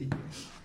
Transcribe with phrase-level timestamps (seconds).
[0.00, 0.08] Sí.
[0.08, 0.59] Buenas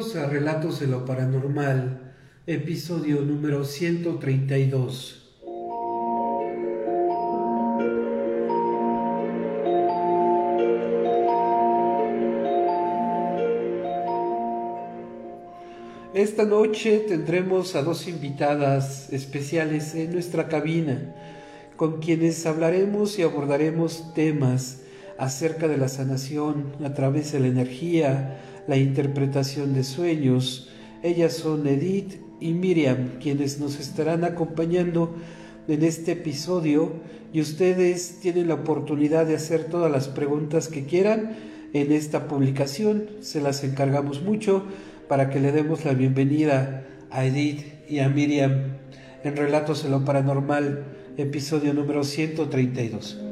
[0.00, 2.14] A Relatos de lo Paranormal,
[2.46, 5.36] episodio número 132.
[16.14, 21.14] Esta noche tendremos a dos invitadas especiales en nuestra cabina,
[21.76, 24.80] con quienes hablaremos y abordaremos temas
[25.18, 30.68] acerca de la sanación a través de la energía, la interpretación de sueños.
[31.02, 35.14] Ellas son Edith y Miriam, quienes nos estarán acompañando
[35.68, 36.92] en este episodio
[37.32, 41.36] y ustedes tienen la oportunidad de hacer todas las preguntas que quieran
[41.72, 43.08] en esta publicación.
[43.20, 44.64] Se las encargamos mucho
[45.08, 48.78] para que le demos la bienvenida a Edith y a Miriam
[49.22, 50.84] en Relatos de lo Paranormal,
[51.16, 53.29] episodio número 132.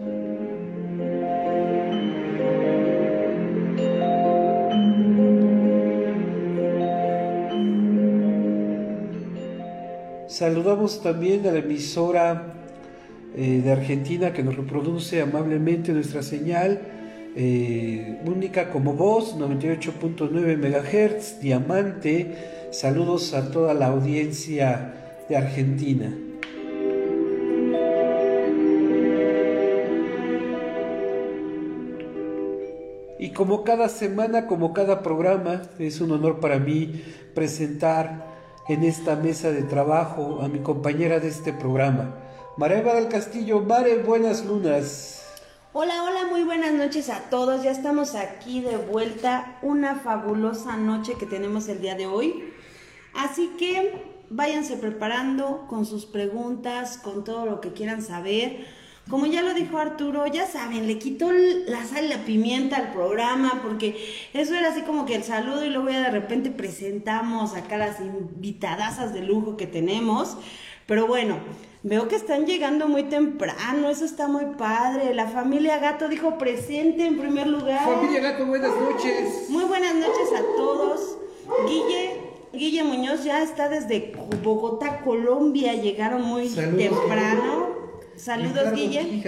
[10.39, 12.55] Saludamos también a la emisora
[13.35, 16.81] eh, de Argentina que nos reproduce amablemente nuestra señal,
[17.35, 22.37] eh, única como voz, 98.9 MHz, Diamante.
[22.71, 26.17] Saludos a toda la audiencia de Argentina.
[33.19, 37.03] Y como cada semana, como cada programa, es un honor para mí
[37.35, 38.38] presentar
[38.69, 42.15] en esta mesa de trabajo a mi compañera de este programa,
[42.59, 43.61] Mareva del Castillo.
[43.61, 45.25] Mare, buenas lunas.
[45.73, 47.63] Hola, hola, muy buenas noches a todos.
[47.63, 49.59] Ya estamos aquí de vuelta.
[49.63, 52.53] Una fabulosa noche que tenemos el día de hoy.
[53.15, 58.67] Así que váyanse preparando con sus preguntas, con todo lo que quieran saber.
[59.09, 62.93] Como ya lo dijo Arturo, ya saben, le quitó la sal y la pimienta al
[62.93, 63.97] programa, porque
[64.35, 68.01] eso era así como que el saludo y luego ya de repente presentamos acá las
[68.01, 70.37] invitadasas de lujo que tenemos.
[70.87, 71.39] Pero bueno,
[71.83, 75.15] veo que están llegando muy temprano, eso está muy padre.
[75.15, 77.85] La familia Gato dijo presente en primer lugar.
[77.85, 79.49] Familia Gato, buenas noches.
[79.49, 81.17] Muy buenas noches a todos.
[81.67, 82.21] Guille,
[82.53, 87.78] Guille Muñoz ya está desde Bogotá, Colombia, llegaron muy temprano.
[88.19, 89.23] Saludos, Guille.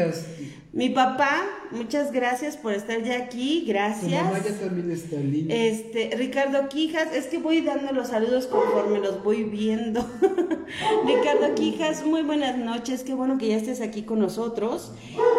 [0.72, 1.42] Mi papá,
[1.72, 4.22] muchas gracias por estar ya aquí, gracias.
[4.22, 5.52] Tu mamá ya también está linda.
[5.52, 10.00] Este, Ricardo Quijas, es que voy dando los saludos conforme los voy viendo.
[11.06, 14.92] Ricardo Quijas, muy buenas noches, qué bueno que ya estés aquí con nosotros.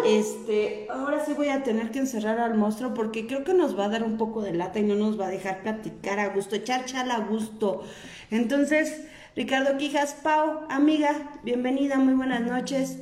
[0.06, 3.86] Este, ahora sí voy a tener que encerrar al monstruo porque creo que nos va
[3.86, 6.56] a dar un poco de lata y no nos va a dejar platicar a gusto,
[6.56, 7.84] echar chala a gusto.
[8.30, 9.00] Entonces,
[9.34, 12.98] Ricardo Quijas, Pau, amiga, bienvenida, muy buenas noches.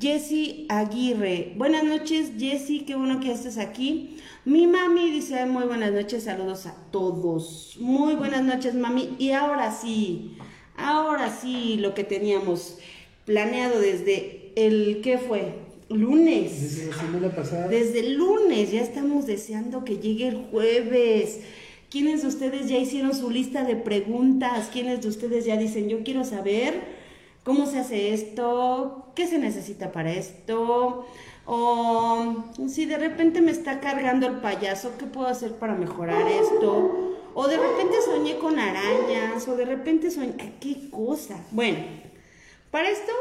[0.00, 1.52] Jessy Aguirre.
[1.56, 4.16] Buenas noches, Jessy, qué bueno que estés aquí.
[4.44, 7.76] Mi mami dice muy buenas noches, saludos a todos.
[7.78, 9.10] Muy buenas noches, mami.
[9.18, 10.36] Y ahora sí,
[10.76, 12.78] ahora sí, lo que teníamos
[13.24, 15.54] planeado desde el, ¿qué fue?
[15.88, 16.60] Lunes.
[16.60, 17.68] Desde la semana pasada.
[17.68, 21.40] Desde el lunes, ya estamos deseando que llegue el jueves.
[21.90, 24.70] ¿Quiénes de ustedes ya hicieron su lista de preguntas?
[24.72, 26.93] ¿Quiénes de ustedes ya dicen, yo quiero saber?
[27.44, 29.12] ¿Cómo se hace esto?
[29.14, 31.06] ¿Qué se necesita para esto?
[31.44, 37.18] O si de repente me está cargando el payaso, ¿qué puedo hacer para mejorar esto?
[37.34, 40.54] O de repente soñé con arañas, o de repente soñé...
[40.58, 41.38] ¿Qué cosa?
[41.50, 41.80] Bueno,
[42.70, 43.12] para esto,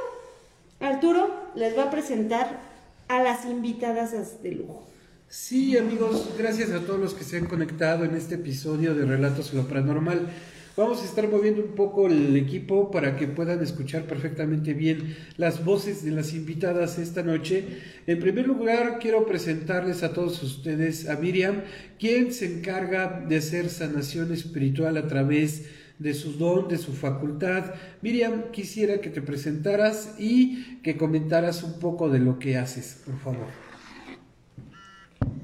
[0.80, 2.62] Arturo les va a presentar
[3.10, 4.88] a las invitadas de lujo.
[5.28, 9.52] Sí, amigos, gracias a todos los que se han conectado en este episodio de Relatos
[9.52, 10.30] de lo Paranormal.
[10.76, 15.64] Vamos a estar moviendo un poco el equipo para que puedan escuchar perfectamente bien las
[15.64, 17.64] voces de las invitadas esta noche.
[18.08, 21.62] En primer lugar, quiero presentarles a todos ustedes a Miriam,
[22.00, 27.76] quien se encarga de hacer sanación espiritual a través de su don, de su facultad.
[28.02, 33.20] Miriam, quisiera que te presentaras y que comentaras un poco de lo que haces, por
[33.20, 33.48] favor.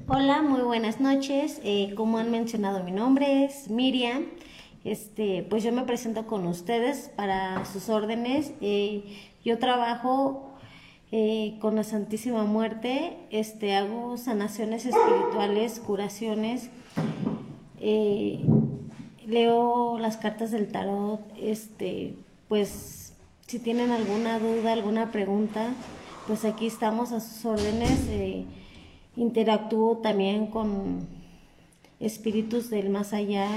[0.08, 1.60] Hola, muy buenas noches.
[1.62, 4.24] Eh, como han mencionado, mi nombre es Miriam.
[4.84, 8.52] Este, pues yo me presento con ustedes para sus órdenes.
[8.60, 9.04] Eh,
[9.44, 10.54] yo trabajo
[11.12, 16.70] eh, con la Santísima Muerte, este, hago sanaciones espirituales, curaciones.
[17.80, 18.40] Eh,
[19.26, 22.14] leo las cartas del tarot, este,
[22.48, 23.12] pues
[23.46, 25.74] si tienen alguna duda, alguna pregunta,
[26.26, 27.98] pues aquí estamos a sus órdenes.
[29.16, 31.06] Interactúo también con
[31.98, 33.48] espíritus del más allá.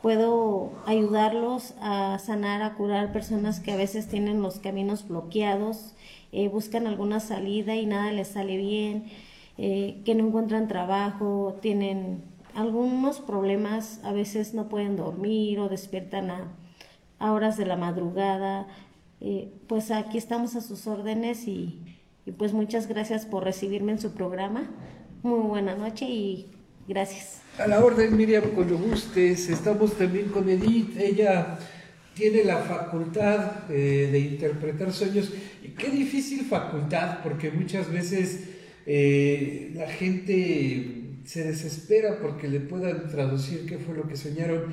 [0.00, 5.94] Eh, puedo ayudarlos a sanar, a curar personas que a veces tienen los caminos bloqueados,
[6.32, 9.04] eh, buscan alguna salida y nada les sale bien,
[9.56, 12.22] que no encuentran trabajo, tienen
[12.54, 18.66] algunos problemas, a veces no pueden dormir o despiertan a, horas de la madrugada.
[19.20, 21.80] Eh, pues aquí estamos a sus órdenes y,
[22.38, 24.70] pues muchas gracias por recibirme en su programa.
[25.22, 26.50] Muy buena noche y
[26.88, 27.39] gracias.
[27.58, 29.48] A la orden, Miriam, cuando gustes.
[29.48, 30.96] Estamos también con Edith.
[30.98, 31.58] Ella
[32.14, 35.30] tiene la facultad eh, de interpretar sueños.
[35.62, 38.44] Y qué difícil facultad, porque muchas veces
[38.86, 44.72] eh, la gente se desespera porque le puedan traducir qué fue lo que soñaron.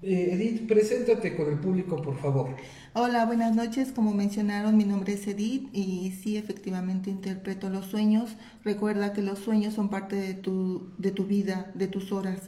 [0.00, 2.54] Eh, Edith, preséntate con el público, por favor.
[2.94, 3.90] Hola, buenas noches.
[3.90, 8.36] Como mencionaron, mi nombre es Edith y sí, efectivamente interpreto los sueños.
[8.64, 12.42] Recuerda que los sueños son parte de tu, de tu vida, de tus horas.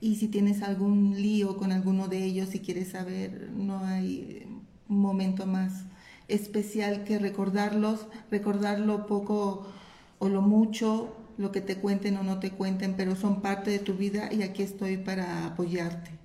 [0.00, 4.46] Y si tienes algún lío con alguno de ellos, si quieres saber, no hay
[4.86, 5.84] momento más
[6.28, 9.66] especial que recordarlos, recordar lo poco
[10.18, 13.78] o lo mucho lo que te cuenten o no te cuenten, pero son parte de
[13.78, 16.19] tu vida y aquí estoy para apoyarte.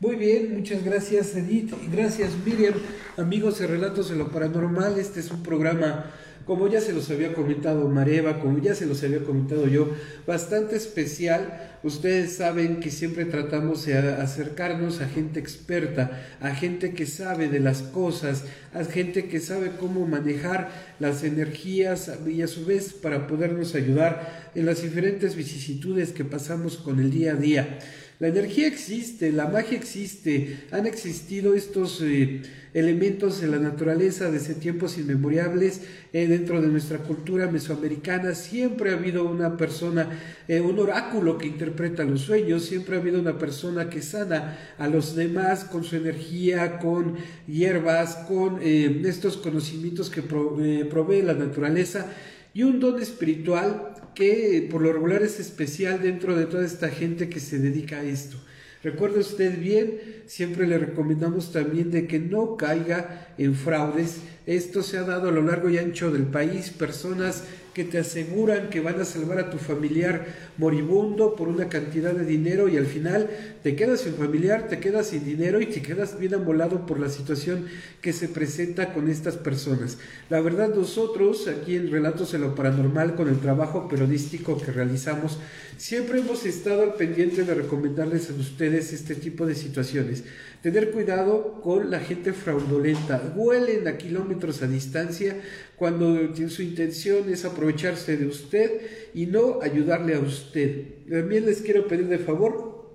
[0.00, 2.74] Muy bien, muchas gracias Edith gracias Miriam.
[3.16, 6.12] Amigos de Relatos de lo Paranormal, este es un programa
[6.44, 9.90] como ya se los había comentado Mareva, como ya se los había comentado yo,
[10.24, 11.78] bastante especial.
[11.82, 17.60] Ustedes saben que siempre tratamos de acercarnos a gente experta, a gente que sabe de
[17.60, 23.26] las cosas, a gente que sabe cómo manejar las energías y a su vez para
[23.26, 27.78] podernos ayudar en las diferentes vicisitudes que pasamos con el día a día.
[28.20, 32.42] La energía existe, la magia existe, han existido estos eh,
[32.74, 35.82] elementos en la naturaleza desde tiempos inmemoriales
[36.12, 38.34] eh, dentro de nuestra cultura mesoamericana.
[38.34, 40.18] Siempre ha habido una persona,
[40.48, 44.88] eh, un oráculo que interpreta los sueños, siempre ha habido una persona que sana a
[44.88, 47.14] los demás con su energía, con
[47.46, 52.10] hierbas, con estos conocimientos que provee la naturaleza.
[52.52, 57.28] Y un don espiritual que por lo regular es especial dentro de toda esta gente
[57.28, 58.36] que se dedica a esto.
[58.82, 59.92] Recuerde usted bien,
[60.26, 64.16] siempre le recomendamos también de que no caiga en fraudes.
[64.44, 67.44] Esto se ha dado a lo largo y ancho del país, personas
[67.78, 70.26] que te aseguran que van a salvar a tu familiar
[70.56, 73.30] moribundo por una cantidad de dinero y al final
[73.62, 77.08] te quedas sin familiar, te quedas sin dinero y te quedas bien amolado por la
[77.08, 77.66] situación
[78.00, 79.98] que se presenta con estas personas.
[80.28, 85.38] La verdad nosotros aquí en Relatos de lo Paranormal con el trabajo periodístico que realizamos
[85.76, 90.24] siempre hemos estado al pendiente de recomendarles a ustedes este tipo de situaciones.
[90.62, 93.32] Tener cuidado con la gente fraudulenta.
[93.36, 95.40] Huelen a kilómetros a distancia
[95.76, 98.80] cuando su intención es aprovecharse de usted
[99.14, 101.06] y no ayudarle a usted.
[101.08, 102.90] También les quiero pedir de favor,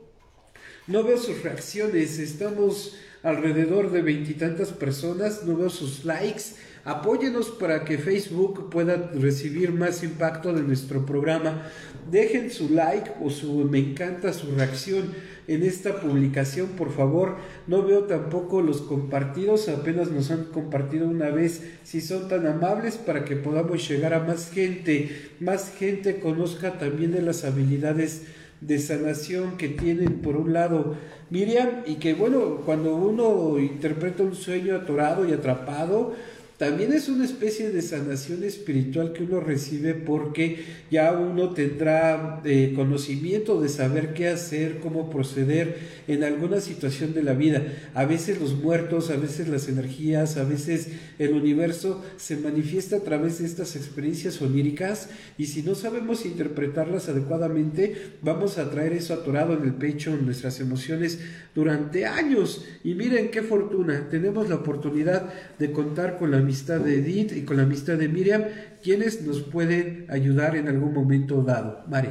[0.88, 6.44] no veo sus reacciones, estamos alrededor de veintitantas personas, no veo sus likes.
[6.85, 11.63] Apóyenos para que Facebook pueda recibir más impacto de nuestro programa.
[12.12, 15.13] Dejen su like o su me encanta su reacción
[15.47, 17.38] en esta publicación, por favor.
[17.68, 21.63] No veo tampoco los compartidos, apenas nos han compartido una vez.
[21.86, 27.13] Si son tan amables para que podamos llegar a más gente, más gente conozca también
[27.13, 28.24] de las habilidades
[28.60, 30.96] de sanación que tienen por un lado
[31.29, 36.13] Miriam y que bueno, cuando uno interpreta un sueño atorado y atrapado,
[36.57, 42.74] también es una especie de sanación espiritual que uno recibe porque ya uno tendrá eh,
[42.75, 47.63] conocimiento de saber qué hacer, cómo proceder en alguna situación de la vida.
[47.95, 53.03] A veces los muertos, a veces las energías, a veces el universo se manifiesta a
[53.03, 59.15] través de estas experiencias oníricas y si no sabemos interpretarlas adecuadamente, vamos a traer eso
[59.15, 61.19] atorado en el pecho, en nuestras emociones
[61.55, 62.65] durante años.
[62.83, 67.43] Y miren qué fortuna, tenemos la oportunidad de contar con la amistad de Edith y
[67.43, 68.43] con la amistad de Miriam,
[68.83, 71.83] quienes nos pueden ayudar en algún momento dado.
[71.88, 72.09] Mari.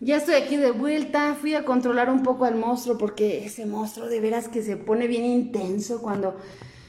[0.00, 4.08] Ya estoy aquí de vuelta, fui a controlar un poco al monstruo porque ese monstruo
[4.08, 6.36] de veras que se pone bien intenso cuando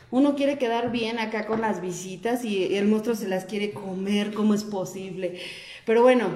[0.10, 4.34] uno quiere quedar bien acá con las visitas y el monstruo se las quiere comer,
[4.34, 5.40] ¿cómo es posible?
[5.86, 6.28] Pero bueno,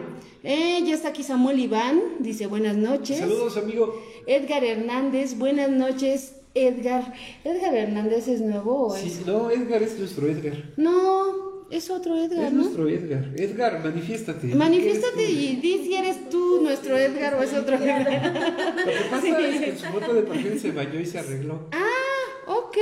[0.43, 3.19] eh, ya está aquí Samuel Iván, dice buenas noches.
[3.19, 3.99] Saludos, amigo.
[4.27, 6.36] Edgar Hernández, buenas noches.
[6.53, 7.13] Edgar,
[7.43, 10.53] ¿Edgar Hernández es nuevo o sí, No, Edgar es nuestro Edgar.
[10.77, 12.61] No, es otro Edgar, Es ¿no?
[12.63, 13.29] nuestro Edgar.
[13.35, 14.47] Edgar, manifiéstate.
[14.55, 18.01] Manifiéstate ¿Qué eres y di si eres tú nuestro Edgar o es otro Edgar.
[18.77, 21.67] Lo que pasa es que en su foto de perfil se bañó y se arregló.
[21.73, 22.77] Ah, ok,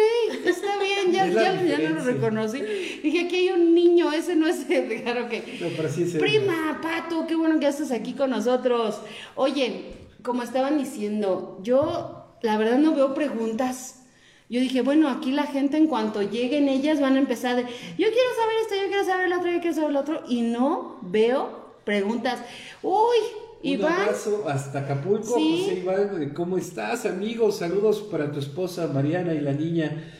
[0.45, 2.61] está bien, ya, Es ya, ya no lo reconocí.
[3.03, 5.33] Dije, aquí hay un niño, ese no es Edgar, ok.
[5.61, 6.29] No, pero sí es Edgar.
[6.29, 9.01] Prima, Pato, qué bueno que estás aquí con nosotros.
[9.35, 9.93] Oye,
[10.23, 14.01] como estaban diciendo, yo la verdad no veo preguntas.
[14.47, 17.67] Yo dije, bueno, aquí la gente en cuanto lleguen ellas van a empezar de, yo
[17.97, 20.97] quiero saber esto, yo quiero saber lo otro, yo quiero saber lo otro, y no
[21.01, 22.39] veo preguntas.
[22.83, 23.17] Uy,
[23.63, 25.63] Un Iván, abrazo hasta Acapulco, Sí.
[25.63, 27.57] José Iván, ¿cómo estás, amigos?
[27.57, 30.11] Saludos para tu esposa Mariana y la niña.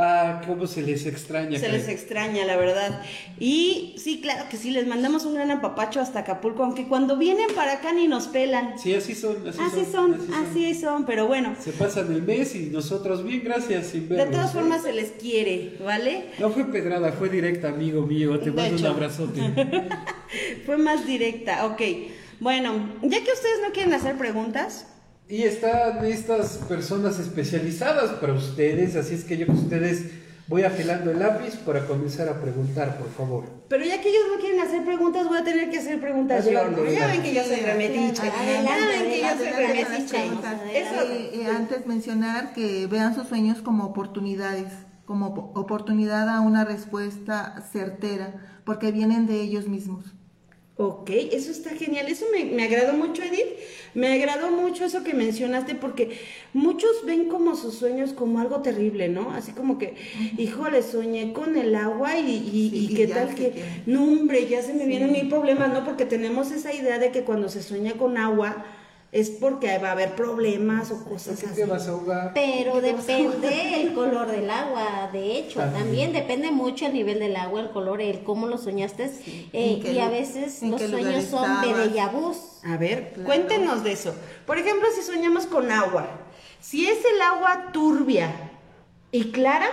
[0.00, 1.58] Ah, cómo se les extraña.
[1.58, 3.02] se les extraña, la verdad.
[3.40, 7.48] Y sí, claro que sí, les mandamos un gran apapacho hasta Acapulco, aunque cuando vienen
[7.56, 8.78] para acá ni nos pelan.
[8.78, 11.56] Sí, así son, así, Así son, así así son, pero bueno.
[11.58, 14.36] Se pasan el mes y nosotros bien, gracias, sin De verlos.
[14.36, 14.54] todas ¿eh?
[14.54, 16.26] formas se les quiere, ¿vale?
[16.38, 18.38] No fue pedrada, fue directa, amigo mío.
[18.38, 19.40] Te De mando un abrazote.
[20.66, 21.82] Fue más directa, ok.
[22.38, 24.86] Bueno, ya que ustedes no quieren hacer preguntas,
[25.28, 30.10] Y están estas personas especializadas para ustedes, así es que yo con ustedes
[30.46, 33.44] voy afilando el lápiz para comenzar a preguntar, por favor.
[33.68, 36.58] pero ya que ellos no quieren hacer preguntas, voy a tener que hacer preguntas yo,
[36.58, 36.90] Adelante, ¿no?
[36.90, 38.22] Ya ven que yo soy remetiche.
[38.22, 40.26] Ya ven que yo soy remetiche.
[40.74, 41.50] Eso.
[41.54, 44.72] Antes mencionar que vean sus sueños como oportunidades,
[45.04, 50.06] como op- oportunidad a una respuesta certera, porque vienen de ellos mismos.
[50.80, 52.06] Ok, eso está genial.
[52.06, 53.48] Eso me, me agradó mucho, Edith.
[53.94, 56.16] Me agradó mucho eso que mencionaste porque
[56.52, 59.32] muchos ven como sus sueños como algo terrible, ¿no?
[59.32, 59.94] Así como que,
[60.36, 64.46] híjole, soñé con el agua y, y, Sí, y qué tal que, que- no, hombre,
[64.46, 65.84] ya se me vienen mil problemas, ¿no?
[65.84, 68.64] Porque tenemos esa idea de que cuando se sueña con agua
[69.10, 71.62] es porque va a haber problemas o cosas ¿Qué así.
[71.62, 72.32] vas a ahogar?
[72.34, 77.60] Pero depende el color del agua, de hecho, también depende mucho el nivel del agua,
[77.62, 79.04] el color, el cómo lo soñaste.
[79.04, 81.48] eh, ¿En qué y a veces los sueños son
[82.12, 82.36] vus.
[82.64, 83.24] A ver, Claro.
[83.24, 84.14] cuéntenos de eso.
[84.46, 86.08] Por ejemplo, si soñamos con agua,
[86.60, 88.30] si es el agua turbia
[89.10, 89.68] y clara,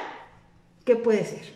[0.86, 1.55] ¿qué puede ser?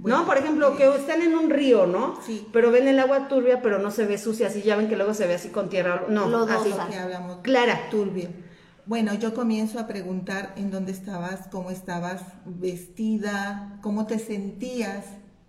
[0.00, 2.18] Bueno, no, por ejemplo, que están en un río, ¿no?
[2.24, 2.46] Sí.
[2.52, 5.12] Pero ven el agua turbia, pero no se ve sucia, así ya ven que luego
[5.12, 6.04] se ve así con tierra.
[6.08, 6.84] No, Lodosa.
[6.84, 6.90] así.
[6.90, 7.38] Que hablamos.
[7.42, 7.88] Clara.
[7.90, 8.30] Turbio.
[8.86, 15.04] Bueno, yo comienzo a preguntar en dónde estabas, cómo estabas vestida, cómo te sentías,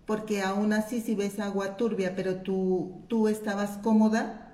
[0.06, 4.52] porque aún así si ves agua turbia, pero tú, tú estabas cómoda,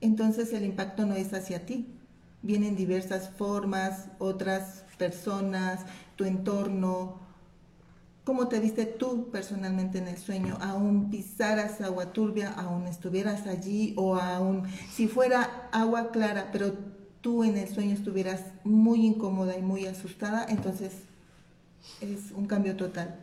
[0.00, 1.94] entonces el impacto no es hacia ti.
[2.42, 5.80] Vienen diversas formas, otras personas,
[6.16, 7.20] tu entorno,
[8.30, 13.92] cómo te viste tú personalmente en el sueño, aún pisaras agua turbia, aún estuvieras allí
[13.96, 16.74] o aún si fuera agua clara, pero
[17.22, 20.92] tú en el sueño estuvieras muy incómoda y muy asustada, entonces
[22.00, 23.16] es un cambio total.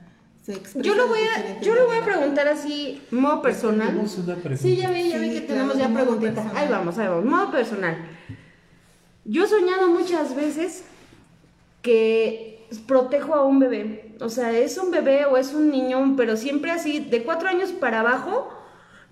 [0.44, 3.88] Se Yo lo voy a, yo le voy a preguntar así, modo personal.
[3.88, 4.62] Tenemos una pregunta.
[4.62, 6.36] Sí, ya ve, ya Sí, que claro, tenemos ya preguntitas.
[6.36, 6.64] personal.
[6.64, 7.98] Ahí vamos, ahí vamos, modo personal.
[9.24, 10.84] Yo he soñado muchas veces
[11.82, 14.07] que protejo a un bebé.
[14.22, 17.72] O sea, es un bebé o es un niño, pero siempre así, de cuatro años
[17.72, 18.50] para abajo,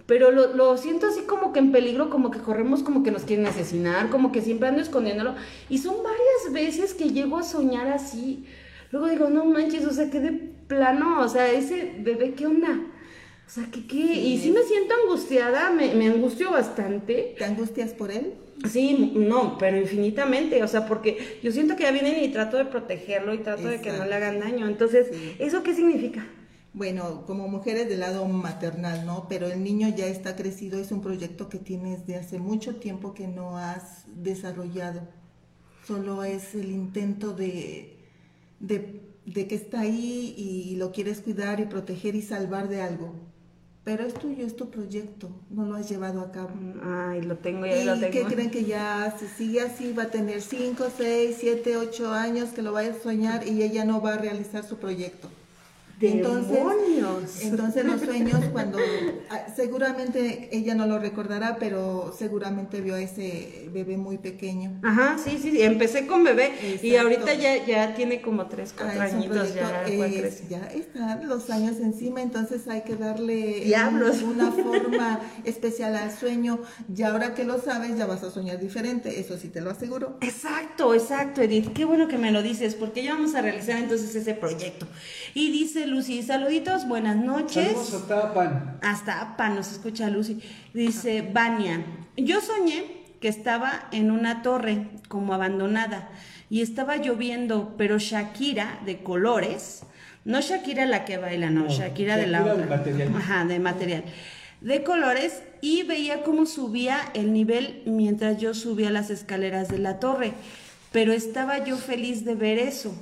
[0.06, 3.24] pero lo, lo siento así como que en peligro, como que corremos, como que nos
[3.24, 5.36] quieren asesinar, como que siempre ando escondiéndolo.
[5.70, 8.46] Y son varias veces que llego a soñar así.
[8.92, 10.32] Luego digo, no manches, o sea, que de
[10.68, 12.80] plano, o sea, ese bebé, ¿qué onda?
[13.48, 13.98] O sea, que qué?
[13.98, 17.36] Y sí me siento angustiada, me, me angustio bastante.
[17.38, 18.34] ¿Te angustias por él?
[18.64, 22.66] Sí, no, pero infinitamente, o sea, porque yo siento que ya vienen y trato de
[22.66, 24.68] protegerlo y trato de que no le hagan daño.
[24.68, 25.36] Entonces, Sí.
[25.40, 26.26] ¿eso qué significa?
[26.74, 29.28] Bueno, como mujeres del lado maternal, ¿no?
[29.30, 33.14] Pero el niño ya está crecido, es un proyecto que tienes de hace mucho tiempo
[33.14, 35.08] que no has desarrollado.
[35.86, 37.98] Solo es el intento de,
[38.60, 43.14] de, de que está ahí y lo quieres cuidar y proteger y salvar de algo.
[43.86, 46.50] Pero es tuyo, es tu proyecto, no lo has llevado a cabo.
[46.84, 48.30] Ay, lo tengo, ya lo ¿Y qué tengo.
[48.30, 49.94] creen que ya se sigue así?
[49.94, 53.86] Va a tener 5, 6, 7, 8 años que lo vaya a soñar y ella
[53.86, 55.30] no va a realizar su proyecto.
[56.00, 57.42] ¡Demonios!
[57.42, 58.80] entonces los sueños cuando
[59.30, 64.80] ah, seguramente ella no lo recordará, pero seguramente vio a ese bebé muy pequeño.
[64.84, 69.02] Ajá, sí, sí, sí, empecé con bebé y ahorita ya, ya tiene como tres, cuatro
[69.02, 73.62] Ah, es un añitos, ya es- ya están los años encima, entonces hay que darle
[73.66, 74.22] Diablos.
[74.22, 76.60] una forma especial al sueño.
[76.96, 80.18] Y ahora que lo sabes, ya vas a soñar diferente, eso sí te lo aseguro.
[80.22, 81.74] Exacto, exacto, Edith.
[81.74, 84.88] Qué bueno que me lo dices, porque ya vamos a realizar entonces ese proyecto.
[85.34, 87.68] Y dice Lucy, saluditos, buenas noches.
[87.68, 88.78] Saludos a Tapan.
[88.82, 90.42] Hasta APA nos escucha Lucy.
[90.74, 91.84] Dice Vania,
[92.18, 92.84] yo soñé
[93.20, 96.10] que estaba en una torre como abandonada
[96.50, 99.84] y estaba lloviendo, pero Shakira de colores
[100.26, 102.78] No Shakira la que baila, no, No, Shakira, de la Shakira de otra.
[102.78, 103.16] material.
[103.16, 104.04] Ajá, de material.
[104.62, 110.00] De colores y veía cómo subía el nivel mientras yo subía las escaleras de la
[110.00, 110.34] torre.
[110.92, 112.96] Pero estaba yo feliz de ver eso.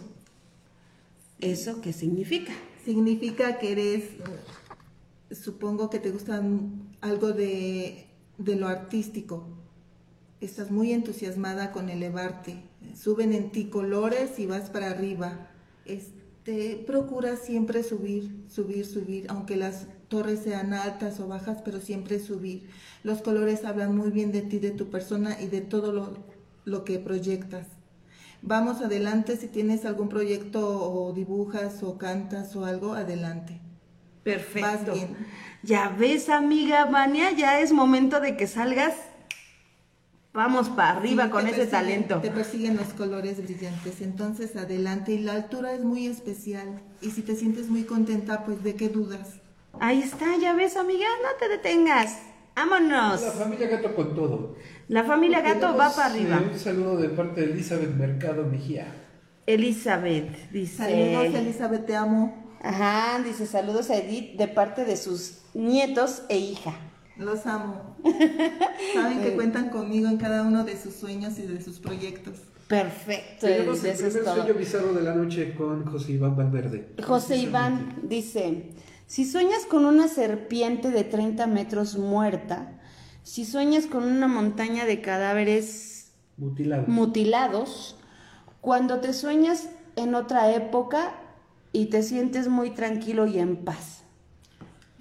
[1.39, 2.53] ¿Eso qué significa?
[2.83, 4.03] Significa que eres,
[5.31, 6.43] supongo que te gusta
[7.01, 9.47] algo de, de lo artístico.
[10.41, 12.63] Estás muy entusiasmada con elevarte.
[12.93, 15.49] Suben en ti colores y vas para arriba.
[15.85, 22.19] Este, procura siempre subir, subir, subir, aunque las torres sean altas o bajas, pero siempre
[22.19, 22.67] subir.
[23.03, 26.17] Los colores hablan muy bien de ti, de tu persona y de todo lo,
[26.65, 27.67] lo que proyectas.
[28.45, 30.59] Vamos adelante, si tienes algún proyecto
[30.91, 33.61] o dibujas o cantas o algo, adelante.
[34.23, 34.67] Perfecto.
[34.67, 35.15] Vas bien.
[35.63, 38.95] Ya ves, amiga Vania, ya es momento de que salgas.
[40.33, 42.19] Vamos para arriba Sí, con ese persiguen- talento.
[42.19, 46.81] Te persiguen los colores brillantes, entonces adelante y la altura es muy especial.
[47.01, 49.35] Y si te sientes muy contenta, pues de qué dudas.
[49.79, 52.19] Ahí está, ya ves, amiga, no te detengas.
[52.55, 53.21] Vámonos.
[53.21, 54.55] La familia Gato con todo.
[54.87, 56.41] La familia Gato va para arriba.
[56.43, 58.87] eh, un saludo de parte de Elizabeth Mercado Mejía.
[59.45, 60.77] Elizabeth dice.
[60.77, 62.55] Saludos, Elizabeth, te amo.
[62.61, 66.73] Ajá, dice saludos a Edith de parte de sus nietos e hija.
[67.17, 67.97] Los amo.
[68.93, 72.39] Saben que cuentan conmigo en cada uno de sus sueños y de sus proyectos.
[72.67, 74.35] Perfecto, Tenemos el primer todo.
[74.35, 76.87] sueño bizarro de la noche con José Iván Valverde.
[77.05, 78.69] José Iván dice,
[79.05, 82.79] si sueñas con una serpiente de 30 metros muerta,
[83.23, 86.85] si sueñas con una montaña de cadáveres Mutilado.
[86.87, 87.95] mutilados,
[88.61, 91.15] cuando te sueñas en otra época
[91.71, 94.02] y te sientes muy tranquilo y en paz.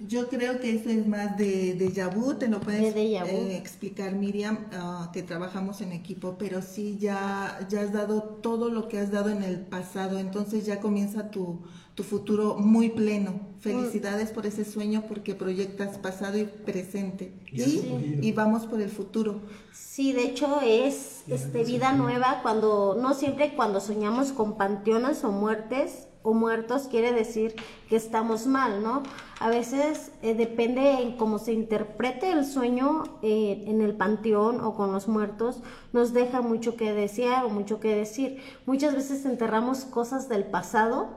[0.05, 4.13] Yo creo que eso es más de déjà vu, te lo puedes De eh, explicar
[4.13, 8.99] Miriam, ah, que trabajamos en equipo, pero sí ya, ya has dado todo lo que
[8.99, 11.61] has dado en el pasado, entonces ya comienza tu,
[11.95, 13.53] tu futuro muy pleno.
[13.59, 17.33] Felicidades por ese sueño porque proyectas pasado y presente.
[17.49, 19.41] Y y vamos por el futuro.
[19.71, 25.31] Sí, de hecho es este vida nueva cuando no siempre cuando soñamos con panteones o
[25.31, 27.55] muertes o muertos quiere decir
[27.89, 29.03] que estamos mal, ¿no?
[29.39, 34.73] A veces eh, depende en cómo se interprete el sueño eh, en el panteón o
[34.73, 38.41] con los muertos, nos deja mucho que desear o mucho que decir.
[38.65, 41.09] Muchas veces enterramos cosas del pasado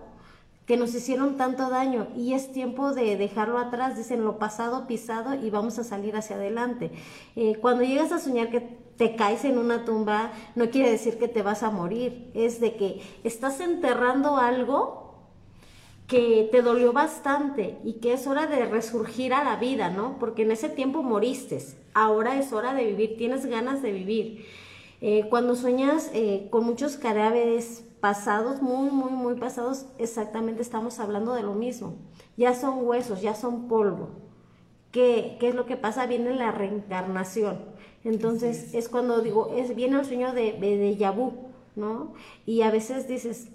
[0.66, 5.34] que nos hicieron tanto daño y es tiempo de dejarlo atrás, dicen lo pasado pisado
[5.34, 6.90] y vamos a salir hacia adelante.
[7.36, 11.28] Eh, cuando llegas a soñar que te caes en una tumba, no quiere decir que
[11.28, 15.06] te vas a morir, es de que estás enterrando algo
[16.06, 20.18] que te dolió bastante y que es hora de resurgir a la vida, ¿no?
[20.18, 21.58] Porque en ese tiempo moriste,
[21.94, 24.46] ahora es hora de vivir, tienes ganas de vivir.
[25.00, 31.34] Eh, cuando sueñas eh, con muchos cadáveres pasados, muy, muy, muy pasados, exactamente estamos hablando
[31.34, 31.96] de lo mismo.
[32.36, 34.10] Ya son huesos, ya son polvo.
[34.92, 36.06] ¿Qué, qué es lo que pasa?
[36.06, 37.75] Viene la reencarnación.
[38.06, 38.88] Entonces es.
[38.88, 41.32] cuando digo, es, viene el sueño de, de, de Yabú,
[41.74, 42.14] ¿no?
[42.46, 43.48] Y a veces dices,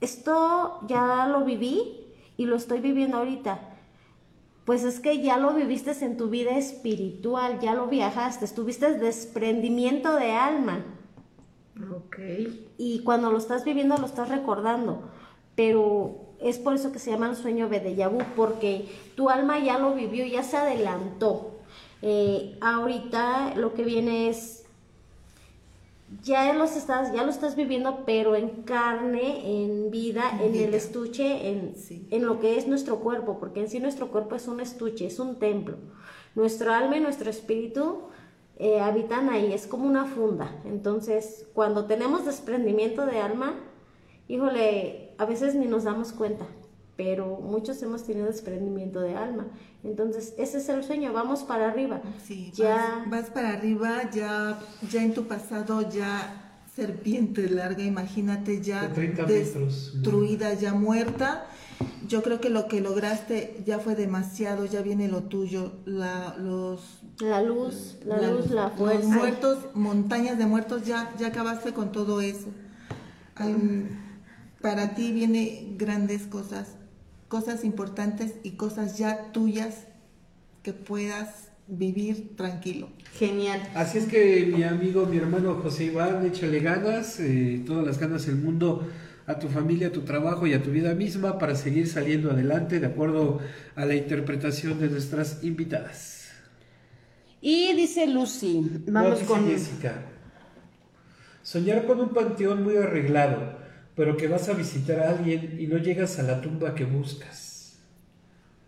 [0.00, 2.04] esto ya lo viví
[2.36, 3.70] y lo estoy viviendo ahorita.
[4.64, 10.16] Pues es que ya lo viviste en tu vida espiritual, ya lo viajaste, tuviste desprendimiento
[10.16, 10.84] de alma.
[11.96, 12.18] Ok.
[12.76, 15.02] Y cuando lo estás viviendo lo estás recordando.
[15.54, 19.78] Pero es por eso que se llama el sueño de vu, porque tu alma ya
[19.78, 21.53] lo vivió, ya se adelantó.
[22.06, 24.64] Eh, ahorita lo que viene es
[26.22, 30.64] ya los estás, ya lo estás viviendo, pero en carne, en vida, en Vida.
[30.66, 32.06] el estuche, en, Sí.
[32.10, 35.18] en lo que es nuestro cuerpo, porque en sí nuestro cuerpo es un estuche, es
[35.18, 35.76] un templo.
[36.34, 38.02] Nuestro alma y nuestro espíritu
[38.58, 40.60] eh, habitan ahí, es como una funda.
[40.66, 43.54] Entonces, cuando tenemos desprendimiento de alma,
[44.28, 46.46] híjole, a veces ni nos damos cuenta,
[46.96, 49.46] pero muchos hemos tenido desprendimiento de alma.
[49.82, 52.00] Entonces, ese es el sueño, vamos para arriba.
[52.24, 54.58] Sí, ya vas, vas para arriba, ya,
[54.90, 56.40] ya en tu pasado, ya
[56.74, 59.92] serpiente larga, imagínate ya De 30 metros.
[59.94, 61.46] destruida, ya muerta.
[62.08, 67.00] Yo creo que lo que lograste ya fue demasiado, ya viene lo tuyo, la, los,
[67.20, 69.00] la luz, la, luz, la fuerza.
[69.00, 72.48] Los muertos, montañas de muertos, ya, ya acabaste con todo eso.
[73.34, 73.88] Ay,
[74.60, 76.76] para ti viene grandes cosas,
[77.34, 79.88] cosas importantes y cosas ya tuyas
[80.62, 82.90] que puedas vivir tranquilo.
[83.18, 83.60] Genial.
[83.74, 88.26] Así es que mi amigo, mi hermano José Iván, échale ganas, eh, todas las ganas
[88.26, 88.86] del mundo
[89.26, 92.78] a tu familia, a tu trabajo y a tu vida misma para seguir saliendo adelante
[92.78, 93.40] de acuerdo
[93.74, 96.28] a la interpretación de nuestras invitadas.
[97.40, 99.48] Y dice Lucy, vamos No, dice con...
[99.48, 100.02] Jessica.
[101.42, 103.63] Soñar con un panteón muy arreglado,
[103.94, 107.78] pero que vas a visitar a alguien y no llegas a la tumba que buscas.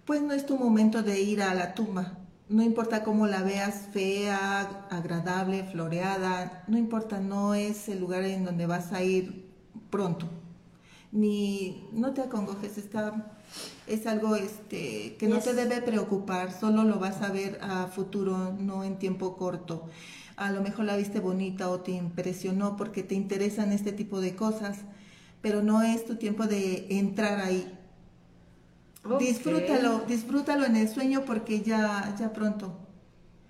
[0.04, 2.18] Pues no es tu momento de ir a la tumba.
[2.48, 8.44] No importa cómo la veas, fea, agradable, floreada, no importa, no es el lugar en
[8.44, 9.50] donde vas a ir
[9.90, 10.28] pronto.
[11.10, 13.36] Ni no te acongojes, está
[13.86, 18.54] es algo este que no te debe preocupar, solo lo vas a ver a futuro,
[18.58, 19.88] no en tiempo corto.
[20.36, 24.36] A lo mejor la viste bonita o te impresionó porque te interesan este tipo de
[24.36, 24.80] cosas,
[25.46, 27.72] pero no es tu tiempo de entrar ahí.
[29.20, 32.76] Disfrútalo, disfrútalo en el sueño porque ya, ya pronto,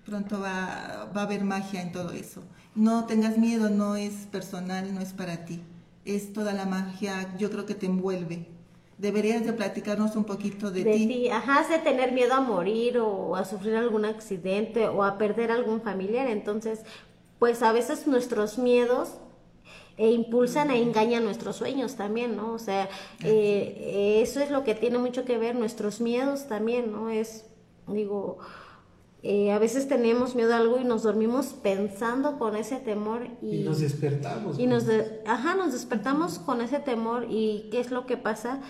[0.05, 2.43] pronto va, va a haber magia en todo eso.
[2.75, 5.63] No tengas miedo, no es personal, no es para ti.
[6.05, 8.45] Es toda la magia, yo creo que te envuelve.
[8.99, 11.29] Deberías de platicarnos un poquito de, de ti.
[11.29, 15.81] Ajá, de tener miedo a morir o a sufrir algún accidente o a perder algún
[15.81, 16.27] familiar.
[16.27, 16.81] Entonces,
[17.39, 19.13] pues a veces nuestros miedos
[19.97, 22.53] e impulsan e engañan nuestros sueños también, ¿no?
[22.53, 22.87] O sea,
[23.23, 27.09] eh, eso es lo que tiene mucho que ver, nuestros miedos también, ¿no?
[27.09, 27.45] Es,
[27.87, 28.37] digo,
[29.23, 33.57] eh, a veces tenemos miedo a algo y nos dormimos pensando con ese temor y,
[33.57, 34.59] y nos despertamos.
[34.59, 34.85] Y nos,
[35.25, 38.61] ajá, nos despertamos con ese temor y ¿qué es lo que pasa?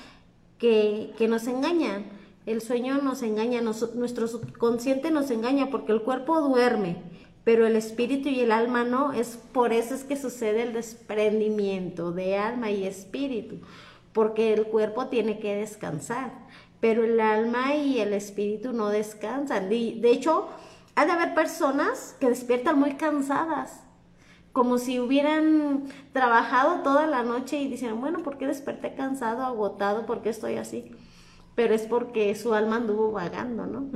[0.58, 2.06] Que, que nos engañan.
[2.46, 7.04] El sueño nos engaña, nuestro subconsciente nos engaña porque el cuerpo duerme
[7.48, 12.12] pero el espíritu y el alma no, es por eso es que sucede el desprendimiento
[12.12, 13.62] de alma y espíritu,
[14.12, 16.34] porque el cuerpo tiene que descansar,
[16.82, 19.70] pero el alma y el espíritu no descansan.
[19.70, 20.50] De hecho,
[20.96, 23.82] ha de haber personas que despiertan muy cansadas,
[24.52, 30.06] como si hubieran trabajado toda la noche y dicen, bueno, ¿por qué desperté cansado, agotado?
[30.06, 30.92] ¿Por qué estoy así?
[31.56, 33.90] Pero es porque su alma anduvo vagando, ¿no?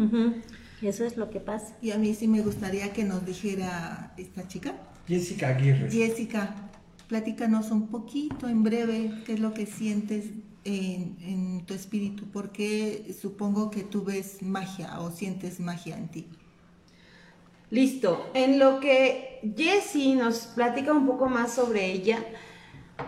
[0.81, 1.75] Eso es lo que pasa.
[1.81, 4.75] Y a mí sí me gustaría que nos dijera esta chica.
[5.07, 5.91] Jessica Aguirre.
[5.91, 6.55] Jessica,
[7.07, 10.25] platícanos un poquito en breve qué es lo que sientes
[10.63, 16.27] en, tu espíritu, porque supongo que tú ves magia o sientes magia en ti.
[17.69, 18.29] Listo.
[18.33, 22.19] En lo que Jessie nos platica un poco más sobre ella,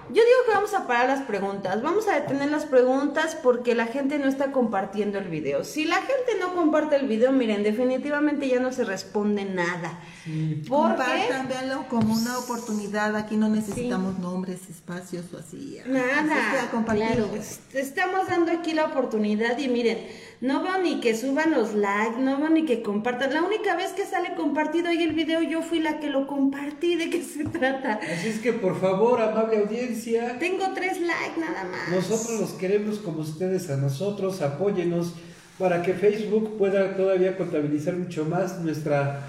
[0.09, 1.81] yo digo que vamos a parar las preguntas.
[1.81, 5.63] Vamos a detener las preguntas porque la gente no está compartiendo el video.
[5.63, 9.99] Si la gente no comparte el video, miren, definitivamente ya no se responde nada.
[10.23, 10.63] Sí.
[10.67, 13.15] Compartan, véanlo como una oportunidad.
[13.15, 15.79] Aquí no necesitamos nombres, espacios o así.
[15.85, 16.69] Nada.
[16.93, 17.29] Claro.
[17.73, 20.07] Estamos dando aquí la oportunidad y miren,
[20.43, 23.33] no veo ni que suban los likes, no veo ni que compartan.
[23.33, 26.95] La única vez que sale compartido ahí el video, yo fui la que lo compartí.
[26.95, 28.01] ¿De qué se trata?
[28.13, 30.37] Así es que por favor, amable audiencia.
[30.39, 31.89] Tengo tres likes nada más.
[31.89, 34.41] Nosotros los queremos como ustedes a nosotros.
[34.41, 35.13] Apóyenos
[35.57, 39.25] para que Facebook pueda todavía contabilizar mucho más nuestra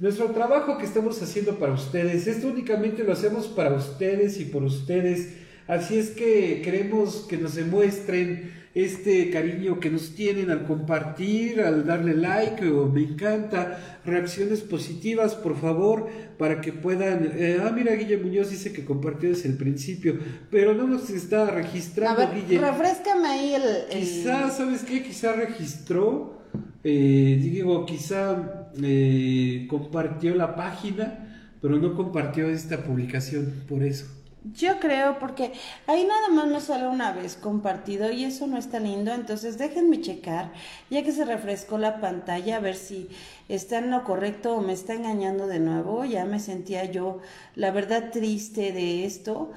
[0.00, 2.26] nuestro trabajo que estamos haciendo para ustedes.
[2.26, 5.30] Esto únicamente lo hacemos para ustedes y por ustedes.
[5.66, 11.86] Así es que queremos que nos demuestren este cariño que nos tienen al compartir, al
[11.86, 17.32] darle like o me encanta, reacciones positivas, por favor, para que puedan...
[17.34, 20.18] Eh, ah, mira, Guille Muñoz dice que compartió desde el principio,
[20.50, 22.60] pero no nos está registrando, A ver, Guille.
[22.60, 23.88] refrescame ahí el...
[23.90, 25.02] Quizá, ¿sabes qué?
[25.02, 26.38] Quizá registró,
[26.84, 34.06] eh, digo, quizá eh, compartió la página, pero no compartió esta publicación, por eso.
[34.44, 35.52] Yo creo porque
[35.86, 40.00] ahí nada más me sale una vez compartido y eso no está lindo, entonces déjenme
[40.00, 40.52] checar,
[40.90, 43.08] ya que se refrescó la pantalla, a ver si
[43.48, 46.04] está en lo correcto o me está engañando de nuevo.
[46.04, 47.20] Ya me sentía yo,
[47.56, 49.50] la verdad, triste de esto.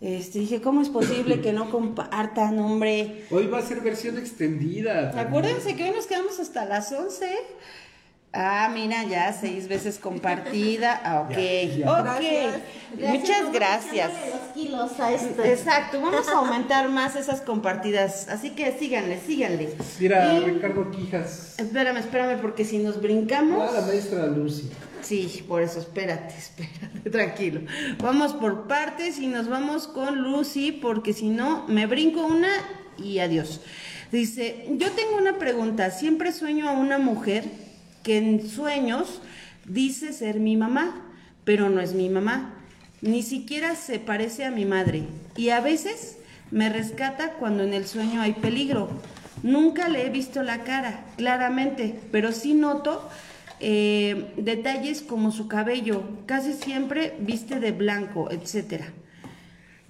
[0.00, 3.24] Este, dije, ¿cómo es posible que no compartan, hombre?
[3.32, 5.10] Hoy va a ser versión extendida.
[5.20, 7.26] Acuérdense que hoy nos quedamos hasta las 11.
[8.40, 11.00] Ah, mira, ya seis veces compartida.
[11.08, 11.36] Ah, ok,
[11.86, 13.00] ok.
[13.00, 14.10] Muchas gracias.
[15.44, 18.28] Exacto, vamos a aumentar más esas compartidas.
[18.28, 19.74] Así que síganle, síganle.
[19.98, 21.58] Mira, Ricardo Quijas.
[21.58, 23.60] Espérame, espérame, porque si nos brincamos.
[23.60, 24.70] Ah, la maestra Lucy.
[25.02, 27.62] Sí, por eso, espérate, espérate, tranquilo.
[28.00, 32.50] Vamos por partes y nos vamos con Lucy, porque si no, me brinco una
[32.98, 33.60] y adiós.
[34.12, 35.90] Dice, yo tengo una pregunta.
[35.90, 37.67] Siempre sueño a una mujer
[38.02, 39.20] que en sueños
[39.66, 41.04] dice ser mi mamá,
[41.44, 42.54] pero no es mi mamá.
[43.00, 45.02] Ni siquiera se parece a mi madre.
[45.36, 46.18] Y a veces
[46.50, 48.88] me rescata cuando en el sueño hay peligro.
[49.42, 53.08] Nunca le he visto la cara, claramente, pero sí noto
[53.60, 56.02] eh, detalles como su cabello.
[56.26, 58.86] Casi siempre viste de blanco, etcétera.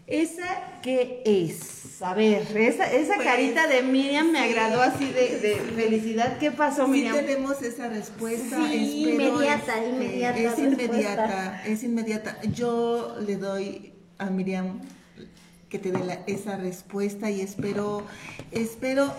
[0.07, 1.78] ¿Esa qué es?
[2.01, 6.39] A ver, esa, esa pues, carita de Miriam me agradó así de, felicidad.
[6.39, 7.17] ¿Qué pasó, Miriam?
[7.17, 8.57] Sí tenemos esa respuesta.
[8.69, 10.39] Sí, inmediata, este, inmediata.
[10.53, 12.41] Es inmediata, es inmediata.
[12.53, 14.81] Yo le doy a Miriam
[15.69, 18.05] que te dé la- esa respuesta y espero,
[18.53, 19.13] espero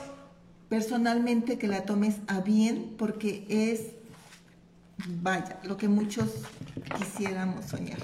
[0.70, 3.82] personalmente que la tomes a bien porque es,
[5.22, 6.30] vaya, lo que muchos
[6.98, 8.00] quisiéramos soñar.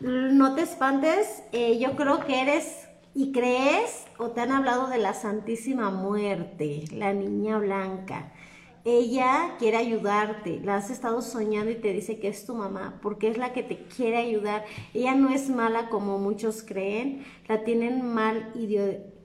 [0.00, 2.83] No te espantes, eh, yo creo que eres
[3.14, 8.32] y crees o te han hablado de la Santísima Muerte, la niña blanca.
[8.84, 13.28] Ella quiere ayudarte, la has estado soñando y te dice que es tu mamá, porque
[13.28, 14.64] es la que te quiere ayudar.
[14.92, 18.52] Ella no es mala como muchos creen, la tienen mal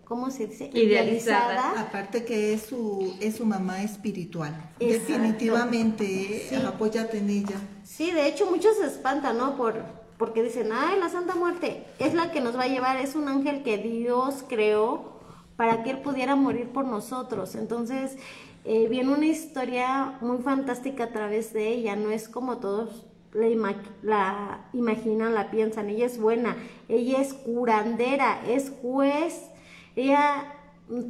[0.05, 0.69] ¿cómo se dice?
[0.73, 1.81] Idealizada.
[1.81, 4.55] Aparte que es su, es su mamá espiritual.
[4.79, 5.13] Exacto.
[5.13, 6.47] Definitivamente, ¿eh?
[6.49, 6.55] Sí.
[6.55, 7.55] apóyate en ella.
[7.83, 9.57] Sí, de hecho muchos se espantan, ¿no?
[9.57, 13.15] Por, porque dicen, ay, la Santa Muerte es la que nos va a llevar, es
[13.15, 15.17] un ángel que Dios creó
[15.55, 17.55] para que Él pudiera morir por nosotros.
[17.55, 18.17] Entonces,
[18.65, 23.47] eh, viene una historia muy fantástica a través de ella, no es como todos la,
[23.47, 26.57] ima- la imaginan, la piensan, ella es buena,
[26.89, 29.49] ella es curandera, es juez,
[29.95, 30.53] ella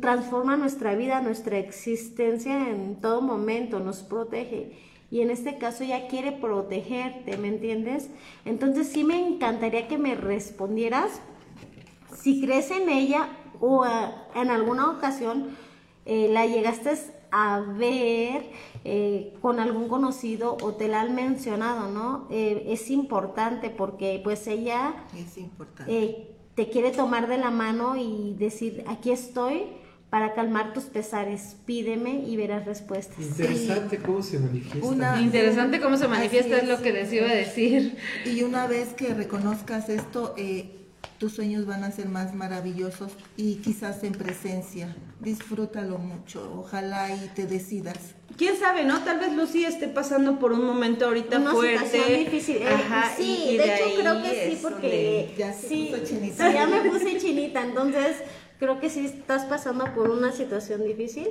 [0.02, 4.78] transforma nuestra vida, nuestra existencia en todo momento, nos protege.
[5.12, 8.10] Y en este caso ella quiere protegerte, ¿me entiendes?
[8.46, 11.20] Entonces sí me encantaría que me respondieras
[12.16, 15.58] si crees en ella o ah, en alguna ocasión
[16.06, 16.92] eh, la llegaste
[17.32, 18.50] a ver
[18.84, 22.28] eh, con algún conocido o te la han mencionado, ¿no?
[22.32, 25.92] Eh, es importante porque pues ella Es importante.
[25.92, 29.64] eh, te quiere tomar de la mano y decir, aquí estoy
[30.10, 33.20] para calmar tus pesares, pídeme y verás respuestas.
[33.20, 34.88] Interesante cómo se manifiesta.
[34.88, 36.82] Una- Interesante cómo se manifiesta, Así es lo es.
[36.82, 37.98] que les iba a decir.
[38.26, 40.72] Y una vez que reconozcas esto, eh,
[41.20, 44.96] tus sueños van a ser más maravillosos y quizás en presencia.
[45.20, 47.98] Disfrútalo mucho, ojalá y te decidas.
[48.38, 49.00] quién sabe, ¿no?
[49.04, 51.86] Tal vez Lucy esté pasando por un momento ahorita Una fuerte.
[51.90, 52.58] situación difícil.
[52.58, 55.68] Eh, Ajá, sí, y- y de, hecho ahí creo que sí, es porque Ya se
[55.68, 56.48] sí, puso chinita.
[56.48, 58.16] sí, ya me puse chinita, entonces
[58.60, 61.30] creo que sí estás pasando por una situación difícil.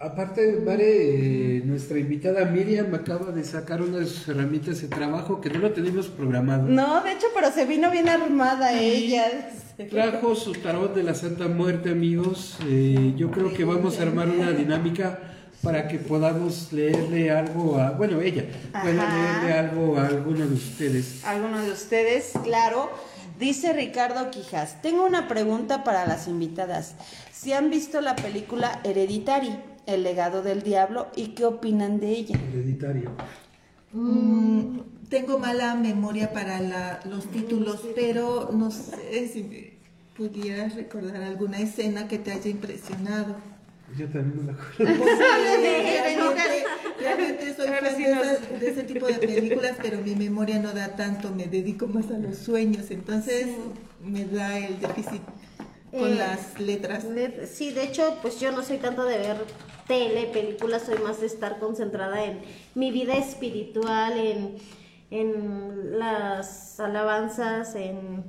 [0.00, 5.40] Aparte, Mare, eh, nuestra invitada Miriam acaba de sacar una de sus herramientas de trabajo
[5.40, 6.64] que no lo teníamos programado.
[6.64, 9.50] No, de hecho, pero se vino bien armada ella.
[9.90, 12.58] Trajo su tarot de la Santa Muerte, amigos.
[12.66, 15.18] Eh, yo creo que vamos a armar una dinámica
[15.62, 18.44] para que podamos leerle algo a, bueno, ella
[18.82, 21.24] pueda leerle algo a alguno de ustedes.
[21.24, 22.90] Alguno de ustedes, claro.
[23.38, 26.94] Dice Ricardo Quijas, tengo una pregunta para las invitadas.
[27.32, 32.38] Si han visto la película Hereditary, El legado del diablo, y qué opinan de ella.
[32.38, 33.10] Hereditario.
[33.92, 34.78] Mm,
[35.10, 39.74] tengo mala memoria para la- los títulos, pero no sé si me
[40.16, 43.36] pudieras recordar alguna escena que te haya impresionado.
[43.96, 45.04] Yo también me la acuerdo.
[45.44, 46.64] Realmente,
[47.00, 50.72] realmente soy fan de, nos- esas- de ese tipo de películas, pero mi memoria no
[50.72, 53.46] da tanto, me dedico más a los sueños, entonces
[54.02, 55.22] me da el déficit
[55.90, 57.04] con Eh, las letras.
[57.52, 59.36] Sí, de hecho, pues yo no soy tanto de ver
[59.86, 62.40] tele, películas, soy más de estar concentrada en
[62.74, 64.56] mi vida espiritual, en,
[65.10, 68.24] en las alabanzas, en...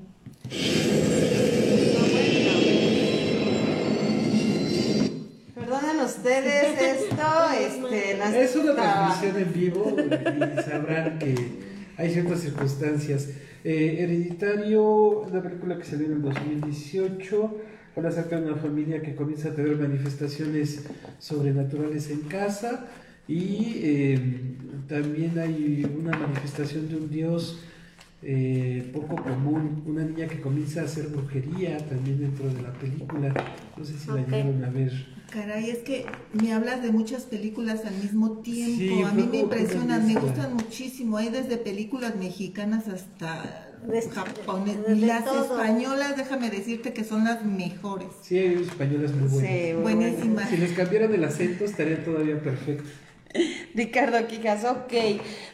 [5.65, 7.25] Perdonen ustedes esto,
[7.60, 11.36] este, las- Es una transmisión en vivo y sabrán que
[11.97, 13.30] hay ciertas circunstancias.
[13.63, 14.84] Eh, Hereditario,
[15.21, 17.58] una película que salió en el 2018,
[17.95, 20.86] habla acerca de una familia que comienza a tener manifestaciones
[21.17, 22.86] sobrenaturales en casa
[23.28, 24.19] y eh,
[24.88, 27.60] también hay una manifestación de un dios
[28.21, 33.34] eh, poco común, una niña que comienza a hacer brujería también dentro de la película.
[33.75, 35.14] No sé si la llegaron a ver.
[35.36, 38.95] Caray, es que me hablas de muchas películas al mismo tiempo.
[38.95, 41.17] Sí, a mí me impresionan, me gustan muchísimo.
[41.17, 43.74] Hay desde películas mexicanas hasta
[44.13, 44.98] japonesas.
[44.98, 45.43] las todo.
[45.43, 48.08] españolas, déjame decirte que son las mejores.
[48.21, 49.52] Sí, hay españolas muy buenas.
[49.52, 50.50] Sí, muy Buenísimas.
[50.50, 52.89] Si les cambiaran el acento estaría todavía perfecto.
[53.76, 54.93] Ricardo Quijas, ok.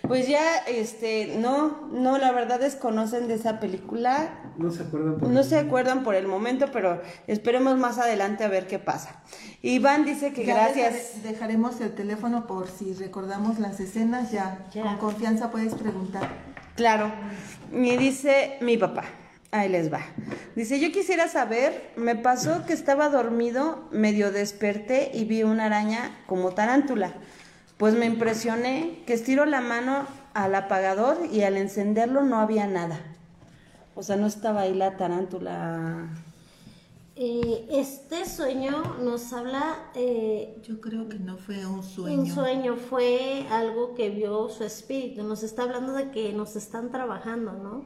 [0.08, 4.40] Pues ya, este, no, no, la verdad desconocen de esa película.
[4.58, 8.44] No se acuerdan por No el- se acuerdan por el momento, pero esperemos más adelante
[8.44, 9.24] a ver qué pasa.
[9.62, 11.24] Iván dice que Ya gracias.
[11.24, 14.32] dejaremos el teléfono por si recordamos las escenas.
[14.32, 14.84] Ya, Ya.
[14.84, 16.30] con confianza puedes preguntar.
[16.76, 17.12] Claro.
[17.74, 19.04] Y dice mi papá.
[19.54, 20.00] Ahí les va.
[20.56, 26.24] Dice, yo quisiera saber, me pasó que estaba dormido, medio desperté y vi una araña
[26.26, 27.14] como tarántula.
[27.82, 33.02] Pues me impresioné que estiro la mano al apagador y al encenderlo no había nada.
[33.96, 36.08] O sea, no estaba ahí la tarántula.
[37.16, 42.20] Eh, este sueño nos habla, eh, Yo creo que no fue un sueño.
[42.20, 46.92] un sueño, fue algo que vio su espíritu, nos está hablando de que nos están
[46.92, 47.86] trabajando, ¿no?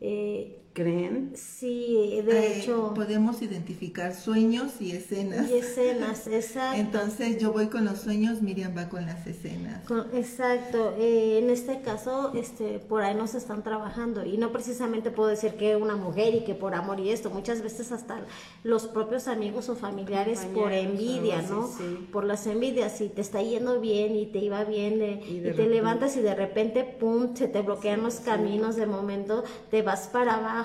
[0.00, 1.32] Eh, creen.
[1.34, 2.92] Sí, de Eh, hecho.
[2.94, 5.50] podemos identificar sueños y escenas.
[5.50, 6.80] Y escenas, exacto.
[6.80, 9.84] Entonces yo voy con los sueños, Miriam va con las escenas.
[9.86, 15.10] Con- Exacto, eh, en este caso, este, por ahí nos están trabajando y no precisamente
[15.10, 18.20] puedo decir que una mujer y que por amor y esto, muchas veces hasta
[18.64, 21.68] los propios amigos o familiares por envidia, ¿no?
[21.68, 22.08] sí.
[22.12, 25.48] Por las envidias, si te está yendo bien y te iba bien eh, Y te
[25.50, 30.08] repente- levantas y de repente, pum, se te bloquean los caminos, de momento te vas
[30.08, 30.61] para abajo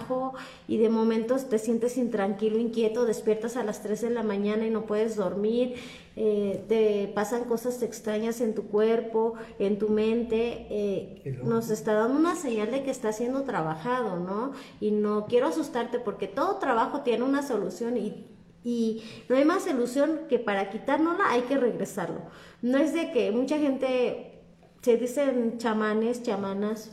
[0.68, 4.70] y de momento te sientes intranquilo, inquieto, despiertas a las 3 de la mañana y
[4.70, 5.76] no puedes dormir,
[6.16, 12.18] eh, te pasan cosas extrañas en tu cuerpo, en tu mente, eh, nos está dando
[12.18, 14.52] una señal de que está siendo trabajado, ¿no?
[14.80, 18.26] Y no quiero asustarte porque todo trabajo tiene una solución y,
[18.64, 22.22] y no hay más solución que para quitárnosla hay que regresarlo.
[22.62, 24.42] No es de que mucha gente
[24.82, 26.92] se dicen chamanes, chamanas,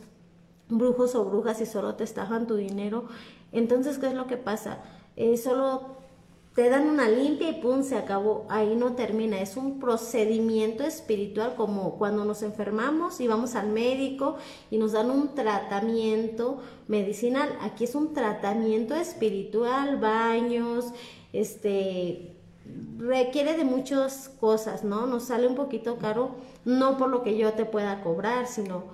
[0.79, 3.05] brujos o brujas y solo te estafan tu dinero.
[3.53, 4.79] Entonces, ¿qué es lo que pasa?
[5.17, 5.95] Eh, solo
[6.55, 8.47] te dan una limpia y pum, se acabó.
[8.49, 9.41] Ahí no termina.
[9.41, 14.37] Es un procedimiento espiritual como cuando nos enfermamos y vamos al médico
[14.71, 17.49] y nos dan un tratamiento medicinal.
[17.61, 20.87] Aquí es un tratamiento espiritual, baños,
[21.33, 22.31] este
[22.99, 25.07] requiere de muchas cosas, ¿no?
[25.07, 26.31] Nos sale un poquito caro,
[26.65, 28.85] no por lo que yo te pueda cobrar, sino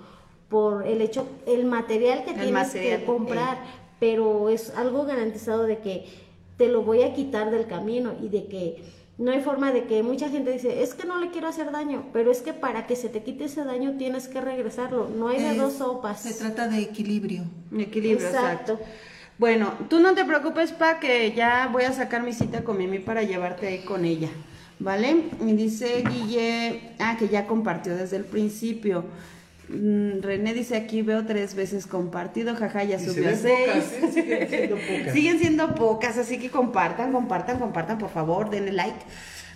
[0.51, 3.57] por el hecho, el material que El tienes material, que comprar,
[3.99, 6.05] pero es algo garantizado de que
[6.57, 8.83] te lo voy a quitar del camino y de que
[9.17, 12.05] no hay forma de que mucha gente dice, es que no le quiero hacer daño,
[12.11, 15.41] pero es que para que se te quite ese daño tienes que regresarlo, no hay
[15.41, 16.21] de dos sopas.
[16.21, 17.43] Se trata de equilibrio.
[17.71, 18.73] Equilibrio, exacto.
[18.73, 18.79] Exacto.
[19.37, 22.99] Bueno, tú no te preocupes, Pa, que ya voy a sacar mi cita con Mimi
[22.99, 24.29] para llevarte ahí con ella,
[24.79, 25.29] ¿vale?
[25.39, 29.05] Y dice Guille, ah, que ya compartió desde el principio.
[29.71, 33.39] Mm, René dice aquí veo tres veces compartido, jaja, ya Y se subió a ven
[33.39, 33.83] seis.
[33.83, 34.11] pocas, ¿eh?
[34.13, 35.13] Siguen siendo pocas.
[35.13, 38.99] Siguen siendo pocas, así que compartan, compartan, compartan, por favor, denle like.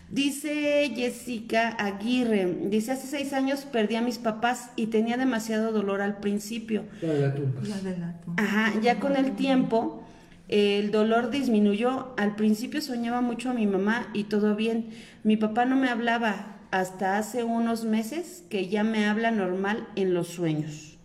[0.09, 6.01] Dice Jessica Aguirre, dice, hace seis años perdí a mis papás y tenía demasiado dolor
[6.01, 6.83] al principio.
[7.01, 7.61] La de la tumba.
[7.67, 8.43] La de la tumba.
[8.43, 10.03] Ajá, ya con el tiempo
[10.47, 12.13] eh, el dolor disminuyó.
[12.17, 14.89] Al principio soñaba mucho a mi mamá y todo bien.
[15.23, 20.13] Mi papá no me hablaba hasta hace unos meses que ya me habla normal en
[20.13, 20.97] los sueños.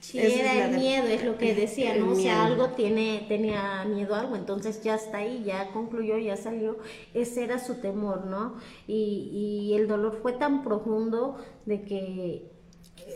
[0.00, 2.06] Sí, era el de- miedo, es lo que decía, el ¿no?
[2.12, 2.22] O miedo.
[2.22, 6.78] sea, algo tiene, tenía miedo a algo, entonces ya está ahí, ya concluyó, ya salió,
[7.14, 8.54] ese era su temor, ¿no?
[8.88, 11.36] Y, y el dolor fue tan profundo
[11.66, 12.50] de que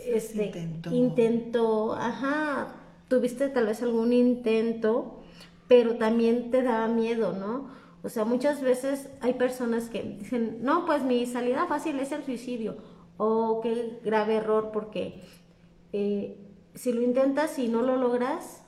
[0.05, 0.91] este Intentó.
[0.93, 2.75] intentó, ajá,
[3.09, 5.23] tuviste tal vez algún intento,
[5.67, 7.69] pero también te daba miedo, ¿no?
[8.05, 12.23] O sea, muchas veces hay personas que dicen, no, pues mi salida fácil es el
[12.23, 12.77] suicidio.
[13.17, 15.23] O qué grave error, porque
[15.91, 16.37] eh,
[16.75, 18.61] si lo intentas y no lo logras,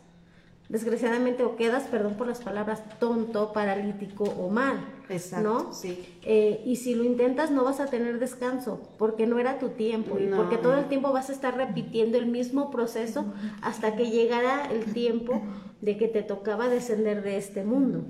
[0.70, 4.84] desgraciadamente o quedas, perdón por las palabras, tonto, paralítico o mal.
[5.08, 5.72] Exacto, ¿no?
[5.72, 6.18] sí.
[6.24, 10.18] Eh, y si lo intentas no vas a tener descanso, porque no era tu tiempo,
[10.18, 13.26] y porque todo el tiempo vas a estar repitiendo el mismo proceso
[13.62, 15.44] hasta que llegara el tiempo
[15.82, 18.04] de que te tocaba descender de este mundo.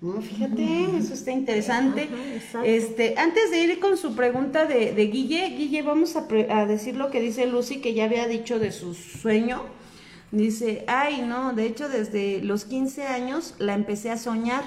[0.00, 2.08] No, fíjate, eso está interesante.
[2.64, 6.66] Este, antes de ir con su pregunta de, de Guille, Guille, vamos a, pre- a
[6.66, 9.62] decir lo que dice Lucy, que ya había dicho de su sueño.
[10.30, 14.62] Dice, ay, no, de hecho desde los 15 años la empecé a soñar.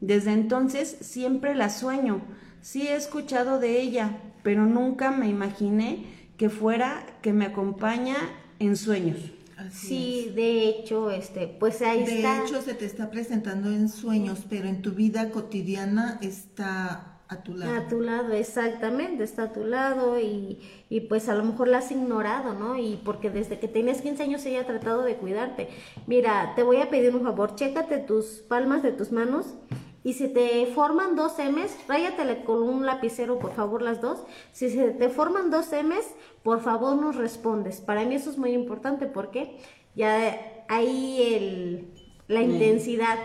[0.00, 2.22] Desde entonces siempre la sueño.
[2.60, 6.06] Sí he escuchado de ella, pero nunca me imaginé
[6.36, 8.16] que fuera que me acompaña
[8.58, 9.18] en sueños.
[9.56, 12.06] Así Sí, de hecho, este, pues ahí es.
[12.06, 12.44] De está.
[12.44, 17.54] hecho, se te está presentando en sueños, pero en tu vida cotidiana está a tu
[17.54, 17.74] lado.
[17.76, 20.58] A tu lado, exactamente, está a tu lado y,
[20.90, 22.76] y pues a lo mejor la has ignorado, ¿no?
[22.78, 25.68] Y porque desde que tenías 15 años ella ha tratado de cuidarte.
[26.06, 29.54] Mira, te voy a pedir un favor, chécate tus palmas de tus manos
[30.04, 34.22] y si te forman dos M's, ráyatele con un lapicero, por favor, las dos.
[34.52, 36.04] Si se te forman dos M's,
[36.42, 37.80] por favor nos respondes.
[37.80, 39.56] Para mí eso es muy importante porque
[39.96, 40.38] ya
[40.68, 41.88] ahí el,
[42.28, 43.18] la intensidad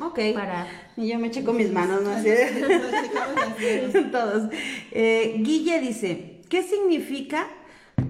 [0.00, 0.18] Ok.
[0.32, 0.66] para...
[0.96, 2.10] Y yo me checo mis manos, ¿no?
[2.10, 2.30] Así
[4.12, 4.50] Todos.
[4.92, 7.48] Eh, Guille dice, ¿qué significa,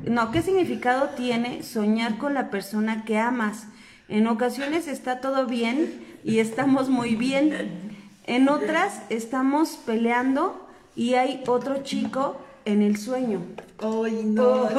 [0.04, 3.66] no, qué significado tiene soñar con la persona que amas?
[4.08, 7.97] En ocasiones está todo bien y estamos muy bien.
[8.28, 13.40] En otras estamos peleando y hay otro chico en el sueño.
[13.78, 14.72] Ay, no, los,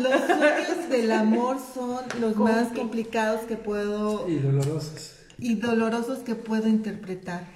[0.00, 5.12] los sueños del amor son los más complicados que puedo Y dolorosos.
[5.38, 7.46] y dolorosos que puedo interpretar.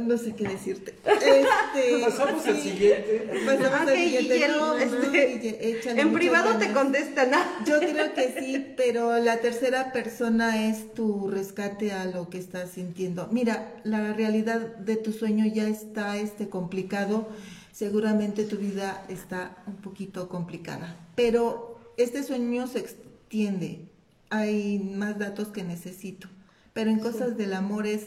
[0.00, 0.94] No sé qué decirte.
[1.04, 3.30] Este, Pasamos al siguiente.
[3.44, 4.48] Pasamos al siguiente.
[4.48, 7.30] No, no, este, En privado te contestan.
[7.66, 12.70] Yo creo que sí, pero la tercera persona es tu rescate a lo que estás
[12.70, 13.28] sintiendo.
[13.32, 17.28] Mira, la realidad de tu sueño ya está este complicado.
[17.72, 23.88] Seguramente tu vida está un poquito complicada, pero este sueño se extiende.
[24.30, 26.28] Hay más datos que necesito,
[26.72, 28.06] pero en cosas del amor es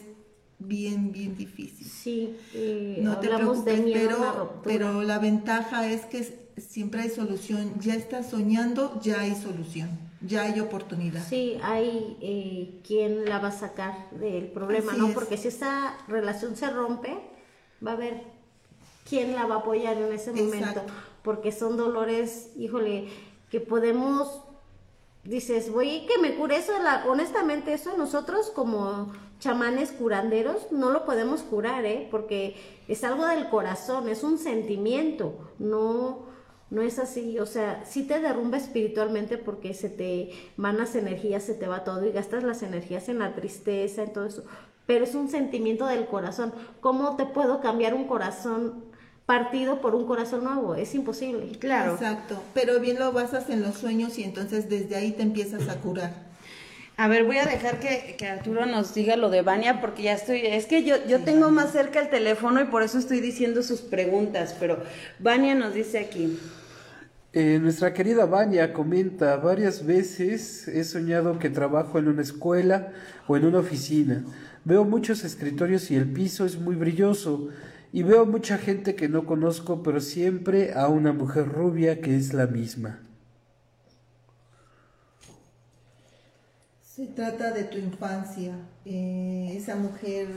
[0.58, 1.86] bien, bien difícil.
[1.86, 7.74] Sí, eh, No te de preocupes, pero, pero la ventaja es que siempre hay solución.
[7.80, 9.90] Ya estás soñando, ya hay solución,
[10.20, 11.22] ya hay oportunidad.
[11.28, 15.08] Sí, hay eh, quien la va a sacar del problema, Así ¿no?
[15.08, 15.14] es.
[15.14, 17.16] Porque si esa relación se rompe,
[17.84, 18.22] va a haber
[19.08, 20.56] quien la va a apoyar en ese momento.
[20.56, 20.92] Exacto.
[21.22, 23.08] Porque son dolores, híjole,
[23.50, 24.42] que podemos,
[25.26, 26.72] dices, voy que me cure eso.
[26.82, 32.08] La, honestamente, eso nosotros como chamanes curanderos no lo podemos curar, ¿eh?
[32.10, 32.56] Porque
[32.88, 36.26] es algo del corazón, es un sentimiento, no
[36.68, 41.44] no es así, o sea, sí te derrumba espiritualmente porque se te van las energías,
[41.44, 44.42] se te va todo y gastas las energías en la tristeza, en todo eso,
[44.84, 46.52] pero es un sentimiento del corazón.
[46.80, 48.86] ¿Cómo te puedo cambiar un corazón
[49.26, 50.74] partido por un corazón nuevo?
[50.74, 51.58] Es imposible.
[51.58, 51.94] Claro.
[51.94, 55.76] Exacto, pero bien lo basas en los sueños y entonces desde ahí te empiezas a
[55.76, 56.26] curar.
[56.98, 60.14] A ver, voy a dejar que, que Arturo nos diga lo de Vania porque ya
[60.14, 63.62] estoy, es que yo, yo tengo más cerca el teléfono y por eso estoy diciendo
[63.62, 64.82] sus preguntas, pero
[65.18, 66.38] Vania nos dice aquí.
[67.34, 72.92] Eh, nuestra querida Vania comenta, varias veces he soñado que trabajo en una escuela
[73.26, 74.24] o en una oficina.
[74.64, 77.50] Veo muchos escritorios y el piso es muy brilloso.
[77.96, 82.34] Y veo mucha gente que no conozco, pero siempre a una mujer rubia que es
[82.34, 83.00] la misma.
[86.82, 88.52] Se trata de tu infancia.
[88.84, 90.28] Eh, esa mujer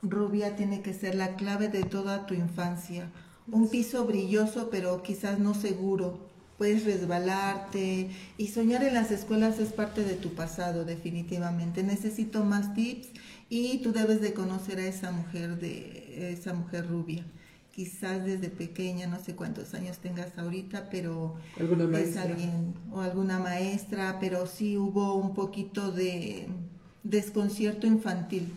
[0.00, 3.10] rubia tiene que ser la clave de toda tu infancia.
[3.46, 6.18] Un piso brilloso, pero quizás no seguro.
[6.56, 8.08] Puedes resbalarte
[8.38, 11.82] y soñar en las escuelas es parte de tu pasado, definitivamente.
[11.82, 13.08] Necesito más tips
[13.54, 17.22] y tú debes de conocer a esa mujer de esa mujer rubia.
[17.70, 22.22] Quizás desde pequeña, no sé cuántos años tengas ahorita, pero ¿Alguna es maestra?
[22.22, 26.48] alguien o alguna maestra, pero sí hubo un poquito de
[27.02, 28.54] desconcierto infantil.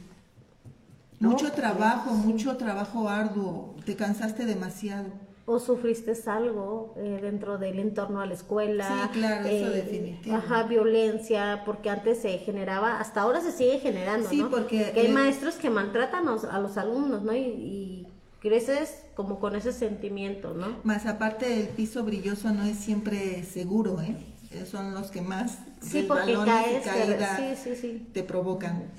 [1.19, 5.09] Mucho trabajo, mucho trabajo arduo, te cansaste demasiado.
[5.47, 8.87] O sufriste algo eh, dentro del entorno a la escuela.
[8.87, 10.35] eh, Sí, claro, eso definitivo.
[10.35, 14.49] Ajá, violencia, porque antes se generaba, hasta ahora se sigue generando, Sí, ¿no?
[14.49, 17.33] porque, Que hay eh, maestros que maltratan a los, alumnos, ¿no?
[17.35, 18.07] Y, y
[18.39, 20.77] creces como con ese sentimiento, ¿no?
[20.83, 24.15] Más aparte el piso brilloso no es siempre seguro, ¿eh?
[24.51, 28.09] Eh, Son los que más Sí, porque caes, caída sí, sí, sí.
[28.13, 28.91] te provocan.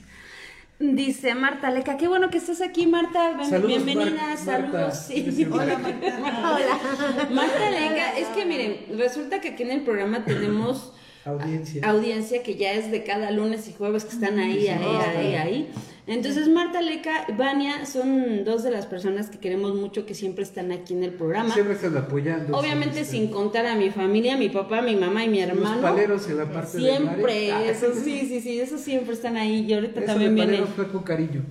[0.79, 3.43] Dice Marta Leca, qué bueno que estás aquí, Marta.
[3.49, 4.72] Saludos, Bienvenida, Mar- saludos.
[4.72, 4.91] Marta.
[4.93, 5.47] sí.
[5.51, 6.18] Hola, Marta.
[6.20, 6.55] Marta.
[6.55, 7.29] Hola.
[7.31, 10.93] Marta Leca, es que miren, resulta que aquí en el programa tenemos
[11.24, 11.89] Audiencia.
[11.89, 14.85] audiencia que ya es de cada lunes y jueves que están ahí, ahí,
[15.16, 15.70] ahí, ahí.
[16.09, 20.45] Entonces, Marta Leca y Vania son dos de las personas que queremos mucho que siempre
[20.45, 21.53] están aquí en el programa.
[21.53, 22.57] Siempre están apoyando.
[22.57, 25.81] Obviamente sin están- contar a mi familia, mi papá, mi mamá y mi hermano.
[25.81, 27.53] Los paleros en la parte de Siempre, Mare.
[27.53, 29.65] Ah, eso sí, sí, sí, eso siempre están ahí.
[29.69, 30.67] Y ahorita Eso también de viene.
[30.67, 31.45] fue con cariño.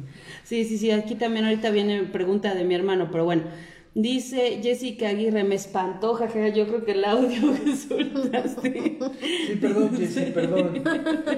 [0.45, 3.43] Sí, sí, sí, aquí también ahorita viene pregunta de mi hermano, pero bueno.
[3.97, 8.97] Dice Jessica Aguirre, me espantó, jajaja, yo creo que el audio que soltaste.
[9.47, 10.83] Sí, perdón, Jessy, perdón.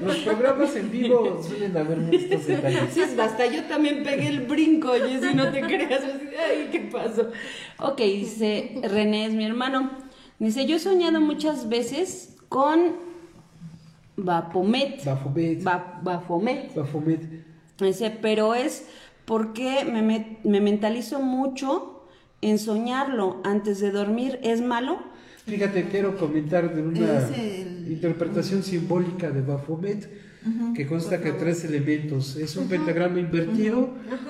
[0.03, 2.81] Los programas en vivo suelen haber estos detalles.
[2.95, 6.01] Sí, basta, yo también pegué el brinco, Jessy, no te creas.
[6.03, 7.29] Ay, ¿qué pasó?
[7.79, 9.91] Ok, dice René, es mi hermano.
[10.39, 12.95] Dice, yo he soñado muchas veces con
[14.15, 15.05] Bapomet.
[15.05, 15.61] Bafomet.
[15.63, 16.73] Ba- Bafomet.
[16.75, 17.21] Bafomet.
[17.79, 18.87] Dice, pero es
[19.25, 21.93] porque me, me mentalizo mucho
[22.41, 24.39] en soñarlo antes de dormir.
[24.43, 24.99] ¿Es malo?
[25.45, 30.09] Fíjate, quiero comentar de una el- interpretación simbólica de Baphomet
[30.75, 32.37] que consta que tres elementos.
[32.37, 33.89] Es un pentagrama invertido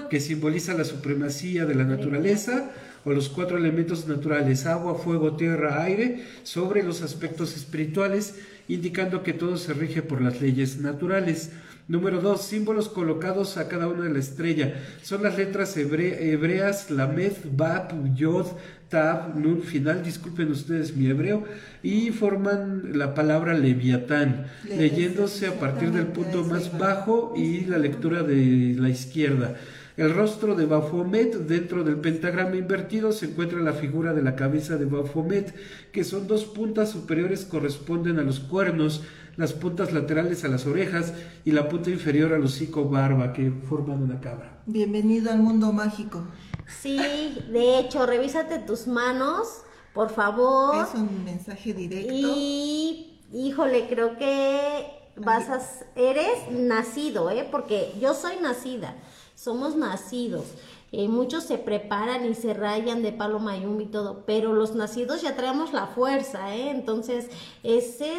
[0.09, 2.71] que simboliza la supremacía de la naturaleza
[3.05, 8.35] o los cuatro elementos naturales, agua, fuego, tierra, aire, sobre los aspectos espirituales,
[8.67, 11.51] indicando que todo se rige por las leyes naturales.
[11.87, 14.73] Número dos, símbolos colocados a cada una de la estrella.
[15.03, 18.47] Son las letras hebre- hebreas Lamed, Bab, Yod,
[18.89, 21.45] Tab, Nun final, disculpen ustedes mi hebreo,
[21.83, 27.77] y forman la palabra Leviatán, Le- leyéndose a partir del punto más bajo y la
[27.77, 29.55] lectura de la izquierda.
[29.95, 34.77] El rostro de Baphomet, dentro del pentagrama invertido, se encuentra la figura de la cabeza
[34.77, 35.55] de Baphomet,
[35.91, 39.03] que son dos puntas superiores corresponden a los cuernos,
[39.37, 41.13] las puntas laterales a las orejas
[41.45, 44.61] y la punta inferior al hocico barba que forman una cabra.
[44.65, 46.23] Bienvenido al mundo mágico.
[46.81, 46.97] Sí,
[47.51, 49.47] de hecho, revísate tus manos,
[49.93, 50.85] por favor.
[50.85, 52.11] Es un mensaje directo.
[52.13, 54.85] Y, híjole, creo que
[55.15, 55.61] vas a,
[55.95, 57.47] eres nacido, ¿eh?
[57.49, 58.95] Porque yo soy nacida,
[59.35, 60.45] somos nacidos.
[60.91, 65.21] Eh, muchos se preparan y se rayan de palo mayumbi y todo, pero los nacidos
[65.21, 66.71] ya traemos la fuerza, ¿eh?
[66.71, 67.27] Entonces,
[67.61, 68.17] ese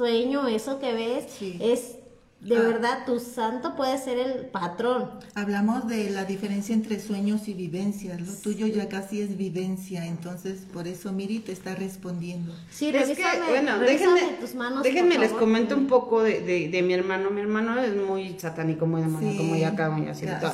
[0.00, 1.26] sueño, eso que ves,
[1.60, 1.98] es
[2.40, 2.60] de ah.
[2.60, 5.10] verdad, tu santo puede ser el patrón.
[5.34, 8.18] Hablamos de la diferencia entre sueños y vivencias.
[8.20, 12.54] Lo tuyo ya casi es vivencia, entonces por eso Miri te está respondiendo.
[12.70, 16.94] Sí, es que, bueno, déjenme, tus manos, déjenme les comento un poco de, de, mi
[16.94, 17.30] hermano.
[17.30, 20.52] Mi hermano es muy satánico, muy demoníaco, muy acá, muy así, todo,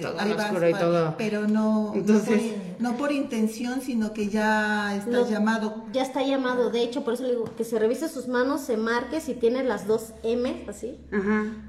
[0.00, 1.14] todo oscuro y todo.
[1.18, 5.84] Pero no, entonces, no, por, intención, sino que ya está llamado.
[5.92, 8.76] Ya está llamado, de hecho, por eso le digo que se revise sus manos, se
[8.76, 10.98] marque si tiene las dos M, así.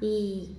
[0.00, 0.56] Y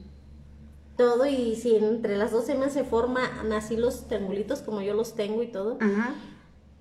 [0.97, 5.15] todo, y si entre las dos semanas se forman así los triangulitos como yo los
[5.15, 5.77] tengo y todo,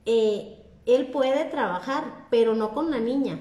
[0.07, 3.39] eh, él puede trabajar, pero no con la niña,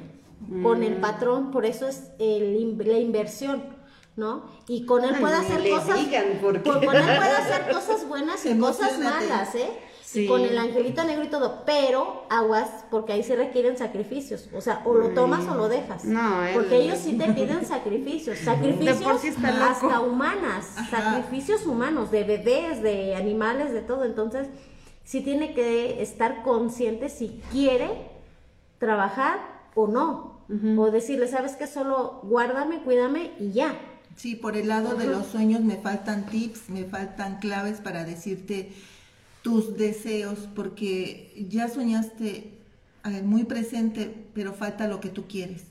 [0.64, 1.02] con el mm.
[1.02, 3.76] patrón, por eso es el, la inversión.
[4.16, 4.46] ¿no?
[4.70, 6.00] Y con él puede hacer cosas.
[6.42, 9.70] con él puede hacer cosas buenas y cosas malas, ¿eh?
[10.28, 14.82] Con el angelito negro y todo, pero aguas, porque ahí se requieren sacrificios, o sea,
[14.86, 16.06] o lo tomas o lo dejas.
[16.06, 23.16] No, porque ellos sí te piden sacrificios, sacrificios hasta humanas, sacrificios humanos, de bebés, de
[23.16, 24.48] animales, de todo, entonces
[25.04, 27.90] sí tiene que estar consciente si quiere
[28.78, 29.40] trabajar
[29.76, 30.40] o no,
[30.78, 33.76] o decirle, sabes que solo guárdame, cuídame y ya.
[34.16, 38.72] Sí, por el lado de los sueños me faltan tips, me faltan claves para decirte
[39.46, 42.50] tus deseos, porque ya soñaste
[43.24, 45.66] muy presente, pero falta lo que tú quieres.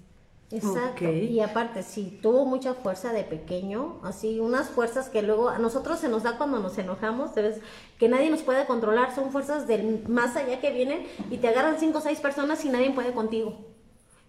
[0.52, 1.10] Exacto.
[1.10, 5.98] Y aparte, si tuvo mucha fuerza de pequeño, así unas fuerzas que luego a nosotros
[5.98, 7.56] se nos da cuando nos enojamos, ¿sabes?
[7.98, 11.80] que nadie nos puede controlar, son fuerzas del más allá que vienen y te agarran
[11.80, 13.56] cinco o seis personas y nadie puede contigo.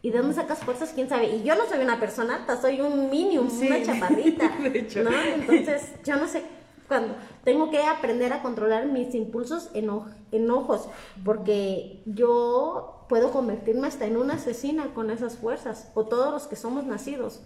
[0.02, 0.92] ¿Y de dónde sacas fuerzas?
[0.96, 1.28] ¿Quién sabe?
[1.28, 4.50] Y yo no soy una persona alta, soy un minium, una chaparrita,
[5.04, 5.12] ¿no?
[5.36, 6.42] Entonces, yo no sé
[6.88, 10.88] cuando tengo que aprender a controlar mis impulsos enojos,
[11.24, 16.56] porque yo puedo convertirme hasta en una asesina con esas fuerzas, o todos los que
[16.56, 17.42] somos nacidos.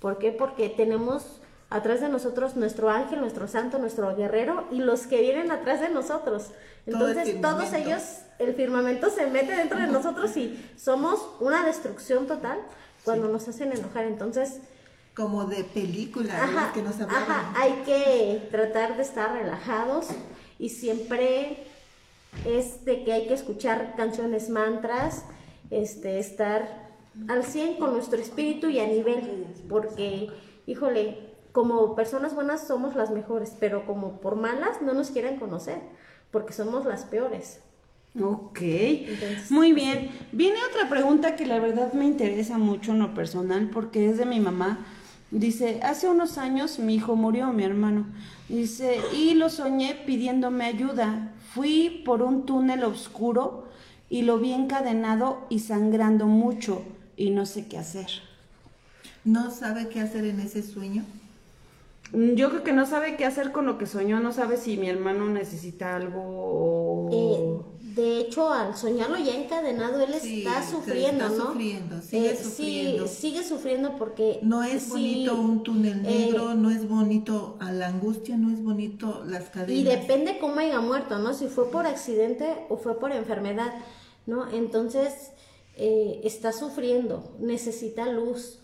[0.00, 0.32] ¿Por qué?
[0.32, 1.40] Porque tenemos
[1.70, 5.88] atrás de nosotros nuestro ángel, nuestro santo, nuestro guerrero y los que vienen atrás de
[5.88, 6.50] nosotros.
[6.86, 8.02] Entonces todos ellos,
[8.38, 12.58] el firmamento se mete dentro de nosotros y somos una destrucción total
[13.04, 14.04] cuando nos hacen enojar.
[14.04, 14.60] Entonces,
[15.14, 20.08] como de película que nos Ajá, hay que tratar de estar relajados
[20.58, 21.66] y siempre
[22.46, 25.24] es de que hay que escuchar canciones mantras,
[25.70, 26.90] este, estar
[27.28, 30.30] al 100 con nuestro espíritu y a nivel, porque,
[30.66, 31.18] híjole,
[31.52, 35.78] como personas buenas somos las mejores, pero como por malas no nos quieren conocer,
[36.30, 37.60] porque somos las peores.
[38.20, 38.60] Ok,
[39.50, 40.10] muy bien.
[40.32, 44.26] Viene otra pregunta que la verdad me interesa mucho en lo personal porque es de
[44.26, 44.84] mi mamá.
[45.32, 48.04] Dice, hace unos años mi hijo murió, mi hermano.
[48.50, 51.32] Dice, y lo soñé pidiéndome ayuda.
[51.54, 53.66] Fui por un túnel oscuro
[54.10, 56.82] y lo vi encadenado y sangrando mucho
[57.16, 58.08] y no sé qué hacer.
[59.24, 61.02] ¿No sabe qué hacer en ese sueño?
[62.12, 64.90] Yo creo que no sabe qué hacer con lo que soñó, no sabe si mi
[64.90, 67.08] hermano necesita algo o...
[67.10, 73.06] Eh, de hecho, al soñarlo ya encadenado, él está sufriendo, está Sufriendo, sigue eh, sufriendo.
[73.06, 74.38] Sí, sigue sufriendo porque...
[74.42, 78.62] No es bonito un túnel negro, eh, no es bonito a la angustia, no es
[78.62, 79.76] bonito las cadenas.
[79.76, 81.34] Y depende cómo haya muerto, ¿no?
[81.34, 83.74] Si fue por accidente o fue por enfermedad,
[84.26, 84.50] ¿no?
[84.50, 85.32] Entonces,
[85.76, 88.58] eh, está sufriendo, necesita luz.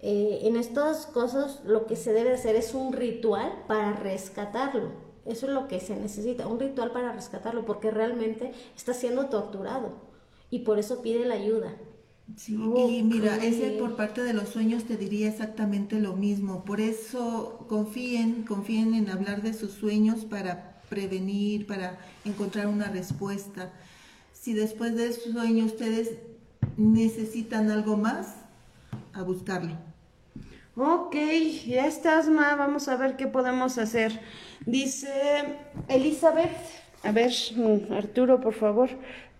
[0.00, 5.52] en estas cosas lo que se debe hacer es un ritual para rescatarlo eso es
[5.52, 9.92] lo que se necesita, un ritual para rescatarlo, porque realmente está siendo torturado
[10.50, 11.74] y por eso pide la ayuda.
[12.36, 16.62] Sí, y mira, ese por parte de los sueños te diría exactamente lo mismo.
[16.64, 23.72] Por eso confíen, confíen en hablar de sus sueños para prevenir, para encontrar una respuesta.
[24.34, 26.18] Si después de su sueño ustedes
[26.76, 28.34] necesitan algo más,
[29.14, 29.87] a buscarlo.
[30.80, 31.16] Ok,
[31.66, 32.54] ya estás, Ma.
[32.54, 34.12] Vamos a ver qué podemos hacer.
[34.64, 35.08] Dice
[35.88, 36.56] Elizabeth,
[37.02, 38.88] a ver, mm, Arturo, por favor,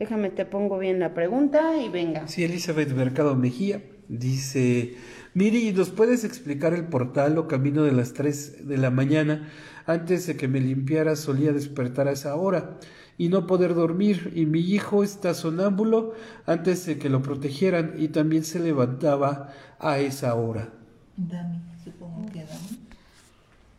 [0.01, 2.27] déjame te pongo bien la pregunta y venga.
[2.27, 4.97] Sí, Elizabeth Mercado Mejía dice,
[5.35, 9.49] Miri, ¿nos puedes explicar el portal o camino de las 3 de la mañana
[9.87, 12.79] Antes de que me limpiara solía despertar a esa hora
[13.17, 16.15] y no poder dormir, y mi hijo está sonámbulo
[16.47, 20.78] antes de que lo protegieran y también se levantaba a esa hora.
[21.19, 22.89] Dami, supongo que Dami.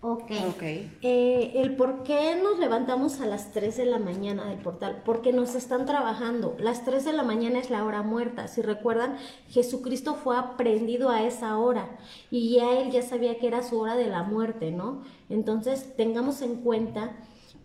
[0.02, 0.32] Ok.
[0.48, 0.62] Ok.
[0.62, 5.34] Eh, el por qué nos levantamos a las 3 de la mañana del portal, porque
[5.34, 6.56] nos están trabajando.
[6.60, 8.48] Las 3 de la mañana es la hora muerta.
[8.48, 9.18] Si recuerdan,
[9.50, 11.98] Jesucristo fue aprendido a esa hora
[12.30, 15.04] y ya él ya sabía que era su hora de la muerte, ¿no?
[15.30, 17.18] Entonces, tengamos en cuenta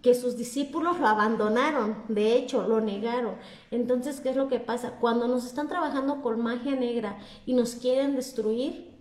[0.03, 3.37] que sus discípulos lo abandonaron, de hecho, lo negaron.
[3.71, 4.99] Entonces, ¿qué es lo que pasa?
[5.01, 8.94] Cuando nos están trabajando con magia negra y nos quieren destruir,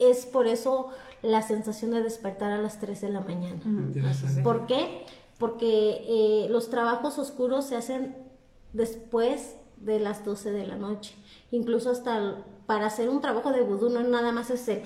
[0.00, 0.88] es por eso
[1.22, 3.60] la sensación de despertar a las 3 de la mañana.
[3.64, 4.42] Interesante.
[4.42, 5.04] ¿Por qué?
[5.38, 8.16] Porque eh, los trabajos oscuros se hacen
[8.72, 11.14] después de las 12 de la noche.
[11.50, 12.34] Incluso hasta el-
[12.66, 14.82] para hacer un trabajo de vudú no nada más es el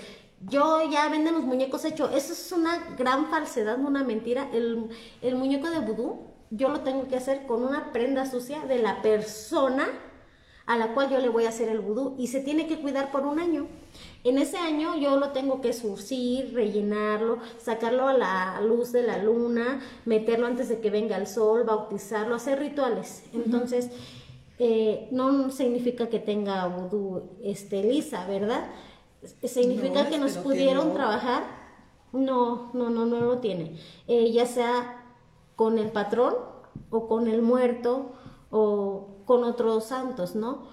[0.46, 2.10] yo ya venden los muñecos hechos.
[2.14, 4.48] Eso es una gran falsedad, una mentira.
[4.52, 4.88] El,
[5.22, 9.00] el muñeco de vudú yo lo tengo que hacer con una prenda sucia de la
[9.02, 9.86] persona
[10.66, 13.10] a la cual yo le voy a hacer el vudú y se tiene que cuidar
[13.10, 13.66] por un año.
[14.24, 19.18] En ese año yo lo tengo que surcir, rellenarlo, sacarlo a la luz de la
[19.18, 23.24] luna, meterlo antes de que venga el sol, bautizarlo, hacer rituales.
[23.34, 23.90] Entonces,
[24.58, 28.70] eh, no significa que tenga vudú este, lisa, ¿verdad?
[29.42, 30.94] Significa No, que nos que pudieron no.
[30.94, 31.44] trabajar.
[32.12, 33.78] No, no, no, no lo tiene.
[34.06, 35.02] Eh, ya sea
[35.56, 36.34] con el patrón
[36.90, 38.12] o con el muerto
[38.50, 40.66] o con otros santos, ¿no?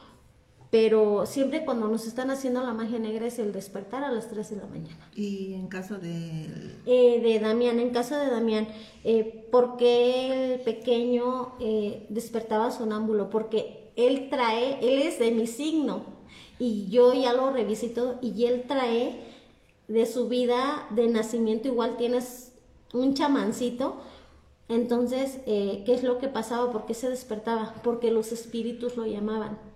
[0.71, 4.51] Pero siempre cuando nos están haciendo la magia negra es el despertar a las 3
[4.51, 5.09] de la mañana.
[5.13, 6.47] Y en caso de
[6.85, 8.69] Eh, de Damián, en caso de Damián,
[9.03, 13.29] eh, ¿por qué el pequeño eh, despertaba sonámbulo?
[13.29, 16.05] Porque él trae, él es de mi signo
[16.57, 19.19] y yo ya lo revisito y él trae
[19.89, 22.53] de su vida de nacimiento, igual tienes
[22.93, 23.97] un chamancito.
[24.69, 26.71] Entonces, eh, ¿qué es lo que pasaba?
[26.71, 27.75] ¿Por qué se despertaba?
[27.83, 29.70] Porque los espíritus lo llamaban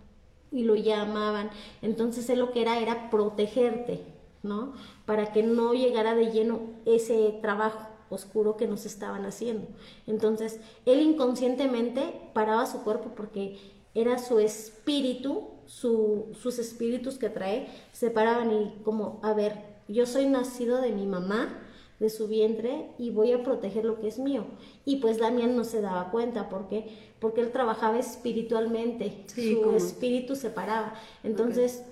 [0.56, 1.50] y lo llamaban.
[1.82, 4.02] Entonces él lo que era era protegerte,
[4.44, 4.74] ¿no?
[5.06, 9.68] Para que no llegara de lleno ese trabajo oscuro que nos estaban haciendo.
[10.08, 13.58] Entonces él inconscientemente paraba su cuerpo porque
[13.94, 19.54] era su espíritu, su- sus espíritus que trae, se paraban y como, a ver,
[19.88, 21.62] yo soy nacido de mi mamá,
[22.00, 24.46] de su vientre y voy a proteger lo que es mío.
[24.84, 26.88] Y pues Damián no se daba cuenta, ¿por qué?
[27.20, 30.94] Porque él trabajaba espiritualmente, Sí, su espíritu se paraba.
[31.24, 31.84] Entonces,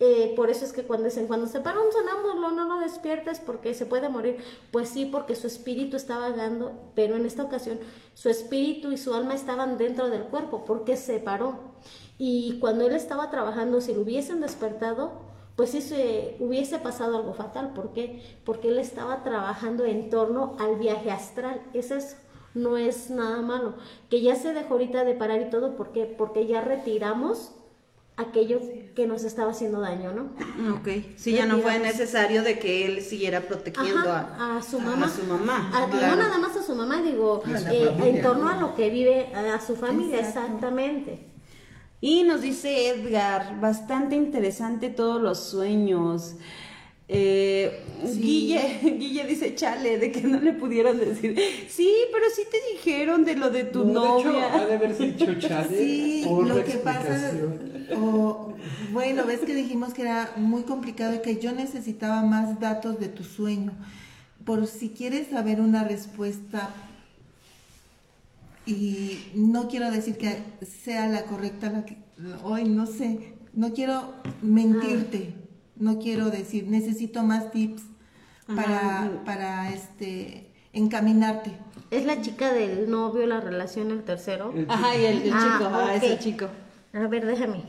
[0.00, 3.40] eh, por eso es que cuando dicen, cuando se para un sonámbulo, no lo despiertes
[3.40, 4.36] porque se puede morir.
[4.70, 7.78] Pues sí, porque su espíritu está vagando, pero en esta ocasión
[8.14, 11.58] su espíritu y su alma estaban dentro del cuerpo porque se paró.
[12.16, 15.27] Y cuando él estaba trabajando, si lo hubiesen despertado,
[15.58, 17.72] pues sí se hubiese pasado algo fatal.
[17.74, 18.22] ¿Por qué?
[18.44, 21.60] Porque él estaba trabajando en torno al viaje astral.
[21.74, 22.14] Es eso.
[22.54, 23.74] No es nada malo.
[24.08, 26.04] Que ya se dejó ahorita de parar y todo, ¿por qué?
[26.04, 27.50] Porque ya retiramos
[28.16, 28.60] aquello
[28.94, 30.30] que nos estaba haciendo daño, ¿no?
[30.78, 34.78] Ok, sí, ya no fue necesario de que él siguiera protegiendo Ajá, a, a su
[34.78, 35.06] mamá.
[35.06, 35.72] A su mamá.
[35.74, 36.14] A- claro.
[36.14, 39.34] No nada más a su mamá, digo, eh, familia, en torno a lo que vive
[39.34, 40.40] a su familia, Exacto.
[40.40, 41.37] exactamente.
[42.00, 46.34] Y nos dice Edgar, bastante interesante todos los sueños.
[47.08, 48.20] Eh, Sí.
[48.20, 51.36] Guille, Guille dice, chale, de que no le pudieron decir.
[51.68, 54.66] Sí, pero sí te dijeron de lo de tu No, de hecho, ha novia.
[54.66, 57.86] de haberse dicho chale Sí, por lo que pasa, explicación.
[58.00, 58.54] o,
[58.92, 63.08] bueno, ves que dijimos que era muy complicado y que yo necesitaba más datos de
[63.08, 63.72] tu sueño.
[64.44, 66.70] Por si quieres saber una respuesta,
[68.68, 71.96] y no quiero decir que sea la correcta, la que,
[72.44, 75.34] hoy no sé, no quiero mentirte,
[75.76, 77.82] no quiero decir, necesito más tips
[78.46, 79.10] para, Ajá.
[79.24, 81.52] para este, encaminarte.
[81.90, 84.52] Es la chica del novio, la relación, el tercero.
[84.54, 86.08] El Ajá, y el, el Ah, chico, ah, es ok.
[86.10, 86.46] el chico.
[86.92, 87.62] A ver, déjame.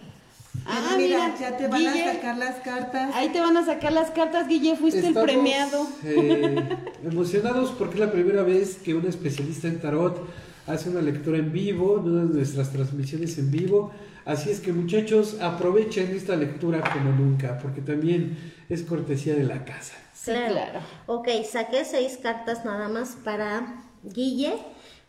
[0.66, 3.16] Ah, mira, mira, ya te van Guille, a sacar las cartas.
[3.16, 5.88] Ahí te van a sacar las cartas, Guille, fuiste Estamos, el premiado.
[6.04, 10.28] eh, emocionados porque es la primera vez que un especialista en tarot
[10.70, 13.92] hace una lectura en vivo, una de nuestras transmisiones en vivo.
[14.26, 19.66] Así es que muchachos, aprovechen esta lectura como nunca, porque también es cortesía de la
[19.66, 19.96] casa.
[20.14, 20.82] Sí, claro.
[21.08, 24.54] Ok, saqué seis cartas nada más para Guille.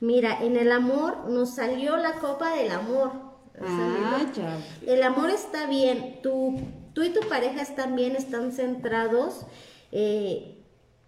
[0.01, 3.13] Mira, en el amor nos salió la copa del amor.
[3.61, 4.57] Ah, ya.
[4.87, 6.59] El amor está bien, tú,
[6.95, 9.45] tú y tu pareja están bien, están centrados,
[9.93, 10.65] eh,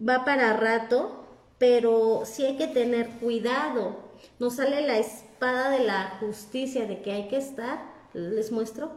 [0.07, 1.25] va para rato,
[1.57, 4.02] pero sí hay que tener cuidado.
[4.39, 8.91] Nos sale la espada de la justicia de que hay que estar, les muestro,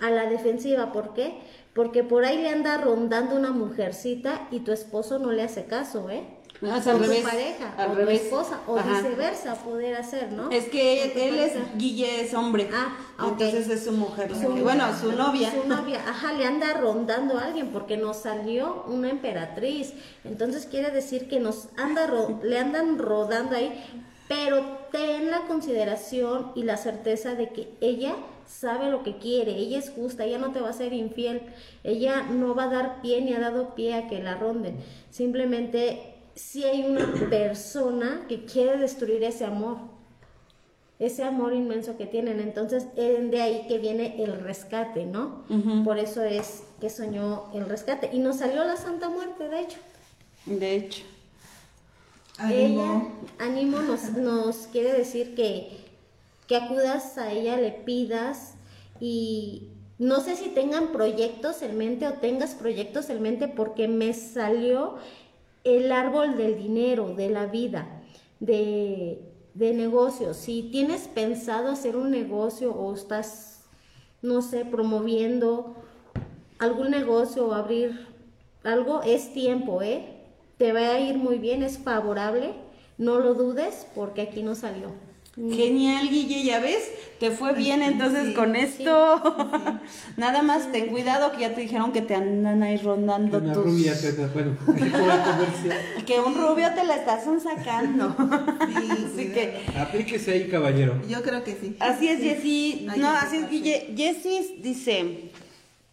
[0.00, 0.92] a la defensiva.
[0.92, 1.40] ¿Por qué?
[1.74, 6.10] Porque por ahí le anda rondando una mujercita y tu esposo no le hace caso,
[6.10, 6.24] ¿eh?
[6.60, 8.22] No, es al con revés, su pareja al o revés.
[8.22, 8.88] esposa o Ajá.
[8.96, 10.50] viceversa poder hacer, ¿no?
[10.50, 11.52] Es que él es.
[11.76, 12.68] Guille es hombre.
[12.74, 12.96] Ah.
[13.28, 14.34] Entonces es su mujer.
[14.34, 15.52] Su- bueno, su novia.
[15.52, 19.92] Su novia, ajá, le anda rondando a alguien porque nos salió una emperatriz.
[20.24, 23.72] Entonces quiere decir que nos anda ro- le andan rodando ahí,
[24.28, 28.14] pero ten la consideración y la certeza de que ella
[28.46, 31.42] sabe lo que quiere, ella es justa, ella no te va a ser infiel,
[31.84, 34.76] ella no va a dar pie ni ha dado pie a que la ronden.
[35.10, 39.98] Simplemente si hay una persona que quiere destruir ese amor
[40.98, 42.40] ese amor inmenso que tienen.
[42.40, 45.44] Entonces, es de ahí que viene el rescate, ¿no?
[45.84, 48.10] Por eso es que soñó el rescate.
[48.12, 49.78] Y nos salió la Santa Muerte, de hecho.
[50.46, 51.04] De hecho.
[52.46, 53.12] Ella, Ánimo.
[53.38, 55.76] ánimo, nos, nos quiere decir que,
[56.46, 58.54] que acudas a ella, le pidas
[59.00, 59.68] y
[59.98, 64.96] no sé si tengan proyectos en mente o tengas proyectos en mente porque me salió
[65.64, 68.02] el árbol del dinero, de la vida,
[68.40, 69.20] de,
[69.54, 70.36] de negocios.
[70.36, 73.64] Si tienes pensado hacer un negocio o estás,
[74.22, 75.74] no sé, promoviendo
[76.58, 78.06] algún negocio o abrir
[78.62, 80.17] algo, es tiempo, ¿eh?
[80.58, 82.52] Te va a ir muy bien, es favorable,
[82.98, 84.92] no lo dudes porque aquí no salió.
[85.36, 86.90] Genial, Guille, ya ves,
[87.20, 89.22] te fue bien entonces sí, con esto.
[90.16, 93.64] Nada más ten cuidado que ya te dijeron que te andan ahí rondando Una tus...
[93.64, 93.94] rubia
[94.34, 94.56] bueno,
[96.06, 98.16] que un rubio te la estás sacando.
[98.66, 101.00] Sí, Así que, Aplíquese ahí, caballero.
[101.08, 101.76] Yo creo que sí.
[101.78, 102.86] así es, Jessy.
[102.86, 103.48] No, que así es.
[103.48, 103.94] Guille.
[103.96, 105.30] Jessy dice,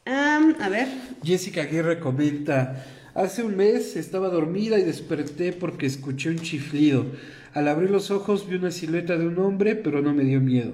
[0.07, 0.87] a ver,
[1.23, 2.83] Jessica Aguirre comenta,
[3.15, 7.05] hace un mes estaba dormida y desperté porque escuché un chiflido.
[7.53, 10.73] Al abrir los ojos vi una silueta de un hombre, pero no me dio miedo.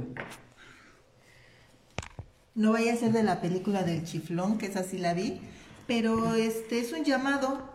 [2.56, 5.39] No vaya a ser de la película del chiflón, que esa sí la vi,
[5.88, 7.70] pero este es un llamado.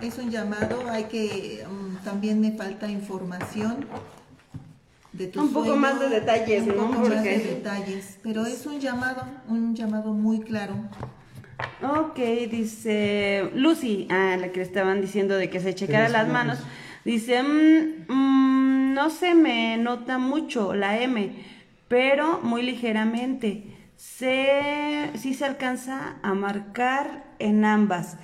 [0.00, 3.86] Es un llamado, hay que mm, también me falta información
[5.14, 6.74] de tu Un poco más de detalles, un ¿no?
[6.74, 10.74] poco más Porque- de detalles, pero es un llamado, un llamado muy claro.
[11.82, 12.16] Ok,
[12.50, 16.58] dice Lucy, ah, la que le estaban diciendo de que se checara las las manos.
[16.58, 16.72] manos.
[17.04, 21.32] Dice, mm, mm, no se me nota mucho la M,
[21.88, 23.72] pero muy ligeramente.
[23.96, 28.18] Se, sí se alcanza a marcar en ambas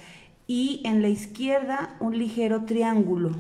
[0.47, 3.31] y en la izquierda un ligero triángulo.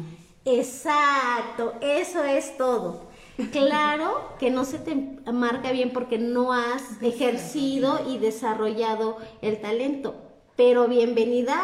[0.45, 3.11] Exacto, eso es todo.
[3.51, 4.95] Claro que no se te
[5.33, 10.14] marca bien porque no has ejercido y desarrollado el talento,
[10.57, 11.61] pero bienvenida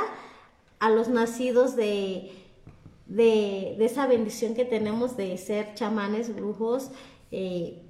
[0.79, 2.33] a los nacidos de,
[3.07, 6.91] de, de esa bendición que tenemos de ser chamanes, brujos,
[7.31, 7.83] eh,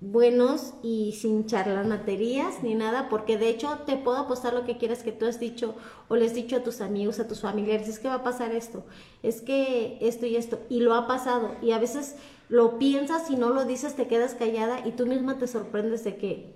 [0.00, 5.02] buenos y sin charlanaterías ni nada, porque de hecho te puedo apostar lo que quieras
[5.02, 5.74] que tú has dicho
[6.06, 8.54] o les has dicho a tus amigos, a tus familiares, es que va a pasar
[8.54, 8.84] esto,
[9.22, 12.14] es que esto y esto, y lo ha pasado, y a veces
[12.48, 16.16] lo piensas y no lo dices, te quedas callada y tú misma te sorprendes de
[16.16, 16.54] que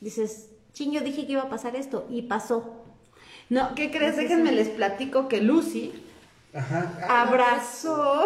[0.00, 2.78] dices, ching, yo dije que iba a pasar esto, y pasó.
[3.50, 4.16] No, ¿qué crees?
[4.16, 5.92] Déjenme les platico que Lucy
[6.54, 6.90] Ajá.
[7.06, 8.24] abrazó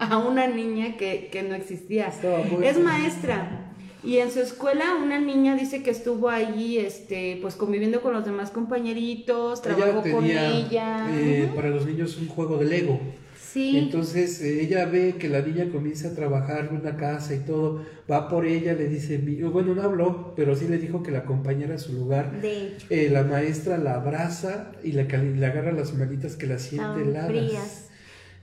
[0.00, 2.12] a una niña que, que no existía.
[2.60, 3.70] Es maestra.
[4.04, 8.24] Y en su escuela una niña dice que estuvo ahí, este, pues conviviendo con los
[8.24, 11.06] demás compañeritos, trabajó Ella con ella.
[11.12, 13.00] eh, para los niños un juego de Lego.
[13.40, 17.38] Sí, Entonces eh, ella ve que la niña comienza a trabajar en una casa y
[17.38, 19.18] todo, va por ella, le dice,
[19.52, 22.40] bueno, no habló, pero sí le dijo que la acompañara a su lugar.
[22.40, 26.58] de hecho, Eh, la maestra la abraza y le, le agarra las manitas que la
[26.58, 27.28] siente estaban heladas.
[27.30, 27.90] frías.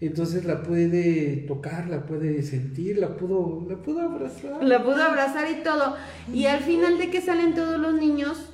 [0.02, 4.64] Entonces la puede tocar, la puede sentir, la pudo, la pudo abrazar.
[4.64, 5.96] La pudo abrazar y todo.
[6.34, 8.50] Y al final de que salen todos los niños,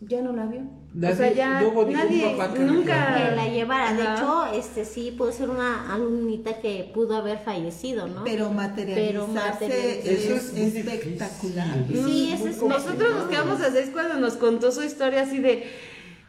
[0.00, 0.62] ya no la vio.
[0.92, 3.92] Nadie- o sea, ya no nadie, papá que nunca que la llevara.
[3.94, 8.24] De hecho, este sí pudo ser una alumnita que pudo haber fallecido, ¿no?
[8.24, 10.12] Pero materializarse materializarse.
[10.12, 11.86] Eso es, espectacular.
[11.86, 12.04] difícil.
[12.06, 12.62] Sí, Es ese es-.
[12.62, 15.62] Nosotros nos quedamos a seis cuando nos contó su historia así de,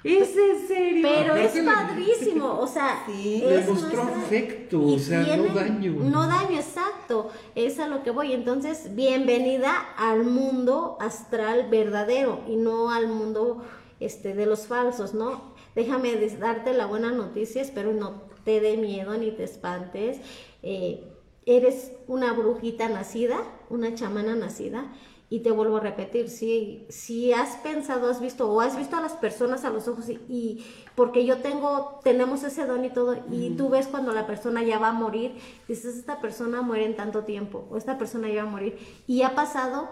[0.04, 1.08] ¿es en serio?
[1.10, 3.44] Pero es le- padrísimo, o sea, Sí.
[3.46, 5.92] Le es mostró nuestra- afecto, y o sea, no daño.
[6.00, 8.34] No daño, exacto, es a lo que voy.
[8.34, 13.64] Entonces, bienvenida al mundo astral verdadero y no al mundo
[14.00, 15.54] este de los falsos, ¿no?
[15.76, 20.20] Déjame darte la buena noticia, espero no te dé miedo ni te espantes.
[20.64, 21.08] Eh,
[21.46, 23.38] eres una brujita nacida,
[23.70, 24.92] una chamana nacida.
[25.34, 29.02] Y te vuelvo a repetir, si, si has pensado, has visto o has visto a
[29.02, 33.16] las personas a los ojos y, y- porque yo tengo, tenemos ese don y todo,
[33.32, 35.32] y tú ves cuando la persona ya va a morir,
[35.70, 38.78] dices, esta persona muere en tanto tiempo, o esta persona ya va a morir,
[39.08, 39.88] y ha pasado,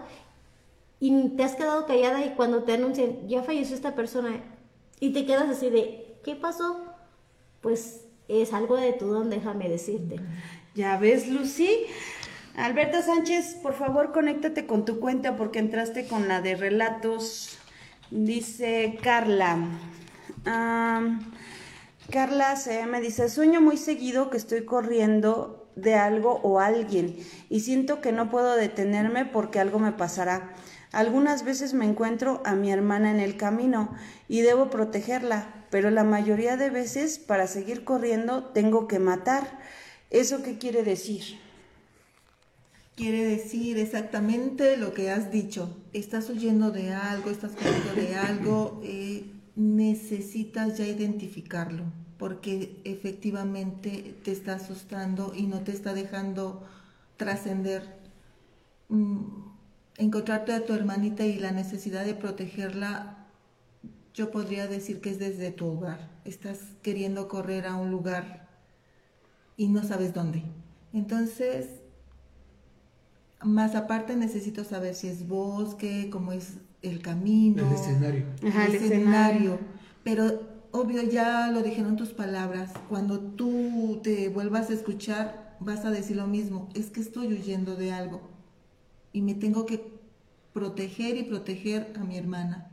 [1.00, 4.44] y te has quedado callada y cuando te anuncian, ya falleció esta persona,
[5.00, 6.84] y te quedas así de, ¿qué pasó?
[7.62, 10.16] Pues es algo de tu don, déjame decirte.
[10.74, 11.86] Ya ves, Lucy.
[12.56, 17.58] Alberto Sánchez, por favor, conéctate con tu cuenta porque entraste con la de relatos.
[18.10, 19.58] Dice Carla.
[22.10, 27.16] Carla se me dice, sueño muy seguido que estoy corriendo de algo o alguien
[27.48, 30.52] y siento que no puedo detenerme porque algo me pasará.
[30.92, 33.94] Algunas veces me encuentro a mi hermana en el camino
[34.28, 39.60] y debo protegerla, pero la mayoría de veces para seguir corriendo tengo que matar.
[40.10, 41.39] ¿Eso qué quiere decir?
[43.00, 45.74] Quiere decir exactamente lo que has dicho.
[45.94, 49.24] Estás huyendo de algo, estás corriendo de algo, eh,
[49.56, 51.84] necesitas ya identificarlo,
[52.18, 56.62] porque efectivamente te está asustando y no te está dejando
[57.16, 57.84] trascender.
[58.90, 59.20] Mm,
[59.96, 63.28] encontrarte a tu hermanita y la necesidad de protegerla,
[64.12, 66.10] yo podría decir que es desde tu hogar.
[66.26, 68.46] Estás queriendo correr a un lugar
[69.56, 70.42] y no sabes dónde.
[70.92, 71.79] Entonces,
[73.42, 77.66] más aparte necesito saber si es bosque, cómo es el camino.
[77.66, 78.24] El escenario.
[78.42, 79.58] el, escenario.
[80.04, 82.72] Pero obvio, ya lo dijeron tus palabras.
[82.88, 86.68] Cuando tú te vuelvas a escuchar, vas a decir lo mismo.
[86.74, 88.20] Es que estoy huyendo de algo.
[89.12, 89.84] Y me tengo que
[90.52, 92.70] proteger y proteger a mi hermana.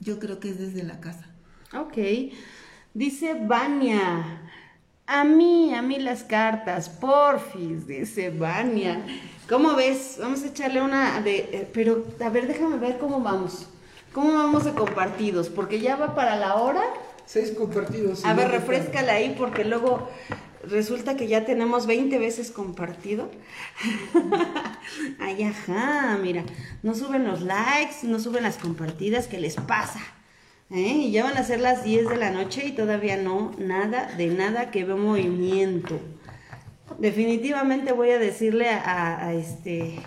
[0.00, 1.26] Yo creo que es desde la casa.
[1.72, 1.96] Ok.
[2.92, 4.40] Dice Vania.
[5.06, 9.04] A mí, a mí las cartas, porfis, dice Vania.
[9.48, 10.16] ¿Cómo ves?
[10.18, 11.36] Vamos a echarle una de...
[11.36, 13.66] Eh, pero, a ver, déjame ver cómo vamos.
[14.12, 15.50] ¿Cómo vamos de compartidos?
[15.50, 16.82] Porque ya va para la hora.
[17.26, 18.24] Seis compartidos.
[18.24, 20.08] A ver, refrescala ahí porque luego
[20.62, 23.30] resulta que ya tenemos 20 veces compartido.
[25.20, 26.44] Ay, ajá, mira.
[26.82, 30.00] No suben los likes, no suben las compartidas, ¿qué les pasa?
[30.70, 30.78] ¿Eh?
[30.78, 34.28] Y ya van a ser las 10 de la noche y todavía no, nada, de
[34.28, 36.00] nada que ve movimiento.
[36.98, 40.00] Definitivamente voy a decirle a, este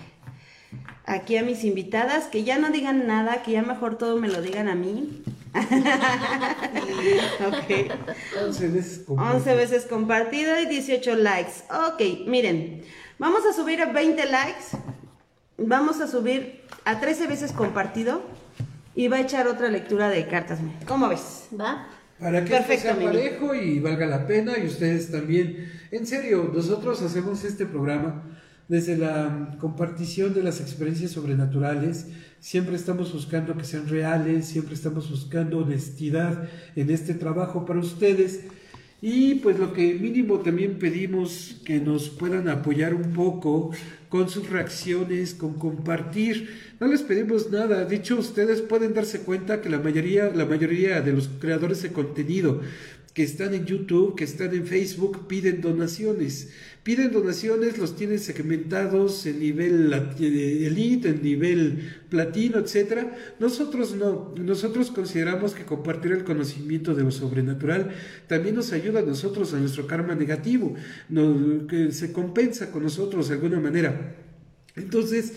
[1.06, 4.42] aquí a mis invitadas que ya no digan nada, que ya mejor todo me lo
[4.42, 5.24] digan a mí.
[7.48, 7.92] ok.
[8.46, 9.38] 11 veces compartido.
[9.38, 11.64] 11 veces compartido y 18 likes.
[11.72, 12.84] Ok, miren,
[13.18, 14.78] vamos a subir a 20 likes.
[15.58, 18.22] Vamos a subir a 13 veces compartido
[18.94, 20.60] y va a echar otra lectura de cartas.
[20.88, 21.48] ¿Cómo ves?
[21.60, 21.88] ¿Va?
[22.20, 25.70] Para que esto sea parejo y valga la pena y ustedes también.
[25.92, 28.24] En serio, nosotros hacemos este programa
[28.68, 32.08] desde la compartición de las experiencias sobrenaturales.
[32.40, 38.42] Siempre estamos buscando que sean reales, siempre estamos buscando honestidad en este trabajo para ustedes.
[39.00, 43.72] Y pues lo que mínimo también pedimos que nos puedan apoyar un poco
[44.10, 46.67] con sus reacciones, con compartir.
[46.80, 47.86] No les pedimos nada.
[47.86, 51.92] De hecho, ustedes pueden darse cuenta que la mayoría, la mayoría de los creadores de
[51.92, 52.62] contenido
[53.16, 56.52] que están en YouTube, que están en Facebook, piden donaciones.
[56.84, 63.18] Piden donaciones, los tienen segmentados en nivel elite, en nivel platino, etcétera.
[63.40, 67.90] Nosotros no, nosotros consideramos que compartir el conocimiento de lo sobrenatural
[68.28, 70.76] también nos ayuda a nosotros a nuestro karma negativo,
[71.68, 74.27] que se compensa con nosotros de alguna manera.
[74.78, 75.34] Entonces,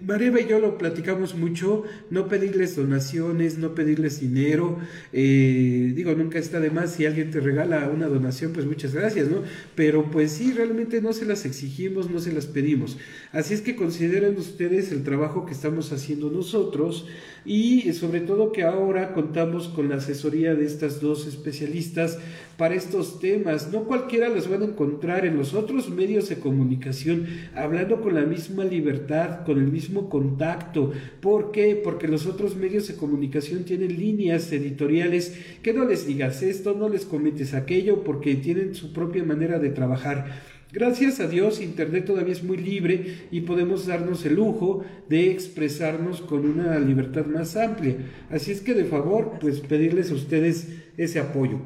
[0.00, 4.78] Mareva y yo lo platicamos mucho, no pedirles donaciones, no pedirles dinero,
[5.12, 9.28] eh, digo, nunca está de más, si alguien te regala una donación, pues muchas gracias,
[9.28, 9.42] ¿no?
[9.74, 12.96] Pero pues sí, realmente no se las exigimos, no se las pedimos.
[13.32, 17.06] Así es que consideren ustedes el trabajo que estamos haciendo nosotros
[17.46, 22.18] y sobre todo que ahora contamos con la asesoría de estas dos especialistas
[22.58, 23.72] para estos temas.
[23.72, 28.26] No cualquiera las van a encontrar en los otros medios de comunicación hablando con la
[28.26, 30.92] misma libertad, con el mismo contacto.
[31.22, 31.80] ¿Por qué?
[31.82, 36.90] Porque los otros medios de comunicación tienen líneas editoriales que no les digas esto, no
[36.90, 40.51] les comentes aquello, porque tienen su propia manera de trabajar.
[40.72, 46.22] Gracias a Dios, Internet todavía es muy libre y podemos darnos el lujo de expresarnos
[46.22, 47.96] con una libertad más amplia.
[48.30, 51.58] Así es que de favor, pues pedirles a ustedes ese apoyo.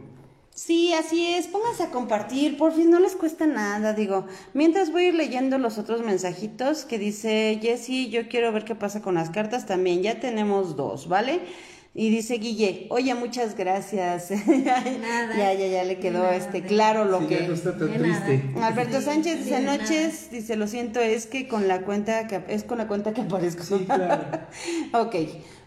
[0.53, 1.47] Sí, así es.
[1.47, 4.27] Pónganse a compartir, por fin no les cuesta nada, digo.
[4.55, 8.75] Mientras voy a ir leyendo los otros mensajitos que dice Jessy, yo quiero ver qué
[8.75, 10.03] pasa con las cartas también.
[10.03, 11.43] Ya tenemos dos, ¿vale?
[11.99, 14.31] Y dice Guille, oye, muchas gracias.
[14.47, 15.35] Nada.
[15.35, 17.41] ya, ya, ya le quedó este claro lo que.
[17.41, 18.51] Ya no está tan triste.
[18.61, 22.77] Alberto Sánchez dice noches, dice, lo siento, es que con la cuenta que es con
[22.77, 23.63] la cuenta que aparezco.
[23.63, 24.27] Sí, claro.
[24.93, 25.15] ok.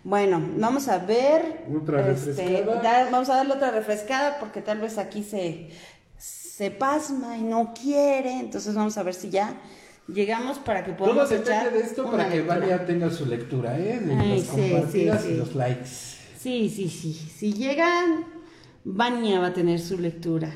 [0.04, 1.66] Bueno, vamos a ver.
[1.76, 2.64] Otra este,
[3.12, 5.70] vamos a darle otra refrescada porque tal vez aquí se,
[6.20, 8.34] se pasma y no quiere.
[8.34, 9.60] Entonces vamos a ver si ya
[10.08, 14.00] llegamos para que podamos Todo depende de esto para que Vania tenga su lectura, ¿eh?
[14.00, 16.09] De las compartidas y los likes.
[16.42, 17.14] Sí, sí, sí.
[17.14, 18.24] Si llegan,
[18.86, 20.50] Vania va a tener su lectura.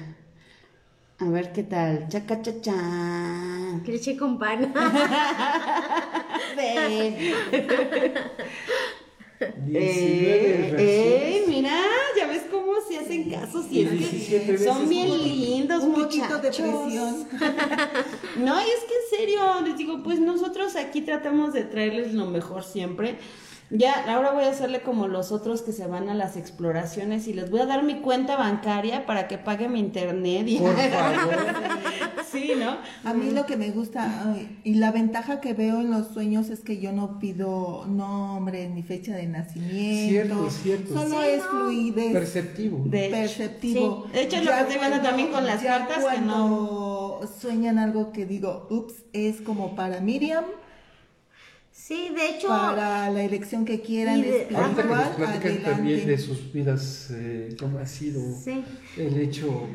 [1.20, 2.08] A ver qué tal.
[2.08, 2.74] Chaca cha
[3.86, 4.74] Leche con pan.
[6.56, 7.16] Ven.
[9.66, 11.78] 19 Eh, eh, mira,
[12.18, 13.62] ya ves cómo se hacen caso.
[13.62, 16.42] Si Y es que 17 veces son bien lindos, Un poquito muchachos.
[16.42, 17.28] de presión.
[18.38, 22.26] No, y es que en serio, les digo, pues nosotros aquí tratamos de traerles lo
[22.28, 23.18] mejor siempre.
[23.76, 27.34] Ya, ahora voy a hacerle como los otros que se van a las exploraciones y
[27.34, 30.48] les voy a dar mi cuenta bancaria para que pague mi internet.
[30.48, 30.58] Y...
[30.60, 31.36] Por favor.
[32.32, 32.78] sí, ¿no?
[33.04, 36.60] A mí lo que me gusta y la ventaja que veo en los sueños es
[36.60, 40.50] que yo no pido nombre ni fecha de nacimiento.
[40.50, 40.94] Cierto, cierto.
[40.94, 41.50] Solo Sí, es no.
[41.50, 42.14] fluidez.
[42.14, 42.82] Perceptivo.
[42.86, 44.04] De perceptivo.
[44.08, 44.14] Sí.
[44.14, 48.12] De hecho, es lo que estoy viendo también con las cartas, que cuando sueñan algo
[48.12, 50.44] que digo, ups, es como para Miriam,
[51.86, 56.18] Sí, de hecho, para la elección que quieran de- espiritual, Ahorita que nos también de
[56.18, 58.64] sus vidas, eh, cómo ha sido sí,
[58.96, 59.68] el hecho.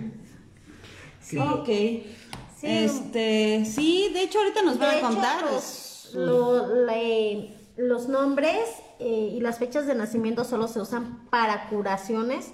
[1.21, 1.37] sí.
[1.37, 1.67] Ok.
[1.67, 2.67] Sí.
[2.67, 5.43] Este, sí, de hecho ahorita nos van De a hecho, contar.
[5.53, 8.59] los, lo- le- los nombres
[9.01, 12.53] eh, y las fechas de nacimiento solo se usan para curaciones,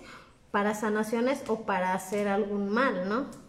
[0.51, 3.44] para sanaciones o para hacer algún mal, ¿no?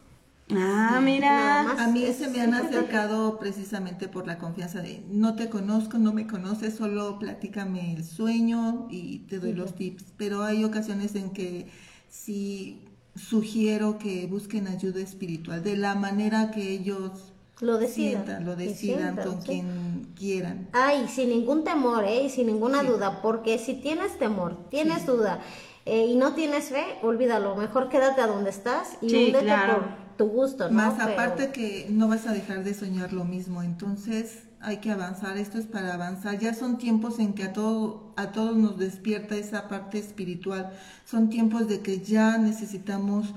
[0.52, 1.72] Ah, mira.
[1.72, 6.14] A mí se me han acercado precisamente por la confianza de no te conozco, no
[6.14, 10.14] me conoces, solo platícame el sueño y te doy los tips.
[10.18, 11.68] Pero hay ocasiones en que
[12.10, 12.86] sí
[13.16, 18.26] sugiero que busquen ayuda espiritual de la manera que ellos Lo decidan.
[18.26, 19.48] sientan, lo decidan sientan, con sí.
[19.48, 20.70] quien quieran.
[20.74, 22.24] Ay, sin ningún temor, ¿eh?
[22.26, 22.88] Y sin ninguna Sí.
[22.88, 25.42] duda, porque si tienes temor, tienes duda
[25.86, 29.74] eh, y no tienes fe, olvídalo, mejor quédate a donde estás y Sí, húndete claro.
[29.76, 30.76] por tu gusto, ¿no?
[30.76, 34.90] Más Pero- aparte que no vas a dejar de soñar lo mismo, entonces hay que
[34.92, 36.40] avanzar, esto es para avanzar.
[36.40, 40.72] Ya son tiempos en que a todo a todos nos despierta esa parte espiritual.
[41.06, 43.34] Son tiempos de que ya necesitamos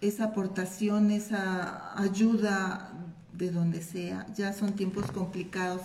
[0.00, 2.90] esa aportación, esa ayuda
[3.34, 4.26] de donde sea.
[4.36, 5.82] Ya son tiempos complicados.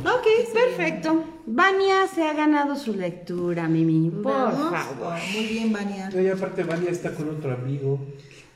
[0.00, 1.24] Ok, perfecto.
[1.46, 4.10] Vania se ha ganado su lectura, Mimi.
[4.10, 4.70] Por Vamos.
[4.72, 5.14] favor.
[5.34, 6.10] Muy bien, Vania.
[6.12, 7.98] Y aparte, Vania está con otro amigo.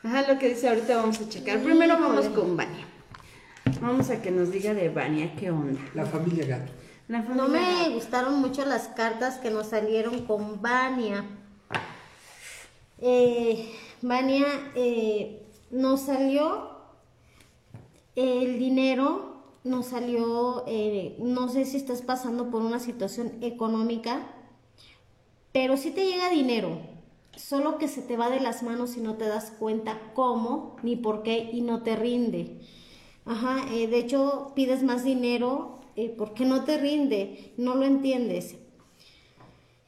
[0.02, 1.60] Ajá, lo que dice ahorita vamos a checar.
[1.60, 2.86] Primero vamos con Vania.
[3.80, 5.80] Vamos a que nos diga de Vania qué onda.
[5.94, 6.72] La familia Gato.
[7.08, 11.24] La No me gustaron mucho las cartas que nos salieron con Vania.
[12.98, 16.70] Eh, Vania, eh, nos salió
[18.16, 24.20] el dinero, nos salió, eh, no sé si estás pasando por una situación económica,
[25.52, 26.78] pero sí te llega dinero,
[27.40, 30.96] solo que se te va de las manos y no te das cuenta cómo ni
[30.96, 32.60] por qué y no te rinde.
[33.24, 38.56] Ajá, eh, de hecho pides más dinero eh, porque no te rinde, no lo entiendes.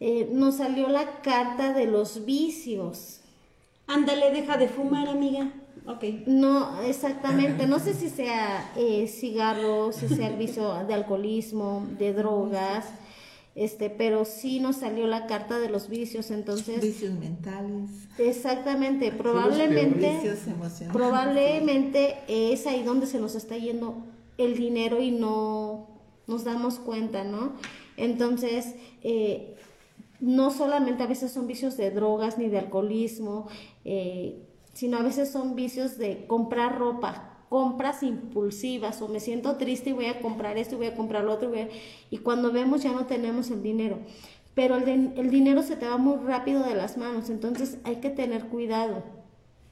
[0.00, 3.20] Eh, nos salió la carta de los vicios.
[3.86, 5.52] Ándale, deja de fumar, amiga.
[5.86, 6.04] Ok.
[6.26, 7.66] No, exactamente.
[7.66, 12.86] No sé si sea eh, cigarros, si sea el vicio de alcoholismo, de drogas,
[13.54, 16.30] este, pero sí nos salió la carta de los vicios.
[16.30, 20.92] Entonces, Vicios mentales, exactamente, probablemente, vicios emocionales.
[20.92, 24.04] probablemente es ahí donde se nos está yendo
[24.38, 25.88] el dinero y no
[26.26, 27.52] nos damos cuenta, ¿no?
[27.96, 29.56] Entonces, eh,
[30.20, 33.48] no solamente a veces son vicios de drogas ni de alcoholismo,
[33.84, 39.90] eh, sino a veces son vicios de comprar ropa, compras impulsivas o me siento triste
[39.90, 41.68] y voy a comprar esto y voy a comprar lo otro a-
[42.10, 43.98] y cuando vemos ya no tenemos el dinero.
[44.54, 47.96] Pero el, din- el dinero se te va muy rápido de las manos, entonces hay
[47.96, 49.02] que tener cuidado.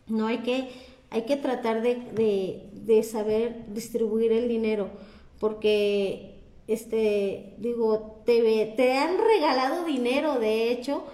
[0.07, 0.69] No hay que,
[1.11, 4.91] hay que tratar de, de- de saber distribuir el dinero,
[5.39, 8.41] porque este, digo, te,
[8.77, 11.05] te han regalado dinero, de hecho,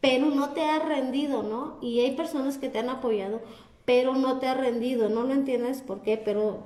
[0.00, 1.78] pero no te ha rendido, ¿no?
[1.80, 3.40] Y hay personas que te han apoyado,
[3.84, 6.60] pero no te ha rendido, no lo entiendes por qué, pero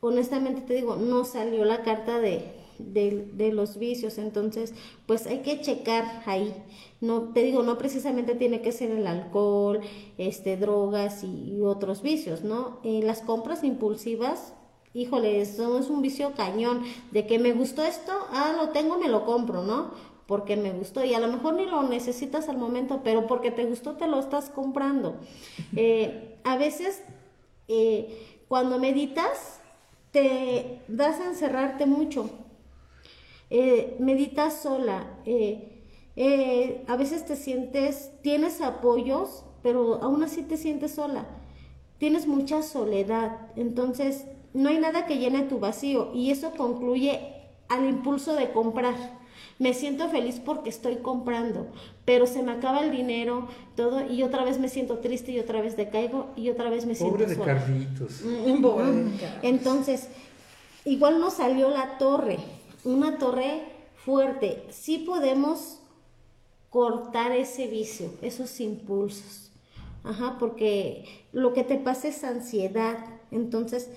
[0.00, 4.74] honestamente te digo, no salió la carta de, de, los vicios, entonces
[5.06, 6.54] pues hay que checar ahí.
[7.00, 9.80] No, te digo, no precisamente tiene que ser el alcohol,
[10.18, 12.78] este, drogas y, y otros vicios, ¿no?
[12.84, 14.54] Eh, las compras impulsivas,
[14.94, 19.08] híjole, eso es un vicio cañón, de que me gustó esto, ah, lo tengo, me
[19.08, 19.90] lo compro, ¿no?
[20.32, 23.66] Porque me gustó y a lo mejor ni lo necesitas al momento, pero porque te
[23.66, 25.20] gustó te lo estás comprando.
[25.76, 27.02] Eh, a veces,
[27.68, 29.60] eh, cuando meditas,
[30.10, 32.30] te das a encerrarte mucho.
[33.50, 35.06] Eh, meditas sola.
[36.86, 41.26] a veces te sientes, tienes apoyos, pero aún así te sientes sola.
[41.98, 43.50] Tienes mucha soledad.
[43.54, 44.24] Entonces,
[44.54, 46.10] no hay nada que llene tu vacío.
[46.14, 47.20] Y eso concluye
[47.68, 49.20] al impulso de comprar.
[49.62, 51.68] Me siento feliz porque estoy comprando,
[52.04, 53.46] pero se me acaba el dinero,
[53.76, 56.96] todo, y otra vez me siento triste y otra vez decaigo y otra vez me
[56.96, 57.54] siento Pobre de sola.
[57.54, 58.22] Carlitos.
[59.42, 60.08] Entonces,
[60.84, 62.38] igual nos salió la torre,
[62.82, 63.62] una torre
[63.94, 64.64] fuerte.
[64.70, 65.78] Sí podemos
[66.68, 69.52] cortar ese vicio, esos impulsos.
[70.02, 72.98] Ajá, porque lo que te pasa es ansiedad.
[73.30, 73.90] Entonces,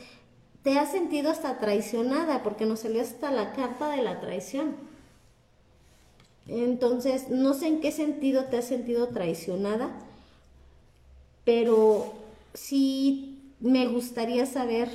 [0.61, 4.93] te has sentido hasta traicionada, porque nos salió hasta la carta de la traición.
[6.47, 9.95] Entonces, no sé en qué sentido te has sentido traicionada,
[11.43, 12.13] pero
[12.53, 14.89] sí me gustaría saber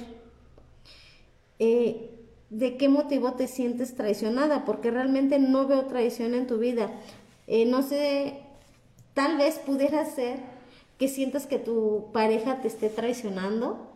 [1.59, 2.11] eh,
[2.51, 6.91] de qué motivo te sientes traicionada, porque realmente no veo traición en tu vida.
[7.47, 8.41] Eh, no sé,
[9.15, 10.39] tal vez pudiera ser
[10.99, 13.89] que sientas que tu pareja te esté traicionando,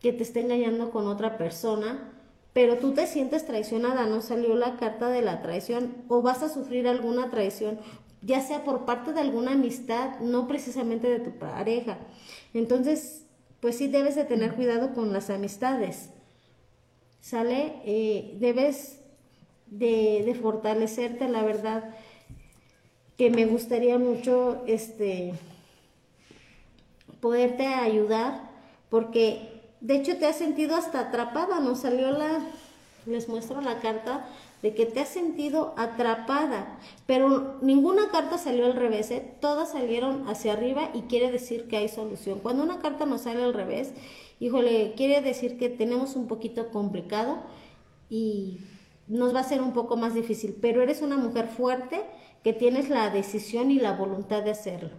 [0.00, 2.11] que te esté engañando con otra persona,
[2.52, 6.48] pero tú te sientes traicionada, no salió la carta de la traición o vas a
[6.48, 7.78] sufrir alguna traición,
[8.20, 11.98] ya sea por parte de alguna amistad, no precisamente de tu pareja.
[12.52, 13.24] Entonces,
[13.60, 16.10] pues sí debes de tener cuidado con las amistades.
[17.20, 17.80] ¿Sale?
[17.84, 18.98] Eh, debes
[19.66, 21.94] de, de fortalecerte, la verdad,
[23.16, 25.32] que me gustaría mucho este
[27.20, 28.50] poderte ayudar
[28.90, 29.51] porque
[29.82, 32.40] de hecho te has sentido hasta atrapada, nos salió la
[33.06, 34.24] les muestro la carta
[34.62, 39.34] de que te has sentido atrapada, pero ninguna carta salió al revés, ¿eh?
[39.40, 42.38] todas salieron hacia arriba y quiere decir que hay solución.
[42.38, 43.92] Cuando una carta nos sale al revés,
[44.38, 47.38] híjole, quiere decir que tenemos un poquito complicado
[48.08, 48.60] y
[49.08, 52.02] nos va a ser un poco más difícil, pero eres una mujer fuerte
[52.44, 54.90] que tienes la decisión y la voluntad de hacerlo.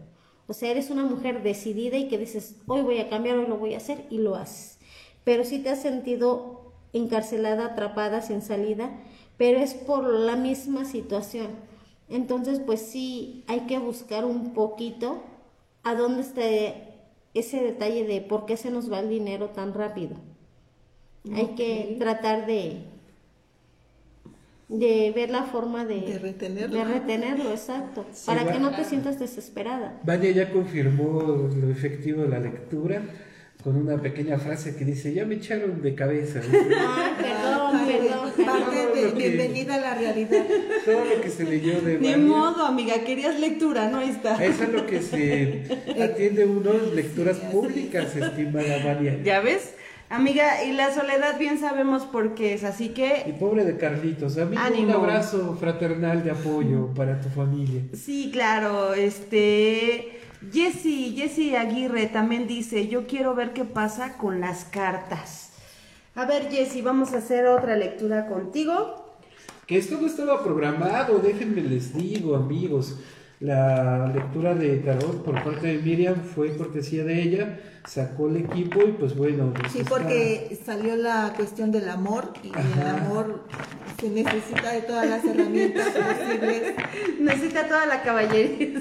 [0.48, 3.58] O sea, eres una mujer decidida y que dices, hoy voy a cambiar, hoy lo
[3.58, 4.78] voy a hacer y lo haces.
[5.24, 8.92] Pero si te has sentido encarcelada, atrapada, sin salida,
[9.38, 11.48] pero es por la misma situación.
[12.10, 15.24] Entonces, pues sí, hay que buscar un poquito
[15.84, 16.44] a dónde está
[17.34, 20.18] ese detalle de por qué se nos va el dinero tan rápido.
[21.34, 22.84] Hay que tratar de,
[24.74, 26.76] de ver la forma de, De retenerlo.
[26.76, 30.00] de retenerlo, exacto, para que no te sientas desesperada.
[30.04, 33.04] Vania ya confirmó lo efectivo de la lectura
[33.64, 36.42] con una pequeña frase que dice, ya me echaron de cabeza.
[36.52, 40.44] Ay, perdón, perdón, de bienvenida a la realidad.
[40.84, 44.02] Todo lo que se leyó de Ni Vania, modo, amiga, querías lectura, ¿no?
[44.02, 44.44] Está.
[44.44, 45.64] Eso es lo que se
[46.04, 49.20] atiende uno lecturas públicas, estimada Vania.
[49.24, 49.76] ¿Ya ves?
[50.14, 54.38] Amiga, y la soledad bien sabemos por qué es, así Y que pobre de Carlitos,
[54.38, 57.82] amigo, un abrazo fraternal de apoyo para tu familia.
[57.94, 60.20] sí, claro, este
[60.52, 65.50] Jessy, Jessy Aguirre también dice, yo quiero ver qué pasa con las cartas.
[66.14, 69.16] A ver, Jessy, vamos a hacer otra lectura contigo.
[69.66, 73.00] Que esto no estaba programado, déjenme les digo, amigos.
[73.44, 78.82] La lectura de tarot por parte de Miriam fue cortesía de ella, sacó el equipo
[78.84, 79.52] y pues bueno.
[79.54, 83.44] pues Sí, está- porque salió la cuestión del amor y el amor
[84.00, 86.74] se necesita de todas las herramientas posibles,
[87.20, 88.80] Necesita toda la caballería.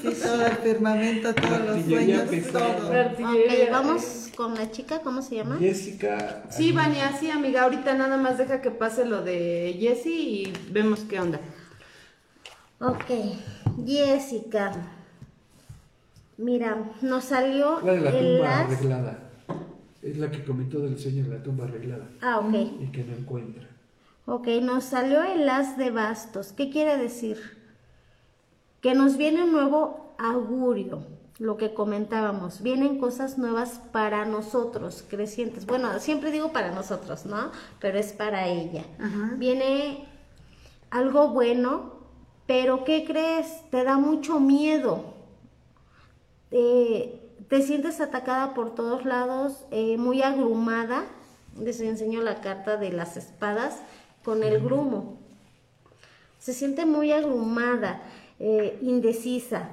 [0.00, 2.88] sí, todo el firmamento, todos los sueños, todo.
[2.88, 5.58] Ok, vamos con la chica, ¿cómo se llama?
[5.58, 6.44] Jessica.
[6.48, 10.10] Sí, Vania, sí, amiga, ahorita nada más deja que pase lo de Jessy
[10.46, 11.40] y vemos qué onda.
[12.80, 13.04] Ok,
[13.84, 14.72] Jessica.
[16.36, 19.18] Mira, nos salió La de la el tumba arreglada.
[20.02, 22.54] Es la que comentó del sueño de la tumba arreglada Ah, ok.
[22.80, 23.66] y que no encuentra.
[24.26, 26.52] Ok, nos salió el as de bastos.
[26.52, 27.38] ¿Qué quiere decir?
[28.80, 31.00] Que nos viene un nuevo augurio,
[31.40, 32.62] lo que comentábamos.
[32.62, 35.66] Vienen cosas nuevas para nosotros, crecientes.
[35.66, 37.50] Bueno, siempre digo para nosotros, ¿no?
[37.80, 38.84] Pero es para ella.
[39.00, 39.34] Ajá.
[39.36, 40.04] Viene
[40.90, 41.97] algo bueno,
[42.48, 43.46] pero ¿qué crees?
[43.70, 45.04] Te da mucho miedo.
[46.50, 51.04] Eh, te sientes atacada por todos lados, eh, muy agrumada.
[51.60, 53.76] Les enseño la carta de las espadas
[54.24, 55.18] con el grumo.
[56.38, 58.00] Se siente muy agrumada,
[58.40, 59.68] eh, indecisa.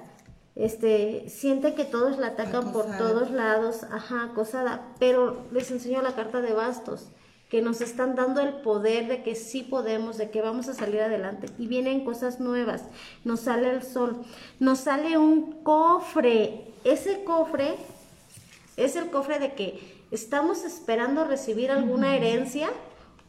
[0.57, 4.93] Este, siente que todos la atacan por todos lados, ajá, acosada.
[4.99, 7.07] Pero les enseño la carta de bastos,
[7.55, 10.99] que nos están dando el poder de que sí podemos, de que vamos a salir
[10.99, 11.47] adelante.
[11.57, 12.83] Y vienen cosas nuevas.
[13.23, 14.25] Nos sale el sol,
[14.59, 16.73] nos sale un cofre.
[16.83, 17.77] Ese cofre
[18.75, 22.71] es el cofre de que estamos esperando recibir alguna herencia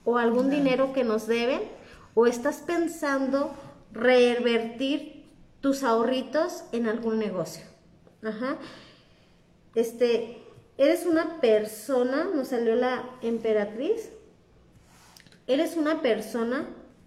[0.04, 1.60] o algún dinero que nos deben
[2.14, 3.54] o estás pensando
[3.92, 5.24] revertir
[5.60, 7.62] tus ahorritos en algún negocio.
[8.24, 8.56] Ajá.
[9.76, 10.42] Este,
[10.78, 14.10] eres una persona, nos salió la emperatriz.
[15.46, 16.66] Eres una persona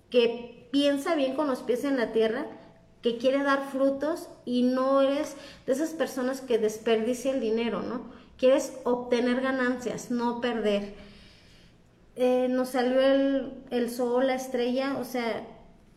[0.10, 2.46] que piensa bien con los pies en la tierra,
[3.02, 5.36] que quiere dar frutos y no eres
[5.66, 8.04] de esas personas que desperdicia el dinero, ¿no?
[8.38, 10.94] Quieres obtener ganancias, no perder.
[12.16, 15.46] Eh, nos salió el, el sol, la estrella, o sea,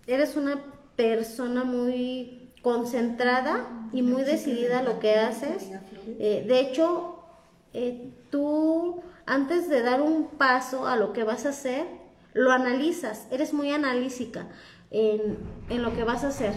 [0.06, 0.62] eres una
[0.96, 5.70] persona muy concentrada y muy decidida a lo que haces.
[6.18, 7.24] Eh, de hecho,
[7.72, 11.86] eh, tú antes de dar un paso a lo que vas a hacer,
[12.34, 14.48] lo analizas, eres muy analítica
[14.90, 15.38] en,
[15.68, 16.52] en lo que vas a hacer.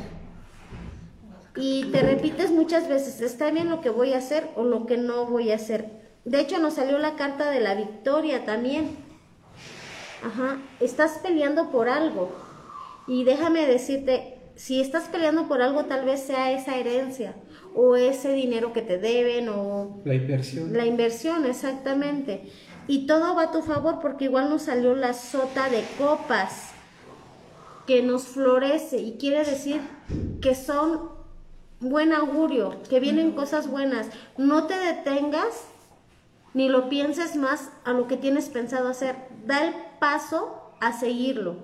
[1.56, 4.98] Y te repites muchas veces, ¿está bien lo que voy a hacer o lo que
[4.98, 5.90] no voy a hacer?
[6.26, 8.98] De hecho, nos salió la carta de la victoria también.
[10.24, 12.32] Ajá, estás peleando por algo.
[13.08, 17.36] Y déjame decirte, si estás peleando por algo, tal vez sea esa herencia
[17.76, 20.02] o ese dinero que te deben o...
[20.04, 20.74] La inversión.
[20.74, 22.50] La inversión, exactamente.
[22.88, 26.72] Y todo va a tu favor porque igual nos salió la sota de copas
[27.88, 29.82] que nos florece y quiere decir
[30.42, 31.10] que son
[31.80, 34.08] buen augurio, que vienen cosas buenas.
[34.38, 35.66] No te detengas
[36.54, 39.16] ni lo pienses más a lo que tienes pensado hacer.
[39.46, 41.58] Da el paso a seguirlo.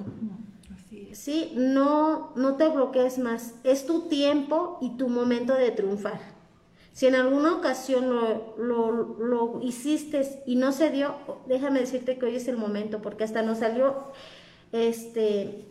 [1.14, 3.54] Sí, no, no te bloquees más.
[3.64, 6.20] Es tu tiempo y tu momento de triunfar.
[6.94, 11.16] Si en alguna ocasión lo, lo, hiciste y no se dio,
[11.48, 13.96] déjame decirte que hoy es el momento, porque hasta nos salió,
[14.74, 15.66] este,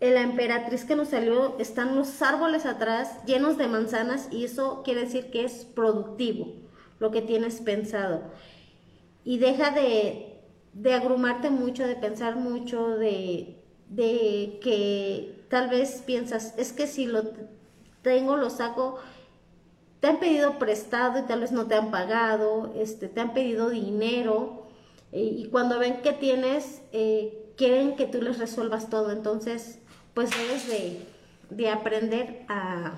[0.00, 5.02] la emperatriz que nos salió, están los árboles atrás llenos de manzanas y eso quiere
[5.02, 6.54] decir que es productivo
[6.98, 8.22] lo que tienes pensado.
[9.24, 10.40] Y deja de,
[10.72, 13.56] de agrumarte mucho, de pensar mucho, de,
[13.90, 17.24] de que tal vez piensas, es que si lo
[18.02, 18.98] tengo, lo saco,
[20.00, 23.70] te han pedido prestado y tal vez no te han pagado, este, te han pedido
[23.70, 24.66] dinero
[25.12, 29.78] eh, y cuando ven que tienes, eh, quieren que tú les resuelvas todo, entonces
[30.14, 31.06] pues debes de,
[31.50, 32.92] de aprender a,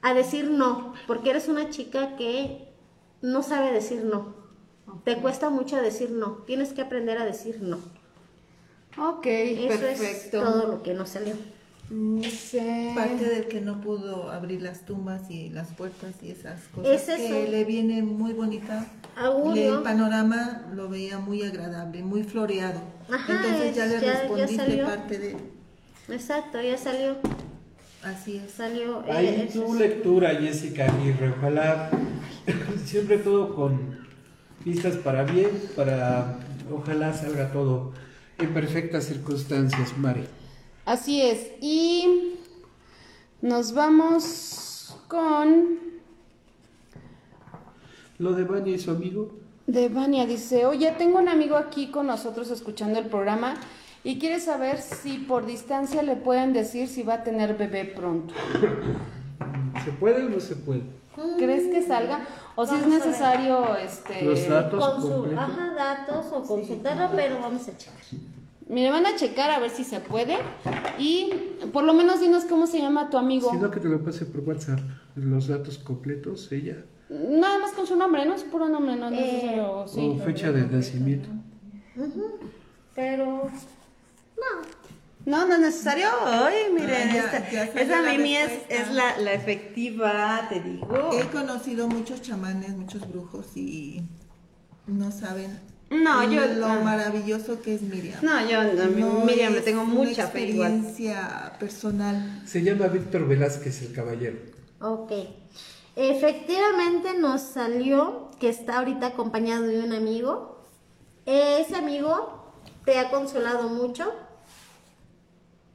[0.00, 2.68] a decir no, porque eres una chica que
[3.20, 4.34] no sabe decir no.
[5.04, 6.42] Te cuesta mucho decir no.
[6.44, 7.78] Tienes que aprender a decir no.
[8.98, 10.02] Ok, Eso perfecto.
[10.04, 11.34] es todo lo que nos salió.
[12.94, 17.08] Parte del que no pudo abrir las tumbas y las puertas y esas cosas Es
[17.08, 17.16] eso.
[17.28, 18.86] que le viene muy bonita.
[19.16, 19.78] Augurio.
[19.78, 22.80] El panorama lo veía muy agradable, muy floreado.
[23.10, 25.36] Ajá, Entonces ya le ya- respondiste parte de
[26.08, 27.16] Exacto, ya salió.
[28.02, 28.52] así es.
[28.52, 29.02] Salió.
[29.06, 31.34] eh, Ahí eso tu lectura, Jessica Aguirre.
[31.38, 31.90] Ojalá
[32.86, 33.98] siempre todo con
[34.64, 36.38] pistas para bien, para
[36.72, 37.92] ojalá salga todo
[38.38, 40.24] en perfectas circunstancias, Mari.
[40.84, 41.52] Así es.
[41.60, 42.34] Y
[43.40, 45.78] nos vamos con
[48.18, 49.30] Lo de Vania y su amigo.
[49.66, 50.26] Devania.
[50.26, 53.54] Dice, oye, tengo un amigo aquí con nosotros escuchando el programa
[54.04, 58.34] y quiere saber si por distancia le pueden decir si va a tener bebé pronto.
[59.84, 60.82] ¿Se puede o no se puede?
[61.38, 62.26] ¿Crees que salga?
[62.56, 64.24] O si es Vamos necesario, este...
[64.24, 65.38] Los datos Con su, completos.
[65.44, 67.96] ajá, datos o consultarlo, pero vamos a checar.
[68.68, 70.36] Mire, van a checar a ver si se puede.
[70.98, 71.30] Y
[71.72, 73.50] por lo menos dinos cómo se llama tu amigo.
[73.50, 74.78] Sino que te lo pase por WhatsApp.
[75.16, 76.84] Los datos completos, ella.
[77.10, 78.34] Nada más con su nombre, ¿no?
[78.34, 80.16] Es puro nombre, no Eh, necesario, sí.
[80.18, 81.28] O fecha de nacimiento.
[82.94, 83.50] Pero
[85.24, 86.08] No, no es necesario.
[86.26, 88.74] Ay, miren, Ah, ya- esta, ya esa la Mimi es, respuesta.
[88.74, 91.10] es la, la efectiva, te digo.
[91.12, 94.02] He conocido muchos chamanes, muchos brujos y
[94.88, 95.60] no saben
[95.92, 96.80] No, yo- lo ah.
[96.82, 98.18] maravilloso que es Miriam.
[98.22, 102.42] No, yo, no, No Miriam, le tengo una mucha fe experiencia personal.
[102.46, 104.38] Se llama Víctor Velázquez el caballero.
[104.80, 105.12] Ok.
[105.94, 110.62] Efectivamente nos salió que está ahorita acompañado de un amigo.
[111.26, 112.54] Ese amigo
[112.86, 114.10] te ha consolado mucho.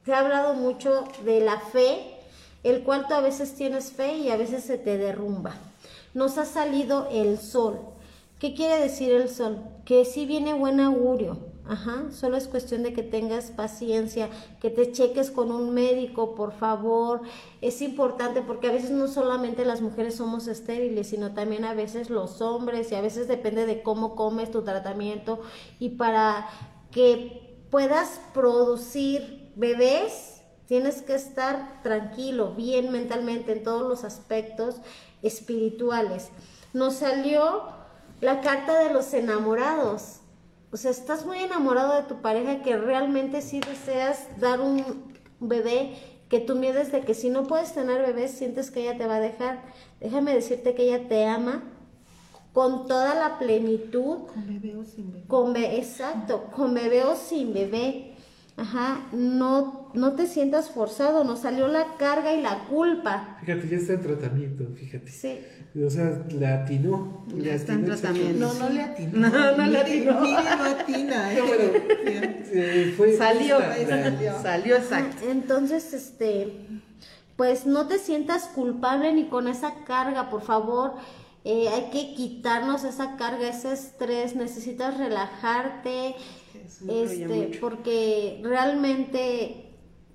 [0.04, 2.16] Te ha hablado mucho de la fe,
[2.64, 5.54] el cual tú a veces tienes fe y a veces se te derrumba.
[6.14, 7.78] Nos ha salido el sol.
[8.38, 9.58] ¿Qué quiere decir el sol?
[9.84, 11.48] Que sí viene buen augurio.
[11.68, 16.52] Ajá, solo es cuestión de que tengas paciencia, que te cheques con un médico, por
[16.52, 17.20] favor.
[17.60, 22.08] Es importante porque a veces no solamente las mujeres somos estériles, sino también a veces
[22.08, 25.40] los hombres y a veces depende de cómo comes tu tratamiento
[25.78, 26.48] y para
[26.90, 34.76] que puedas producir bebés tienes que estar tranquilo, bien mentalmente en todos los aspectos
[35.22, 36.30] espirituales.
[36.72, 37.77] Nos salió
[38.20, 40.20] la carta de los enamorados.
[40.72, 44.84] O sea, estás muy enamorado de tu pareja que realmente sí deseas dar un
[45.40, 45.94] bebé,
[46.28, 49.06] que tu miedo es de que si no puedes tener bebés, sientes que ella te
[49.06, 49.62] va a dejar.
[50.00, 51.62] Déjame decirte que ella te ama
[52.52, 55.26] con toda la plenitud, Con bebé o sin bebé.
[55.26, 58.07] con be- exacto, con bebé o sin bebé.
[58.58, 63.36] Ajá, no, no te sientas forzado, nos salió la carga y la culpa.
[63.40, 65.08] Fíjate, ya está en tratamiento, fíjate.
[65.12, 65.38] Sí.
[65.86, 67.24] O sea, le atinó.
[67.36, 68.40] Ya está en tratamiento.
[68.40, 69.28] No, no le atinó.
[69.30, 70.20] No, no le atinó.
[70.20, 71.32] No atina.
[71.34, 72.94] ¿eh?
[72.96, 74.42] fue Salió, la- la- salió.
[74.42, 75.28] salió exacto.
[75.30, 76.66] Entonces, este,
[77.36, 80.94] pues no te sientas culpable ni con esa carga, por favor.
[81.44, 84.34] Eh, hay que quitarnos esa carga, ese estrés.
[84.34, 86.16] Necesitas relajarte,
[86.88, 89.68] este, porque realmente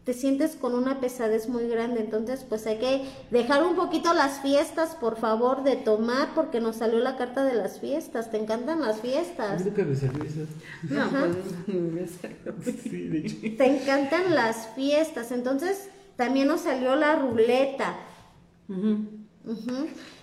[0.03, 2.01] te sientes con una pesadez muy grande.
[2.01, 6.77] Entonces, pues hay que dejar un poquito las fiestas, por favor, de tomar, porque nos
[6.77, 8.29] salió la carta de las fiestas.
[8.29, 9.63] ¿Te encantan las fiestas?
[9.63, 10.41] mí nunca me salió eso.
[10.89, 13.57] No, pues, Sí, de hecho.
[13.57, 15.31] Te encantan las fiestas.
[15.31, 17.95] Entonces, también nos salió la ruleta.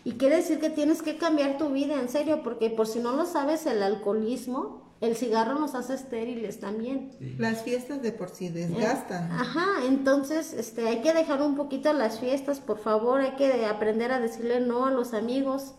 [0.05, 3.13] Y quiere decir que tienes que cambiar tu vida, en serio, porque por si no
[3.13, 7.11] lo sabes, el alcoholismo, el cigarro nos hace estériles también.
[7.39, 9.33] Las fiestas de por sí desgastan.
[9.33, 14.13] Ajá, entonces este, hay que dejar un poquito las fiestas, por favor, hay que aprender
[14.13, 15.75] a decirle no a los amigos,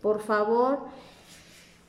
[0.00, 0.86] por favor.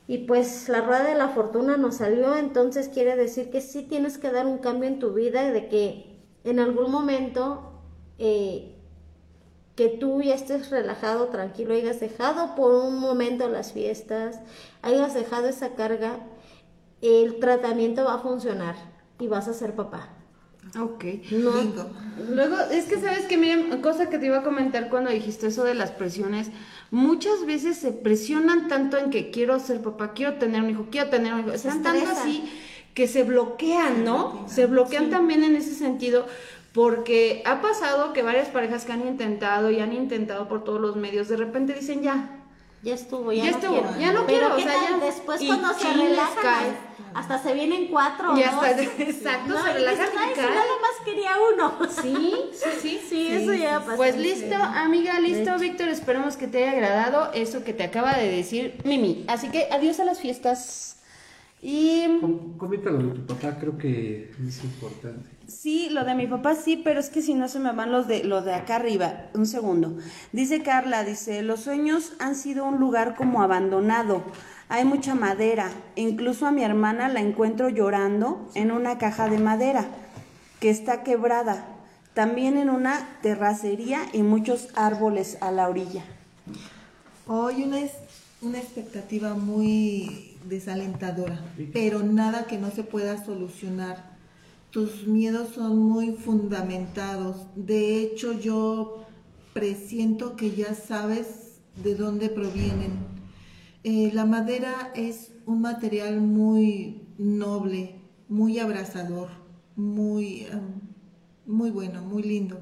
[0.06, 4.18] Y pues la rueda de la fortuna nos salió, entonces quiere decir que sí tienes
[4.18, 7.80] que dar un cambio en tu vida, de que en algún momento
[8.18, 8.76] eh,
[9.74, 14.40] que tú ya estés relajado, tranquilo, hayas dejado por un momento las fiestas,
[14.82, 16.18] hayas dejado esa carga,
[17.02, 18.76] el tratamiento va a funcionar
[19.18, 20.08] y vas a ser papá.
[20.80, 21.04] Ok.
[21.32, 21.90] No, Bingo.
[22.30, 25.64] Luego, es que sabes que, miren, cosa que te iba a comentar cuando dijiste eso
[25.64, 26.50] de las presiones,
[26.90, 31.10] muchas veces se presionan tanto en que quiero ser papá, quiero tener un hijo, quiero
[31.10, 32.48] tener un hijo, están tanto así
[32.94, 34.44] que se bloquean, ¿no?
[34.48, 36.26] Se bloquean también en ese sentido,
[36.72, 40.96] porque ha pasado que varias parejas que han intentado y han intentado por todos los
[40.96, 42.41] medios, de repente dicen ya,
[42.82, 44.00] ya estuvo, ya, Ya no estuvo, quiero.
[44.00, 46.72] ya no Pero quiero, o ¿qué sea, tal ya- después cuando se relajan, cae.
[47.14, 48.64] hasta se vienen cuatro Ya dos.
[48.64, 50.54] está, exacto, se y relajan y "Ay, si caen".
[50.54, 51.72] nada más quería uno.
[52.02, 53.00] Sí, sí, sí.
[53.08, 53.96] Sí, eso ya pasó.
[53.96, 55.88] Pues listo, amiga, listo, Víctor.
[55.88, 59.24] Esperamos que te haya agradado eso que te acaba de decir Mimi.
[59.28, 60.96] Así que adiós a las fiestas.
[61.60, 65.30] Y Com- Coméntalo de tu papá, creo que es importante.
[65.46, 68.08] Sí, lo de mi papá sí, pero es que si no se me van los
[68.08, 69.26] de los de acá arriba.
[69.34, 69.96] Un segundo.
[70.32, 74.22] Dice Carla, dice, los sueños han sido un lugar como abandonado.
[74.68, 75.70] Hay mucha madera.
[75.96, 79.86] Incluso a mi hermana la encuentro llorando en una caja de madera
[80.60, 81.66] que está quebrada.
[82.14, 86.04] También en una terracería y muchos árboles a la orilla.
[87.26, 87.92] Hoy una, es,
[88.40, 91.40] una expectativa muy desalentadora,
[91.72, 94.11] pero nada que no se pueda solucionar.
[94.72, 97.46] Tus miedos son muy fundamentados.
[97.54, 99.04] De hecho, yo
[99.52, 102.92] presiento que ya sabes de dónde provienen.
[103.84, 107.96] Eh, la madera es un material muy noble,
[108.30, 109.28] muy abrazador,
[109.76, 110.46] muy,
[111.44, 112.58] muy bueno, muy lindo,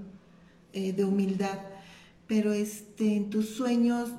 [0.73, 1.61] eh, de humildad.
[2.27, 4.11] Pero este, en tus sueños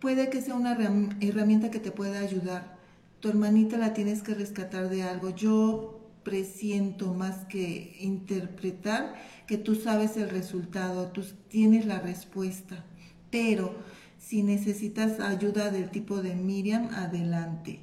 [0.00, 2.76] puede que sea una herram- herramienta que te pueda ayudar.
[3.20, 5.30] Tu hermanita la tienes que rescatar de algo.
[5.30, 5.95] Yo
[6.26, 9.14] presiento más que interpretar
[9.46, 12.84] que tú sabes el resultado, tú tienes la respuesta.
[13.30, 13.76] Pero
[14.18, 17.78] si necesitas ayuda del tipo de Miriam, adelante.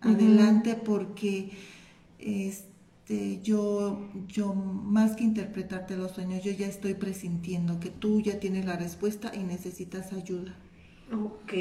[0.00, 1.50] Adelante porque
[2.18, 8.40] este yo yo más que interpretarte los sueños, yo ya estoy presintiendo que tú ya
[8.40, 10.56] tienes la respuesta y necesitas ayuda.
[11.12, 11.52] Ok.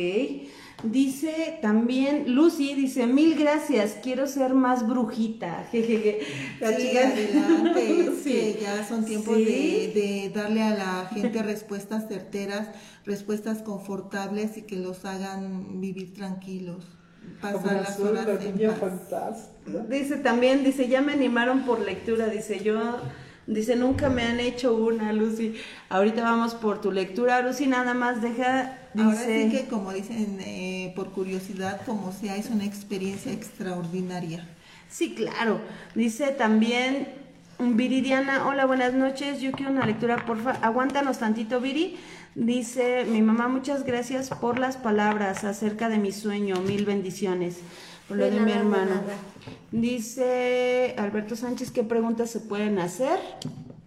[0.84, 5.66] Dice también, Lucy dice, mil gracias, quiero ser más brujita.
[5.72, 6.20] Jejeje.
[6.60, 8.30] La Sí, chica- adelante, Sí.
[8.32, 9.46] que ya son tiempos Sí.
[9.46, 12.70] de, de darle a la gente respuestas certeras,
[13.06, 16.86] respuestas confortables y que los hagan vivir tranquilos,
[17.42, 18.58] pasar las horas la en
[19.10, 19.50] paz.
[19.90, 22.98] Dice también, dice, ya me animaron por lectura, dice yo,
[23.48, 25.56] dice, nunca me han hecho una, Lucy.
[25.90, 30.40] Ahorita vamos por tu lectura, Lucy, nada más deja, Ahora dice, sí que como dicen,
[30.42, 34.48] eh, por curiosidad, como sea, es una experiencia extraordinaria.
[34.90, 35.60] Sí, claro.
[35.96, 37.08] Dice también
[37.60, 39.40] Viridiana, hola, buenas noches.
[39.40, 40.52] Yo quiero una lectura, porfa.
[40.62, 41.98] Aguántanos tantito, Viri.
[42.36, 46.56] Dice mi mamá, muchas gracias por las palabras acerca de mi sueño.
[46.62, 47.60] Mil bendiciones.
[48.14, 49.02] Por lo De de, mi nada, hermano.
[49.72, 53.20] Dice Alberto Sánchez, ¿qué preguntas se pueden hacer?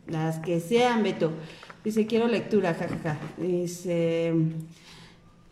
[0.09, 1.31] Las que sean, Beto.
[1.85, 3.19] Dice, quiero lectura, jajaja.
[3.39, 4.35] Dice,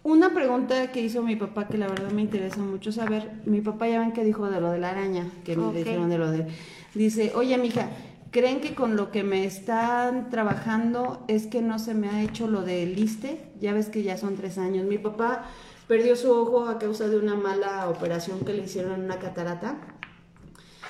[0.03, 3.31] una pregunta que hizo mi papá que la verdad me interesa mucho saber.
[3.47, 6.19] Mi papá ya ven que dijo de lo de la araña, que me dijeron de
[6.19, 6.49] lo de.
[6.95, 7.91] Dice, oye, mija,
[8.33, 12.49] ¿creen que con lo que me están trabajando es que no se me ha hecho
[12.49, 13.39] lo del liste?
[13.61, 14.85] Ya ves que ya son tres años.
[14.85, 15.45] Mi papá
[15.89, 19.77] perdió su ojo a causa de una mala operación que le hicieron en una catarata.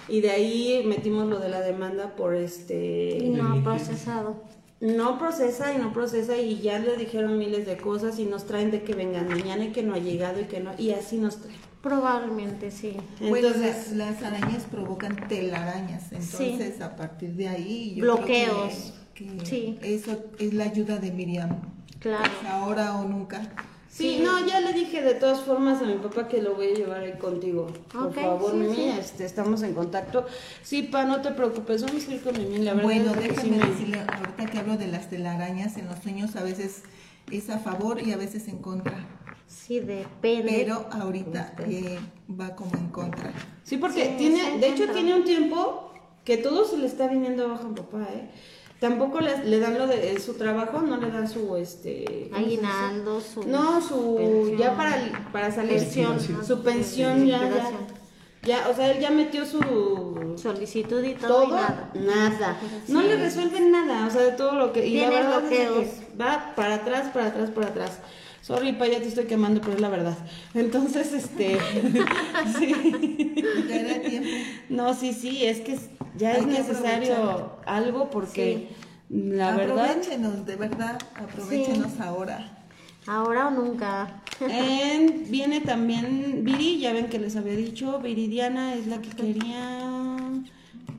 [0.08, 4.42] y de ahí metimos lo de la demanda por Y este no procesado.
[4.80, 8.70] no procesa y no procesa y ya le dijeron miles de cosas y nos traen
[8.70, 11.38] de que vengan mañana y que no ha llegado y que no y así nos
[11.40, 11.56] traen.
[11.82, 12.96] Probablemente sí.
[13.20, 18.92] Bueno, Entonces, las, las arañas provocan telarañas, entonces a partir de ahí yo Bloqueos.
[19.14, 19.78] creo que, que Sí.
[19.82, 21.50] eso es la ayuda de Miriam.
[21.98, 22.24] Claro.
[22.24, 23.40] Es ahora o nunca.
[23.96, 26.74] Sí, no, ya le dije de todas formas a mi papá que lo voy a
[26.74, 27.68] llevar ahí contigo.
[27.92, 28.88] Por favor, sí, Mimi, sí.
[28.98, 30.26] este, estamos en contacto.
[30.62, 32.82] Sí, pa, no te preocupes, vamos a ir con Mimi, la verdad.
[32.82, 36.00] Bueno, es que sí déjame me- decirle, ahorita que hablo de las telarañas en los
[36.00, 36.82] sueños, a veces
[37.30, 38.96] es a favor y a veces en contra.
[39.46, 40.50] Sí, depende.
[40.50, 43.32] Pero ahorita eh, va como en contra.
[43.62, 45.92] Sí, porque Sí, tiene, de hecho tiene un tiempo
[46.24, 48.28] que todo se le está viniendo abajo a mi papá, ¿eh?
[48.80, 52.30] Tampoco le, le dan lo de eh, su trabajo, no le dan su, este...
[52.34, 53.44] Aguinaldo, su.
[53.44, 54.16] No, su...
[54.16, 54.58] pensión.
[54.58, 55.78] ya para, para salir.
[55.78, 56.44] Pensión.
[56.44, 57.44] Su pensión ya, ya.
[57.44, 58.04] Liquidación.
[58.42, 60.34] Ya, o sea, él ya metió su...
[60.36, 61.90] Solicitud y todo, y todo, nada.
[61.94, 62.58] nada.
[62.88, 64.86] No le resuelven nada, o sea, de todo lo que...
[64.86, 67.98] Y la Tiene verdad es que va para atrás, para atrás, para atrás.
[68.44, 70.18] Sorry, pa, ya te estoy quemando, pero es la verdad.
[70.52, 71.56] Entonces, este...
[72.58, 73.34] sí.
[73.66, 74.28] Ya era tiempo.
[74.68, 75.78] No, sí, sí, es que
[76.18, 78.68] ya Hay es que necesario algo porque
[79.08, 79.86] la verdad...
[79.92, 82.66] Aprovechenos, de verdad, aprovechenos ahora.
[83.06, 84.22] Ahora o nunca.
[84.46, 89.80] En- viene también Viri, ya ven que les había dicho, Viridiana es la que quería,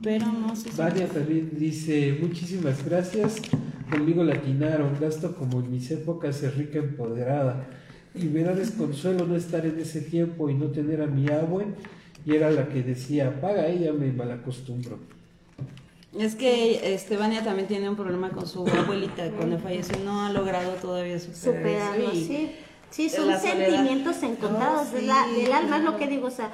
[0.01, 0.77] pero no sé si...
[0.77, 3.35] Vania también dice, muchísimas gracias,
[3.89, 7.67] conmigo latinaron, gasto como en mis épocas de rica empoderada.
[8.13, 11.65] Y me da desconsuelo no estar en ese tiempo y no tener a mi abue,
[12.25, 14.97] y era la que decía, paga ella, me malacostumbro.
[16.17, 20.31] Es que este, Vania también tiene un problema con su abuelita, cuando falleció no ha
[20.31, 22.51] logrado todavía superar Superarlo, sí.
[22.95, 23.41] Sí, son soledad.
[23.41, 26.49] sentimientos encontrados Oh, de la- sí, del alma, es lo que digo, o sea,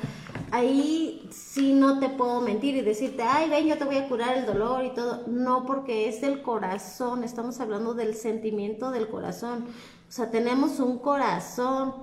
[0.51, 4.35] ahí sí no te puedo mentir y decirte, ay, ven, yo te voy a curar
[4.37, 9.65] el dolor y todo, no, porque es del corazón, estamos hablando del sentimiento del corazón,
[10.09, 11.93] o sea, tenemos un corazón,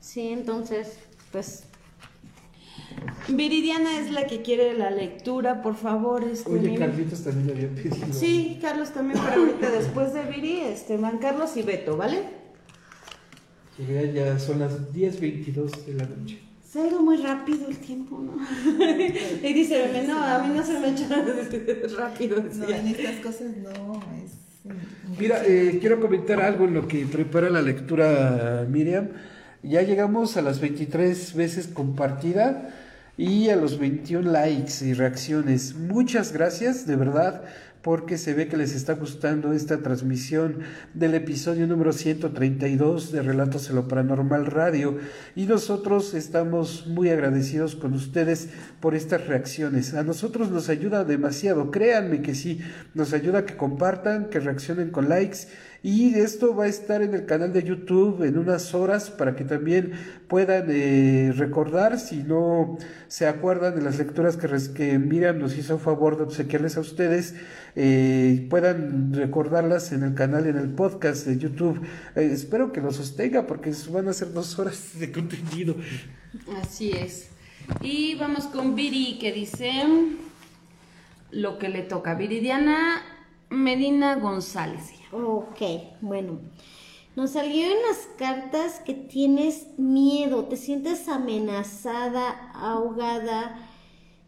[0.00, 0.98] sí, entonces,
[1.30, 1.62] pues,
[3.28, 6.24] Viridiana es la que quiere la lectura, por favor.
[6.24, 6.74] Este, Oye.
[6.76, 8.12] Carlitos también había pedido.
[8.12, 12.24] Sí, Carlos también, pero ahorita después de Viri, este, van Carlos y Beto, ¿vale?
[13.76, 16.38] Que ya, ya son las 10.22 de la noche.
[16.66, 18.36] Se ha ido muy rápido el tiempo, ¿no?
[19.42, 21.08] y dice, Bebé, no, a mí no se me echa
[21.96, 22.42] rápido.
[22.54, 24.32] No, en estas cosas no, es...
[25.18, 29.08] Mira, eh, quiero comentar algo en lo que prepara la lectura Miriam.
[29.62, 32.74] Ya llegamos a las 23 veces compartida
[33.16, 35.74] y a los 21 likes y reacciones.
[35.74, 37.42] Muchas gracias, de verdad,
[37.86, 40.58] porque se ve que les está gustando esta transmisión
[40.92, 44.98] del episodio número 132 de Relatos en lo Paranormal Radio.
[45.36, 48.48] Y nosotros estamos muy agradecidos con ustedes
[48.80, 49.94] por estas reacciones.
[49.94, 52.58] A nosotros nos ayuda demasiado, créanme que sí,
[52.94, 55.46] nos ayuda que compartan, que reaccionen con likes.
[55.86, 59.44] Y esto va a estar en el canal de YouTube en unas horas para que
[59.44, 59.92] también
[60.26, 62.76] puedan eh, recordar, si no
[63.06, 67.36] se acuerdan de las lecturas que, que Miriam nos hizo favor de obsequiarles a ustedes,
[67.76, 71.80] eh, puedan recordarlas en el canal, en el podcast de YouTube.
[72.16, 75.76] Eh, espero que lo sostenga porque van a ser dos horas de contenido.
[76.60, 77.28] Así es.
[77.80, 79.84] Y vamos con Viri, que dice
[81.30, 82.16] lo que le toca.
[82.16, 83.02] Viridiana
[83.50, 84.95] Medina González.
[85.12, 85.60] Ok,
[86.00, 86.38] bueno.
[87.16, 93.56] Nos salió en las cartas que tienes miedo, te sientes amenazada, ahogada,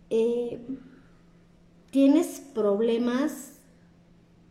[0.09, 0.67] eh,
[1.91, 3.61] tienes problemas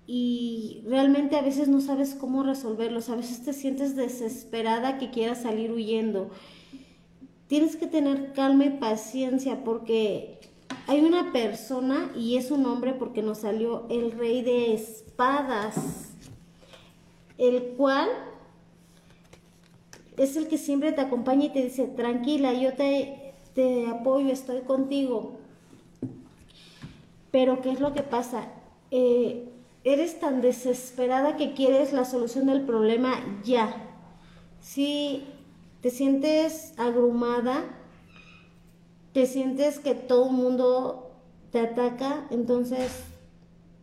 [0.06, 5.42] y realmente a veces no sabes cómo resolverlos, a veces te sientes desesperada que quieras
[5.42, 6.30] salir huyendo.
[7.48, 10.40] Tienes que tener calma y paciencia porque
[10.88, 16.14] hay una persona y es un hombre porque nos salió el rey de espadas,
[17.38, 18.10] el cual
[20.18, 24.62] es el que siempre te acompaña y te dice, tranquila, yo te, te apoyo, estoy
[24.62, 25.38] contigo.
[27.32, 28.48] Pero ¿qué es lo que pasa?
[28.90, 29.50] Eh,
[29.84, 33.84] eres tan desesperada que quieres la solución del problema ya.
[34.60, 35.24] Si
[35.82, 37.64] te sientes agrumada,
[39.14, 41.12] te sientes que todo el mundo
[41.52, 42.92] te ataca, entonces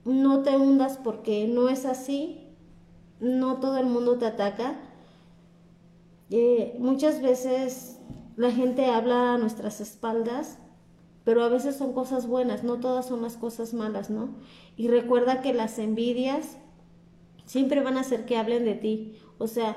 [0.04, 2.43] no te hundas porque no es así,
[3.20, 4.80] no todo el mundo te ataca.
[6.30, 7.98] Eh, muchas veces
[8.36, 10.58] la gente habla a nuestras espaldas,
[11.24, 14.34] pero a veces son cosas buenas, no todas son las cosas malas, ¿no?
[14.76, 16.58] Y recuerda que las envidias
[17.46, 19.18] siempre van a hacer que hablen de ti.
[19.38, 19.76] O sea,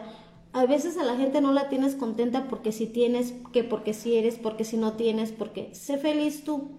[0.53, 4.15] a veces a la gente no la tienes contenta porque si tienes, que porque si
[4.15, 6.71] eres, porque si no tienes, porque sé feliz tú.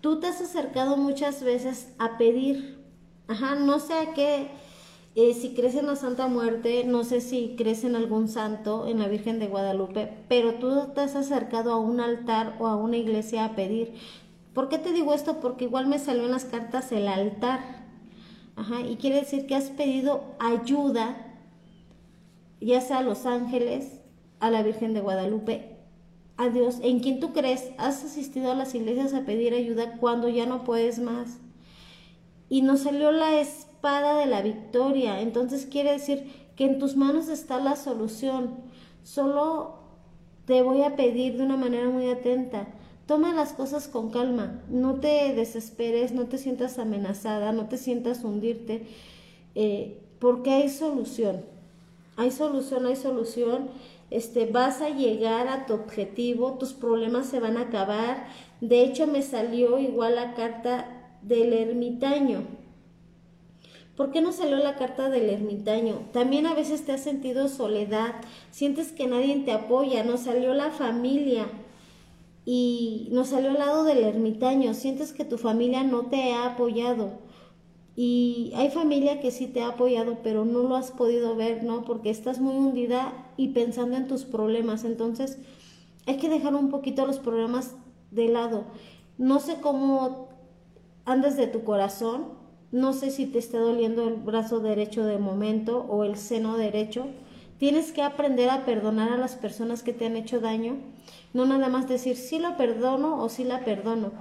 [0.00, 2.78] tú te has acercado muchas veces a pedir.
[3.26, 4.50] Ajá, no sé a qué,
[5.16, 8.98] eh, si crees en la Santa Muerte, no sé si crees en algún santo, en
[8.98, 12.96] la Virgen de Guadalupe, pero tú te has acercado a un altar o a una
[12.96, 13.94] iglesia a pedir.
[14.54, 15.40] ¿Por qué te digo esto?
[15.40, 17.84] Porque igual me salió en las cartas el altar.
[18.56, 21.16] Ajá, y quiere decir que has pedido ayuda,
[22.60, 24.00] ya sea a los ángeles,
[24.40, 25.76] a la Virgen de Guadalupe,
[26.36, 30.28] a Dios, en quien tú crees, has asistido a las iglesias a pedir ayuda cuando
[30.28, 31.38] ya no puedes más.
[32.48, 33.40] Y nos salió la
[33.84, 35.20] espada de la victoria.
[35.20, 38.56] Entonces quiere decir que en tus manos está la solución.
[39.02, 39.74] Solo
[40.46, 42.68] te voy a pedir de una manera muy atenta
[43.06, 48.24] Toma las cosas con calma, no te desesperes, no te sientas amenazada, no te sientas
[48.24, 48.86] hundirte,
[49.54, 51.44] eh, porque hay solución.
[52.16, 53.68] Hay solución, hay solución.
[54.10, 58.26] Este, vas a llegar a tu objetivo, tus problemas se van a acabar.
[58.62, 62.63] De hecho, me salió igual la carta del ermitaño.
[63.96, 66.00] ¿Por qué no salió la carta del ermitaño?
[66.12, 68.14] También a veces te has sentido soledad,
[68.50, 71.46] sientes que nadie te apoya, no salió la familia
[72.44, 77.24] y nos salió al lado del ermitaño, sientes que tu familia no te ha apoyado.
[77.96, 81.84] Y hay familia que sí te ha apoyado, pero no lo has podido ver, ¿no?
[81.84, 84.82] Porque estás muy hundida y pensando en tus problemas.
[84.82, 85.38] Entonces,
[86.06, 87.76] hay que dejar un poquito los problemas
[88.10, 88.64] de lado.
[89.16, 90.28] No sé cómo
[91.04, 92.43] andas de tu corazón,
[92.74, 97.06] no sé si te está doliendo el brazo derecho de momento o el seno derecho.
[97.58, 100.76] Tienes que aprender a perdonar a las personas que te han hecho daño
[101.34, 104.12] no nada más decir sí la perdono o sí la perdono,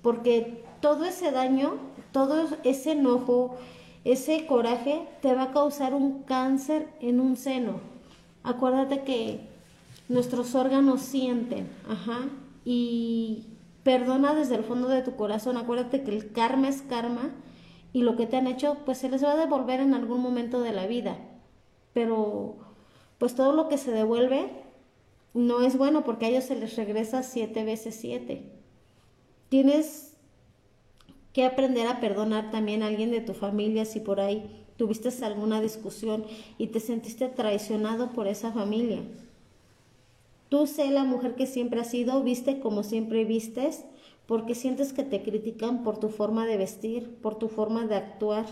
[0.00, 1.74] porque todo ese daño,
[2.10, 3.56] todo ese enojo,
[4.04, 7.80] ese coraje te va a causar un cáncer en un seno.
[8.42, 9.48] Acuérdate que
[10.08, 12.20] nuestros órganos sienten, ajá,
[12.64, 13.46] y
[13.84, 15.56] perdona desde el fondo de tu corazón.
[15.58, 17.30] Acuérdate que el karma es karma
[17.92, 20.62] y lo que te han hecho, pues se les va a devolver en algún momento
[20.62, 21.18] de la vida.
[21.92, 22.56] Pero,
[23.18, 24.48] pues todo lo que se devuelve
[25.34, 28.50] no es bueno porque a ellos se les regresa siete veces siete.
[29.48, 30.16] Tienes
[31.32, 35.60] que aprender a perdonar también a alguien de tu familia si por ahí tuviste alguna
[35.60, 36.24] discusión
[36.58, 39.00] y te sentiste traicionado por esa familia.
[40.48, 43.84] Tú sé la mujer que siempre has sido, viste como siempre vistes,
[44.26, 48.46] porque sientes que te critican por tu forma de vestir, por tu forma de actuar,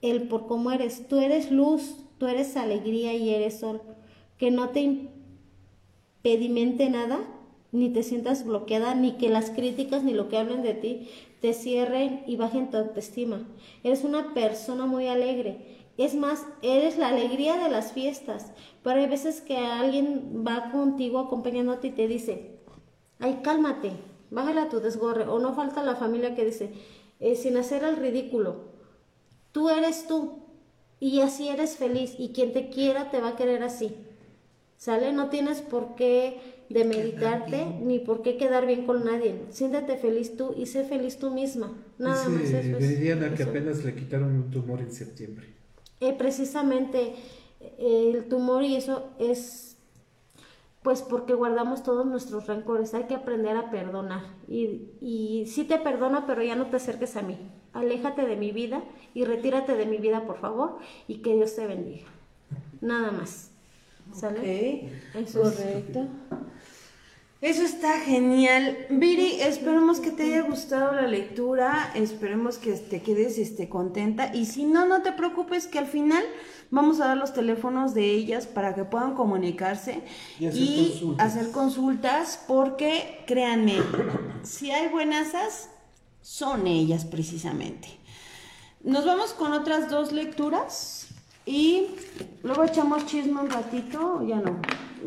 [0.00, 1.08] el por cómo eres.
[1.08, 3.80] Tú eres luz, tú eres alegría y eres sol.
[4.38, 5.08] Que no te
[6.22, 7.20] pedimente nada,
[7.72, 11.08] ni te sientas bloqueada, ni que las críticas ni lo que hablen de ti
[11.40, 13.48] te cierren y bajen tu autoestima.
[13.82, 15.80] Eres una persona muy alegre.
[15.98, 18.52] Es más, eres la alegría de las fiestas.
[18.82, 22.58] Pero hay veces que alguien va contigo acompañándote y te dice,
[23.18, 23.92] ay, cálmate,
[24.32, 25.28] bájale a tu desgorre.
[25.28, 26.72] O no falta la familia que dice,
[27.20, 28.72] eh, sin hacer el ridículo,
[29.52, 30.40] tú eres tú
[30.98, 33.94] y así eres feliz y quien te quiera te va a querer así.
[34.76, 35.12] ¿Sale?
[35.12, 39.42] No tienes por qué demeditarte ni por qué quedar bien con nadie.
[39.50, 41.72] Siéntate feliz tú y sé feliz tú misma.
[41.98, 42.80] Nada más eso.
[42.80, 45.54] Meridiana que apenas le quitaron un tumor en septiembre.
[46.00, 47.14] Eh, precisamente
[47.78, 49.71] el tumor y eso es
[50.82, 52.94] pues porque guardamos todos nuestros rencores.
[52.94, 54.22] Hay que aprender a perdonar.
[54.48, 57.38] Y, y sí te perdono, pero ya no te acerques a mí.
[57.72, 58.82] Aléjate de mi vida
[59.14, 60.78] y retírate de mi vida, por favor,
[61.08, 62.06] y que Dios te bendiga.
[62.80, 63.50] Nada más.
[64.12, 65.00] ¿Sale?
[65.14, 66.06] Eso correcto.
[67.42, 68.86] Eso está genial.
[68.88, 74.46] Viri, esperemos que te haya gustado la lectura, esperemos que te quedes este, contenta y
[74.46, 76.22] si no, no te preocupes que al final
[76.70, 80.04] vamos a dar los teléfonos de ellas para que puedan comunicarse
[80.38, 80.46] y
[81.18, 82.44] hacer, consultas.
[82.46, 83.78] porque créanme,
[84.44, 85.68] si hay buenasas,
[86.20, 87.88] son ellas precisamente.
[88.84, 91.08] Nos vamos con otras dos lecturas.
[91.44, 91.88] Y
[92.44, 94.60] luego echamos chisme un ratito, ya no.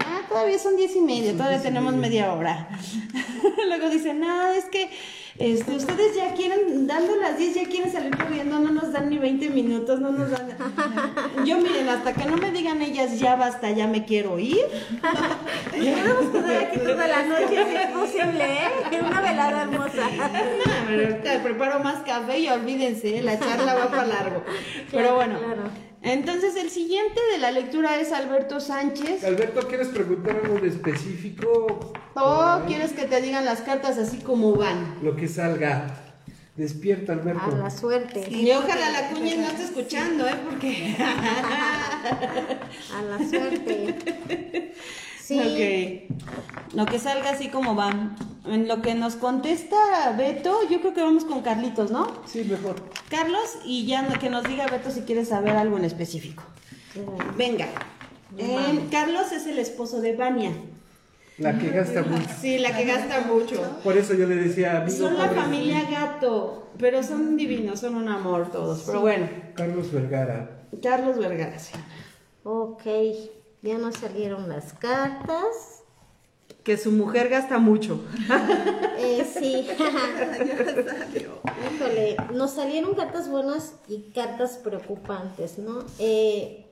[0.04, 2.68] Ah, todavía son diez y media, todavía tenemos media hora.
[3.68, 4.90] luego dicen, no, es que
[5.38, 9.18] este, ustedes ya quieren, dando las 10 ya quieren salir corriendo, no nos dan ni
[9.18, 10.48] 20 minutos, no nos dan...
[11.46, 14.66] Yo miren, hasta que no me digan ellas, ya basta, ya me quiero ir.
[15.72, 19.02] Podemos quedar aquí toda la noche, si es posible, ¿eh?
[19.06, 20.10] Una velada hermosa.
[20.10, 24.44] No, pero preparo más café y olvídense, la charla va para largo.
[24.90, 25.38] Pero bueno.
[26.06, 29.23] Entonces, el siguiente de la lectura es Alberto Sánchez.
[29.23, 31.94] Alberto, ¿quieres preguntar algo de específico?
[32.14, 34.99] ¿O quieres que te digan las cartas así como van?
[35.02, 35.88] Lo que salga.
[36.56, 37.41] Despierta, Alberto.
[37.44, 38.30] A la suerte.
[38.30, 40.36] y ojalá la cuña no esté escuchando, ¿eh?
[40.48, 40.95] Porque.
[42.95, 44.73] A la suerte.
[45.26, 46.08] Sí.
[46.08, 46.76] Ok.
[46.76, 48.16] Lo que salga así como va.
[48.46, 52.06] En lo que nos contesta Beto, yo creo que vamos con Carlitos, ¿no?
[52.28, 52.76] Sí, mejor.
[53.10, 56.44] Carlos, y ya que nos diga Beto si quiere saber algo en específico.
[57.36, 57.66] Venga.
[58.38, 60.52] Eh, Carlos es el esposo de Vania.
[61.40, 62.30] La que gasta mucho.
[62.40, 63.80] Sí, la que gasta mucho.
[63.84, 64.96] Por eso yo le decía amigo.
[64.96, 68.84] Son la familia gato, pero son divinos, son un amor todos.
[68.86, 70.68] Pero bueno, Carlos Vergara.
[70.84, 71.58] Carlos Vergara.
[71.58, 71.74] sí.
[72.44, 72.84] Ok,
[73.66, 75.82] ya nos salieron las cartas.
[76.64, 78.00] Que su mujer gasta mucho.
[78.98, 79.68] Eh, sí.
[81.76, 85.84] Híjole, nos salieron cartas buenas y cartas preocupantes, ¿no?
[86.00, 86.66] Eh,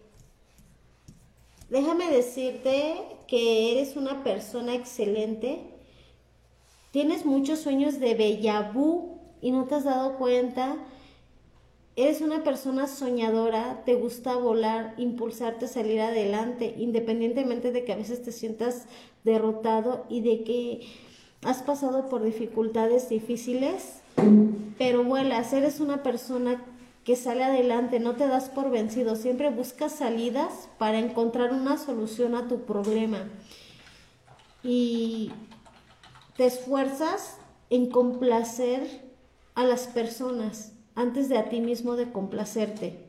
[1.70, 2.95] déjame decirte
[3.28, 5.70] que eres una persona excelente.
[6.91, 10.78] Tienes muchos sueños de bellabú y no te has dado cuenta.
[11.95, 18.24] Eres una persona soñadora, te gusta volar, impulsarte salir adelante, independientemente de que a veces
[18.24, 18.86] te sientas
[19.24, 20.88] derrotado y de que
[21.44, 24.02] has pasado por dificultades difíciles,
[24.80, 26.65] pero vuelas, eres una persona
[27.03, 32.34] que sale adelante, no te das por vencido, siempre buscas salidas para encontrar una solución
[32.34, 33.30] a tu problema.
[34.64, 35.32] Y
[36.38, 37.38] te esfuerzas
[37.70, 39.03] en complacer
[39.53, 42.99] a las personas antes de a ti mismo de complacerte.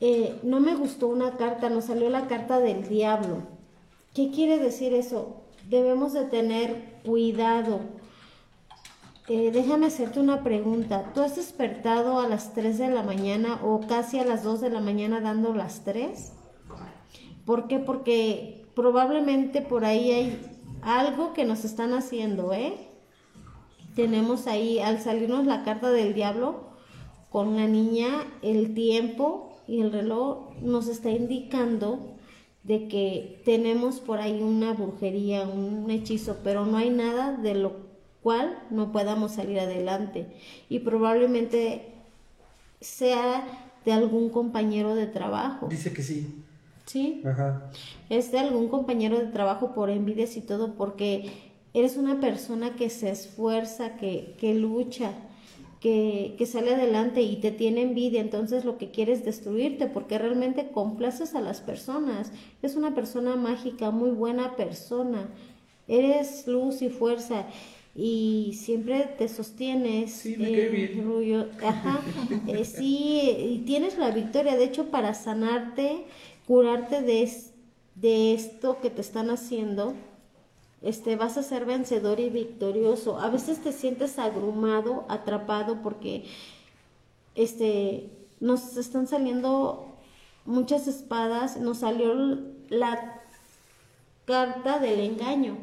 [0.00, 3.38] Eh, no me gustó una carta, nos salió la carta del diablo.
[4.14, 5.42] ¿Qué quiere decir eso?
[5.68, 7.80] Debemos de tener cuidado.
[9.28, 11.12] Eh, déjame hacerte una pregunta.
[11.14, 14.70] ¿Tú has despertado a las 3 de la mañana o casi a las 2 de
[14.70, 16.32] la mañana dando las 3?
[17.46, 17.78] ¿Por qué?
[17.78, 20.50] Porque probablemente por ahí hay
[20.82, 22.83] algo que nos están haciendo, ¿eh?
[23.94, 26.64] Tenemos ahí, al salirnos la carta del diablo,
[27.30, 28.08] con la niña,
[28.42, 32.14] el tiempo y el reloj nos está indicando
[32.62, 37.72] de que tenemos por ahí una brujería, un hechizo, pero no hay nada de lo
[38.22, 40.26] cual no podamos salir adelante.
[40.68, 41.92] Y probablemente
[42.80, 43.44] sea
[43.84, 45.68] de algún compañero de trabajo.
[45.68, 46.42] Dice que sí.
[46.86, 47.22] ¿Sí?
[47.24, 47.70] Ajá.
[48.10, 52.88] es de algún compañero de trabajo por envidias y todo, porque eres una persona que
[52.88, 55.12] se esfuerza, que, que lucha,
[55.80, 60.18] que, que sale adelante y te tiene envidia, entonces lo que quiere es destruirte, porque
[60.18, 62.32] realmente complaces a las personas.
[62.62, 65.28] Es una persona mágica, muy buena persona.
[65.88, 67.46] Eres luz y fuerza.
[67.94, 70.12] Y siempre te sostienes.
[70.12, 71.50] Sí, me bien.
[71.62, 72.00] Ajá.
[72.48, 74.56] Eh, sí, y tienes la victoria.
[74.56, 76.04] De hecho, para sanarte,
[76.46, 77.30] curarte de,
[77.94, 79.94] de esto que te están haciendo,
[80.84, 83.18] este, vas a ser vencedor y victorioso.
[83.18, 86.24] A veces te sientes agrumado, atrapado, porque
[87.34, 89.96] este, nos están saliendo
[90.44, 91.56] muchas espadas.
[91.56, 92.14] Nos salió
[92.68, 93.22] la
[94.26, 95.56] carta del engaño.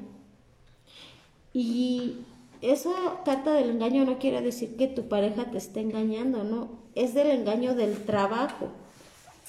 [1.54, 2.18] Y
[2.62, 2.90] esa
[3.24, 6.70] carta del engaño no quiere decir que tu pareja te esté engañando, no.
[6.96, 8.70] Es del engaño del trabajo.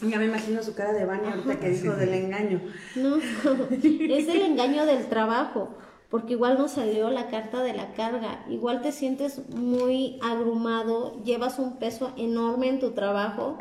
[0.02, 2.60] Ya me imagino su cara de Vania ahorita que dijo del engaño.
[2.96, 3.16] No,
[3.70, 5.76] es el engaño del trabajo,
[6.10, 11.58] porque igual nos salió la carta de la carga, igual te sientes muy abrumado, llevas
[11.58, 13.58] un peso enorme en tu trabajo,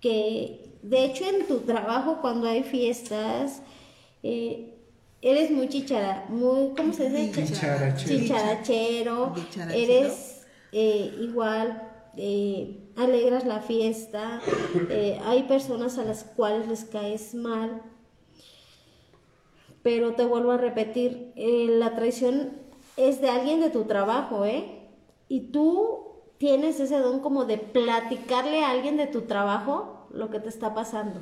[0.00, 3.62] que de hecho en tu trabajo cuando hay fiestas,
[4.22, 4.74] eh,
[5.20, 7.44] eres muy chichara, muy, ¿cómo se dice?
[7.44, 8.18] Chicharachero.
[8.18, 9.34] Chicharachero,
[9.74, 10.42] eres
[10.72, 11.82] eh, igual,
[12.16, 14.40] eh, alegras la fiesta,
[14.90, 17.82] eh, hay personas a las cuales les caes mal,
[19.82, 22.52] pero te vuelvo a repetir, eh, la traición
[22.96, 24.88] es de alguien de tu trabajo, ¿eh?
[25.28, 26.06] Y tú
[26.38, 30.74] tienes ese don como de platicarle a alguien de tu trabajo lo que te está
[30.74, 31.20] pasando.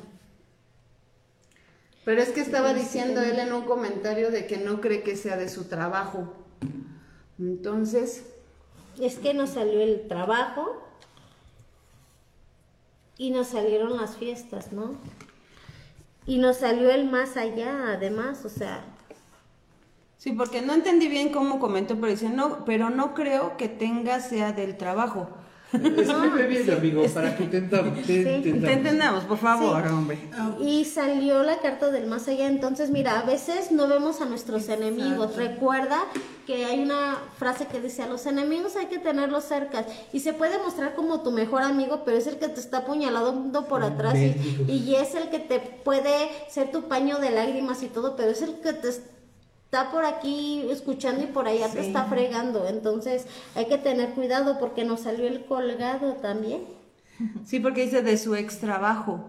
[2.04, 5.36] Pero es que estaba diciendo él en un comentario de que no cree que sea
[5.36, 6.32] de su trabajo.
[7.38, 8.30] Entonces,
[9.00, 10.83] Es que nos salió el trabajo
[13.18, 14.96] y nos salieron las fiestas, ¿no?
[16.26, 18.84] Y nos salió el más allá, además, o sea,
[20.24, 24.20] Sí, porque no entendí bien cómo comentó, pero dice, no, pero no creo que tenga
[24.20, 25.28] sea del trabajo.
[25.98, 27.94] Escribe bien, amigo, para que entendamos.
[28.02, 28.22] te- Sí.
[28.24, 28.70] Te entendamos.
[28.76, 29.88] entendamos, por favor, Sí.
[29.92, 30.18] hombre.
[30.60, 32.46] y salió la carta del más allá.
[32.46, 35.36] Entonces, mira, a veces no vemos a nuestros enemigos.
[35.36, 35.98] Recuerda
[36.46, 39.84] que hay una frase que dice, a los enemigos hay que tenerlos cerca.
[40.12, 43.66] Y se puede mostrar como tu mejor amigo, pero es el que te está apuñalando
[43.66, 44.14] por atrás.
[44.16, 48.30] Y, y es el que te puede ser tu paño de lágrimas y todo, pero
[48.30, 49.13] es el que te está
[49.90, 52.66] por aquí escuchando y por allá te está fregando.
[52.66, 56.62] Entonces, hay que tener cuidado porque nos salió el colgado también.
[57.44, 59.24] Sí, porque dice de su ex trabajo.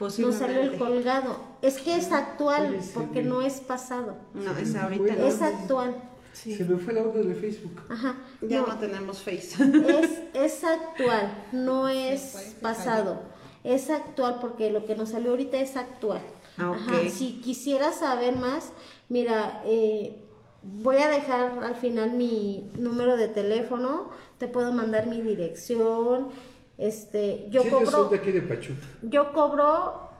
[0.00, 1.36] nos salió el colgado.
[1.62, 3.36] Es que es actual, porque ¿no?
[3.36, 4.16] no es pasado.
[4.34, 5.14] No, es ahorita.
[5.14, 5.26] No.
[5.26, 5.94] Es actual.
[6.32, 7.80] Se me fue la onda de Facebook.
[7.88, 8.16] Ajá.
[8.42, 9.56] Ya No, no tenemos Face.
[10.02, 13.22] es, es actual, no es pasado.
[13.64, 16.20] Es actual porque lo que nos salió ahorita es actual.
[16.58, 16.76] Ah, ok.
[16.76, 18.70] Ajá, Si quisieras saber más,
[19.08, 20.22] mira, eh,
[20.62, 26.28] voy a dejar al final mi número de teléfono, te puedo mandar mi dirección.
[26.78, 28.86] Este, yo Sí, yo cobro, de aquí de Pachuca.
[29.02, 30.10] yo cobro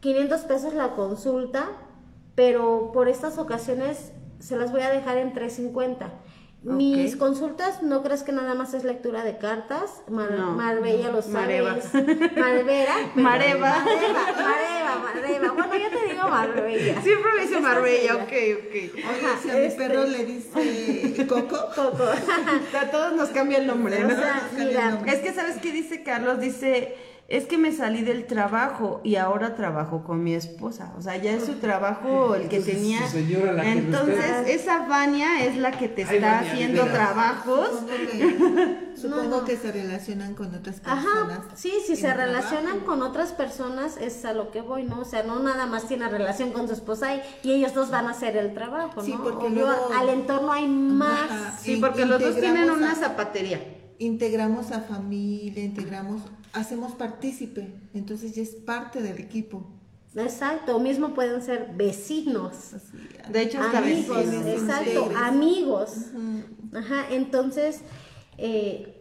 [0.00, 1.68] 500 pesos la consulta,
[2.34, 6.10] pero por estas ocasiones se las voy a dejar en 350.
[6.64, 10.52] Mis consultas no crees que nada más es lectura de cartas, Mar- No.
[10.52, 11.78] Marbella lo Mareva.
[11.82, 11.94] sabes.
[12.36, 12.94] Marvera.
[13.14, 13.78] Mareva.
[13.84, 15.52] Mareva, Mareva, Mareva.
[15.52, 17.00] Bueno, yo te digo Marbella.
[17.02, 18.74] Siempre me dice Marbella, ok, ok.
[18.94, 22.04] Oye, si a mi este- perro le dice Coco, Coco.
[22.80, 24.06] A todos nos cambia el nombre, ¿no?
[24.08, 26.40] O sea, mira, Es que, ¿sabes qué dice Carlos?
[26.40, 26.96] Dice,
[27.26, 30.92] es que me salí del trabajo y ahora trabajo con mi esposa.
[30.98, 33.06] O sea, ya es su trabajo el que Entonces, tenía.
[33.06, 37.68] su señora la Entonces, esa Vania es la que te Ay, está Vania, haciendo trabajos.
[37.70, 39.44] supongo que, supongo no.
[39.46, 41.06] que se relacionan con otras personas.
[41.06, 42.86] Ajá, sí, si se el relacionan trabajo.
[42.86, 45.00] con otras personas es a lo que voy, ¿no?
[45.00, 48.06] O sea, no nada más tiene relación con su esposa y, y ellos dos van
[48.06, 49.02] a hacer el trabajo, ¿no?
[49.02, 51.30] Sí, porque luego- al entorno hay más.
[51.30, 51.58] Ajá.
[51.58, 53.60] Sí, Y- porque los dos tienen una zapatería.
[53.98, 56.22] Integramos a familia, integramos,
[56.52, 59.64] hacemos partícipe, entonces ya es parte del equipo.
[60.16, 62.72] Exacto, mismo pueden ser vecinos.
[63.30, 64.46] De hecho, hasta amigos, vecinos.
[64.46, 65.90] exacto, amigos.
[66.72, 67.80] Ajá, entonces,
[68.38, 69.00] eh,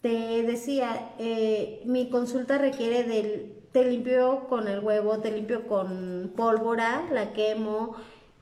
[0.00, 6.32] te decía, eh, mi consulta requiere del, te limpio con el huevo, te limpio con
[6.34, 7.96] pólvora, la quemo.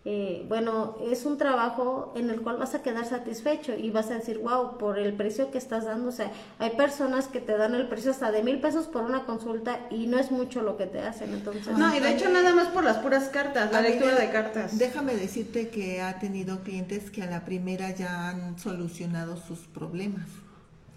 [0.09, 4.15] Eh, bueno, es un trabajo en el cual vas a quedar satisfecho y vas a
[4.15, 6.11] decir, wow, por el precio que estás dando.
[6.11, 6.31] O sea,
[6.61, 10.07] hay personas que te dan el precio hasta de mil pesos por una consulta y
[10.07, 11.35] no es mucho lo que te hacen.
[11.35, 14.31] Entonces, No, y de hecho nada más por las puras cartas, la lectura me- de
[14.31, 14.79] cartas.
[14.79, 20.29] Déjame decirte que ha tenido clientes que a la primera ya han solucionado sus problemas.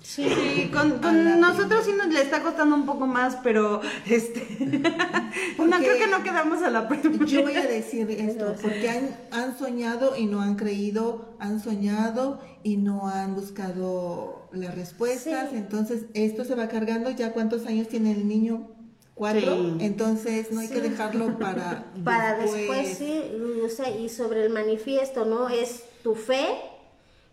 [0.01, 4.47] Sí, con, con nosotros sí nos le está costando un poco más, pero este
[5.57, 7.25] no creo que no quedamos a la primera.
[7.25, 12.39] Yo voy a decir esto, porque han, han soñado y no han creído, han soñado
[12.63, 15.57] y no han buscado las respuestas, Sí.
[15.57, 18.67] entonces esto se va cargando, ¿ya cuántos años tiene el niño?
[19.15, 19.55] ¿Cuatro?
[19.57, 19.77] Sí.
[19.81, 23.21] Entonces no hay que dejarlo para para después, sí,
[23.63, 25.49] o sea, y sobre el manifiesto, ¿no?
[25.49, 26.47] Es tu fe.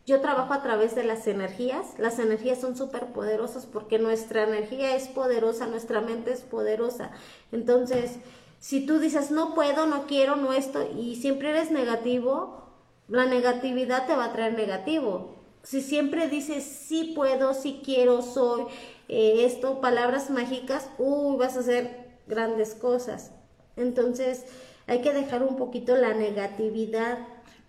[0.07, 1.99] Yo trabajo a través de las energías.
[1.99, 7.11] Las energías son súper poderosas porque nuestra energía es poderosa, nuestra mente es poderosa.
[7.51, 8.19] Entonces,
[8.61, 12.71] si tú dices, no puedo, no quiero, no esto, y siempre eres negativo,
[13.09, 15.35] la negatividad te va a traer negativo.
[15.63, 18.63] Si siempre dices, sí puedo, sí quiero, soy,
[19.09, 23.33] eh, esto, palabras mágicas, uy, vas a hacer grandes cosas.
[23.77, 24.47] Entonces,
[24.87, 27.19] hay que dejar un poquito la negatividad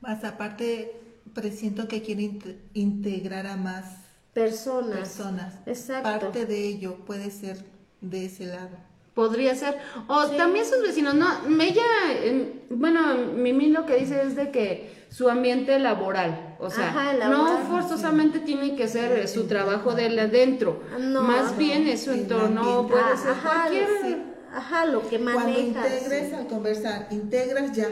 [0.02, 0.97] Más aparte,
[1.42, 3.86] presiento que quiere int- integrar a más
[4.34, 4.98] personas.
[4.98, 5.54] personas.
[5.68, 6.04] Exacto.
[6.10, 7.58] Parte de ello puede ser
[8.02, 8.76] de ese lado.
[9.14, 9.78] Podría ser.
[10.08, 11.28] O también sus vecinos, no,
[11.62, 13.00] ella, eh, bueno,
[13.36, 18.40] Mimi lo que dice es de que su ambiente laboral, o sea, Ajá, no forzosamente
[18.40, 23.02] tiene que ser su trabajo de adentro, No, más no, bien es su entorno, puede
[23.14, 24.24] Ah, ser ajá, cualquier...
[24.54, 25.86] ajá, lo que Cuando manejas.
[25.94, 27.88] integres al conversar, integras ya.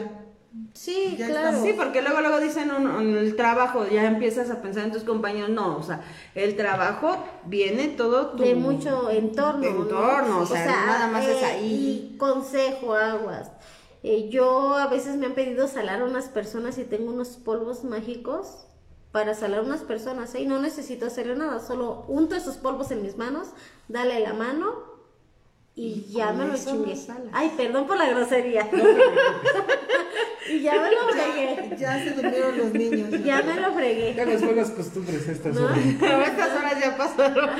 [0.74, 1.62] Sí, Ya claro.
[1.62, 5.04] Sí, porque luego luego dicen un- un- el trabajo, ya empiezas a pensar en tus
[5.04, 6.02] compañeros, no, o sea,
[6.34, 7.16] el trabajo
[7.46, 8.42] viene todo tu...
[8.42, 9.60] de mucho entorno.
[9.70, 9.82] ¿no?
[9.82, 12.12] Entorno, o sea, nada más es ahí.
[12.14, 13.50] Y consejo, aguas.
[14.02, 17.82] Eh, yo a veces me han pedido salar a unas personas y tengo unos polvos
[17.82, 18.66] mágicos
[19.10, 20.34] para salar a unas personas.
[20.34, 20.42] ¿eh?
[20.42, 23.48] Y no necesito hacerle nada, solo unto esos polvos en mis manos,
[23.88, 24.95] dale la mano
[25.78, 26.94] y, ya me lo chingué.
[27.32, 28.66] Ay, perdón por la grosería.
[30.50, 31.76] y ya me lo fregué.
[31.76, 33.10] Ya se durmieron los niños.
[33.10, 33.16] ¿no?
[33.18, 34.14] Ya me lo fregué.
[34.14, 35.66] Ya las buenas costumbres estas ¿No?
[35.66, 35.78] horas.
[36.00, 37.50] Pero estas horas ya pasaron.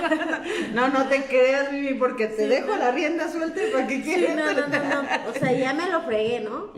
[0.72, 4.02] No, no te creas, Vivi, porque te dejo la rienda suelta y para que Sí,
[4.02, 4.34] quieres.
[4.34, 5.08] no, no, no, no.
[5.28, 6.72] O sea, ya me lo fregué, ¿no?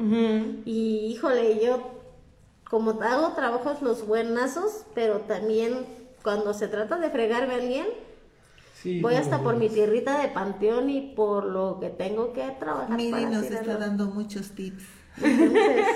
[0.64, 1.92] Y híjole, yo
[2.68, 5.86] como hago trabajos los buenazos, pero también
[6.24, 7.86] cuando se trata de fregarme a alguien,
[8.82, 12.42] Sí, voy no, hasta por mi tierrita de panteón y por lo que tengo que
[12.60, 13.72] trabajar Miri nos tirarlo.
[13.72, 14.84] está dando muchos tips.
[15.20, 15.86] Entonces,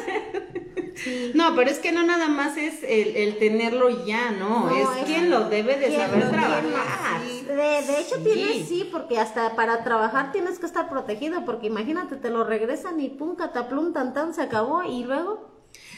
[0.96, 1.30] sí.
[1.34, 4.98] No, pero es que no nada más es el, el tenerlo ya, ¿no, No, es
[4.98, 7.22] es- quien lo debe de ¿Quién saber trabajar.
[7.22, 8.22] De, de hecho Sí.
[8.24, 12.98] tienes sí, porque hasta para trabajar tienes que estar protegido, porque imagínate, te lo regresan
[12.98, 15.51] y pum, cataplum, tan tan, se acabó y luego...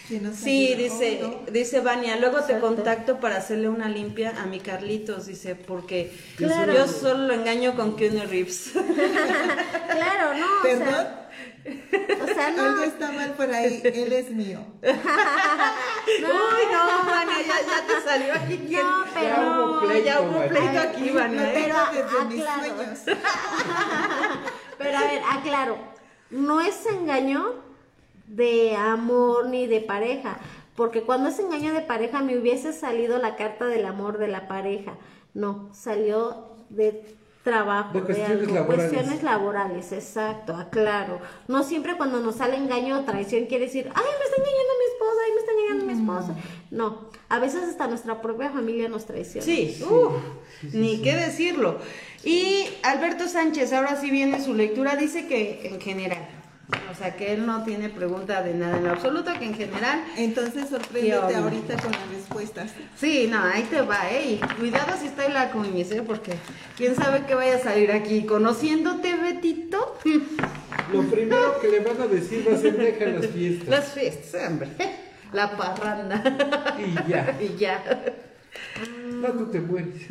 [0.09, 0.83] ¿Quién nos Sí, ayuda?
[0.83, 1.53] dice, Oh, no.
[1.53, 6.75] dice Vania, luego te contacto para hacerle una limpia a mi Carlitos, dice, porque Claro.
[6.75, 8.73] yo solo lo engaño con Keanu Reeves.
[8.75, 10.47] claro, no.
[10.47, 11.07] o sea, ¿Perdón?
[12.23, 12.63] O sea, no.
[12.65, 14.61] Algo está mal por ahí, él es mío.
[14.83, 14.93] Uy,
[16.73, 18.59] no, Vania, ya, ya te salió aquí.
[18.69, 18.83] ¿quién?
[18.83, 21.43] No, pero- Ya hubo pleito, ya hubo pleito aquí, Vania.
[21.49, 21.53] ¿eh?
[21.55, 22.75] Pero tengo desde mis aclaro.
[22.77, 22.99] sueños.
[24.79, 25.79] Pero a ver, aclaro,
[26.31, 27.55] no es engaño
[28.27, 30.39] de amor ni de pareja,
[30.77, 34.49] porque cuando es engaño de pareja me hubiese salido la carta del amor de la
[34.49, 34.95] pareja.
[35.35, 37.05] No, salió de
[37.43, 38.91] trabajo, De de, cuestiones algo, laborales.
[38.91, 41.19] cuestiones laborales, exacto, aclaro.
[41.47, 44.93] No siempre cuando nos sale engaño o traición quiere decir, ay, me está engañando mi
[44.93, 46.35] esposa, ay, me está engañando mi esposa.
[46.71, 49.45] No, a veces hasta nuestra propia familia nos traiciona.
[49.45, 50.15] Sí, uf,
[50.73, 51.79] ni qué decirlo.
[52.25, 56.27] Y Alberto Sánchez, ahora sí viene su lectura, dice que en general,
[56.91, 60.03] o sea, que él no tiene pregunta de nada en lo absoluto, que en general,
[60.17, 62.73] Entonces sorpréndete ahorita con las respuestas.
[62.97, 64.33] sí, no, ahí te va, ¿eh?
[64.33, 66.03] Y cuidado si está la coñez, ¿eh?
[66.07, 66.33] Porque
[66.77, 68.25] quién sabe qué vaya a salir aquí.
[68.25, 69.99] Conociéndote, Betito,
[70.93, 73.69] Lo primero que le van a decir va a ser deja las fiestas.
[73.69, 74.69] las fiestas, hombre,
[75.33, 76.23] la parranda,
[76.79, 77.37] Y ya.
[77.41, 77.83] y ya.
[79.21, 80.07] No, tú te mueres.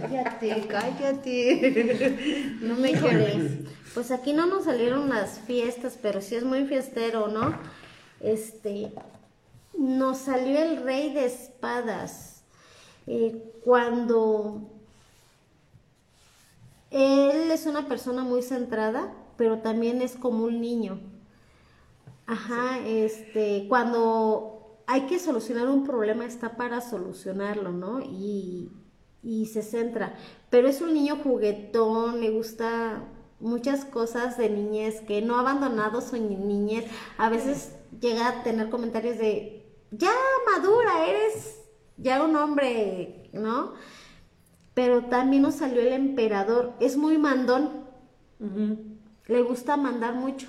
[0.00, 2.56] Cállate, cállate.
[2.60, 3.52] No me llores.
[3.94, 7.56] Pues aquí no nos salieron las fiestas, pero sí es muy fiestero, ¿no?
[8.20, 8.92] Este,
[9.78, 12.42] nos salió el rey de espadas.
[13.06, 14.70] Eh, cuando
[16.90, 21.00] él es una persona muy centrada, pero también es como un niño.
[22.26, 24.53] Ajá, este, cuando
[24.86, 28.00] hay que solucionar un problema está para solucionarlo, ¿no?
[28.00, 28.70] Y,
[29.22, 30.14] y se centra.
[30.50, 33.04] Pero es un niño juguetón, le gusta
[33.40, 36.84] muchas cosas de niñez, que no ha abandonado su ni- niñez.
[37.18, 40.12] A veces llega a tener comentarios de, ya
[40.54, 41.60] madura, eres
[41.96, 43.72] ya un hombre, ¿no?
[44.74, 47.84] Pero también nos salió el emperador, es muy mandón,
[49.26, 50.48] le gusta mandar mucho.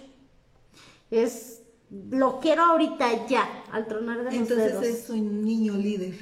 [1.11, 1.54] Es,
[1.91, 6.15] lo quiero ahorita ya, al tronar de los Entonces es un niño líder.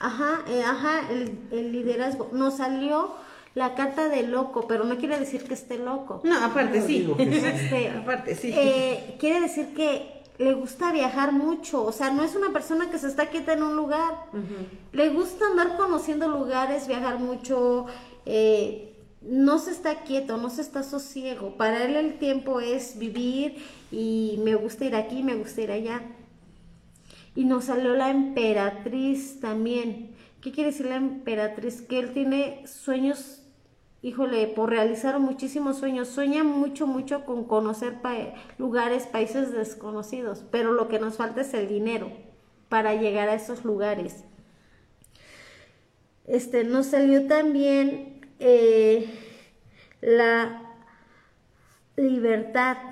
[0.00, 2.30] Ajá, eh, ajá, el, el liderazgo.
[2.32, 3.12] Nos salió
[3.54, 6.22] la carta de loco, pero no quiere decir que esté loco.
[6.24, 6.98] No, aparte Yo sí.
[7.00, 7.46] digo que sí.
[7.46, 8.50] Este, Aparte sí.
[8.54, 12.98] eh, quiere decir que le gusta viajar mucho, o sea, no es una persona que
[12.98, 14.26] se está quieta en un lugar.
[14.92, 17.86] Le gusta andar conociendo lugares, viajar mucho,
[18.26, 21.56] eh, no se está quieto, no se está sosiego.
[21.56, 23.62] Para él el tiempo es vivir
[23.92, 26.02] y me gusta ir aquí, me gusta ir allá.
[27.36, 30.16] Y nos salió la emperatriz también.
[30.40, 31.82] ¿Qué quiere decir la emperatriz?
[31.82, 33.42] Que él tiene sueños,
[34.00, 36.08] híjole, por realizar muchísimos sueños.
[36.08, 37.98] Sueña mucho, mucho con conocer
[38.58, 40.42] lugares, países desconocidos.
[40.50, 42.10] Pero lo que nos falta es el dinero
[42.68, 44.24] para llegar a esos lugares.
[46.26, 49.06] Este, nos salió también eh,
[50.00, 50.62] la
[51.96, 52.91] libertad.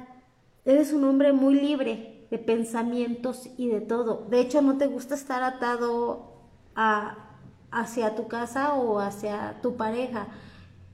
[0.70, 4.28] Eres un hombre muy libre de pensamientos y de todo.
[4.30, 6.30] De hecho, no te gusta estar atado
[6.76, 7.36] a,
[7.72, 10.28] hacia tu casa o hacia tu pareja.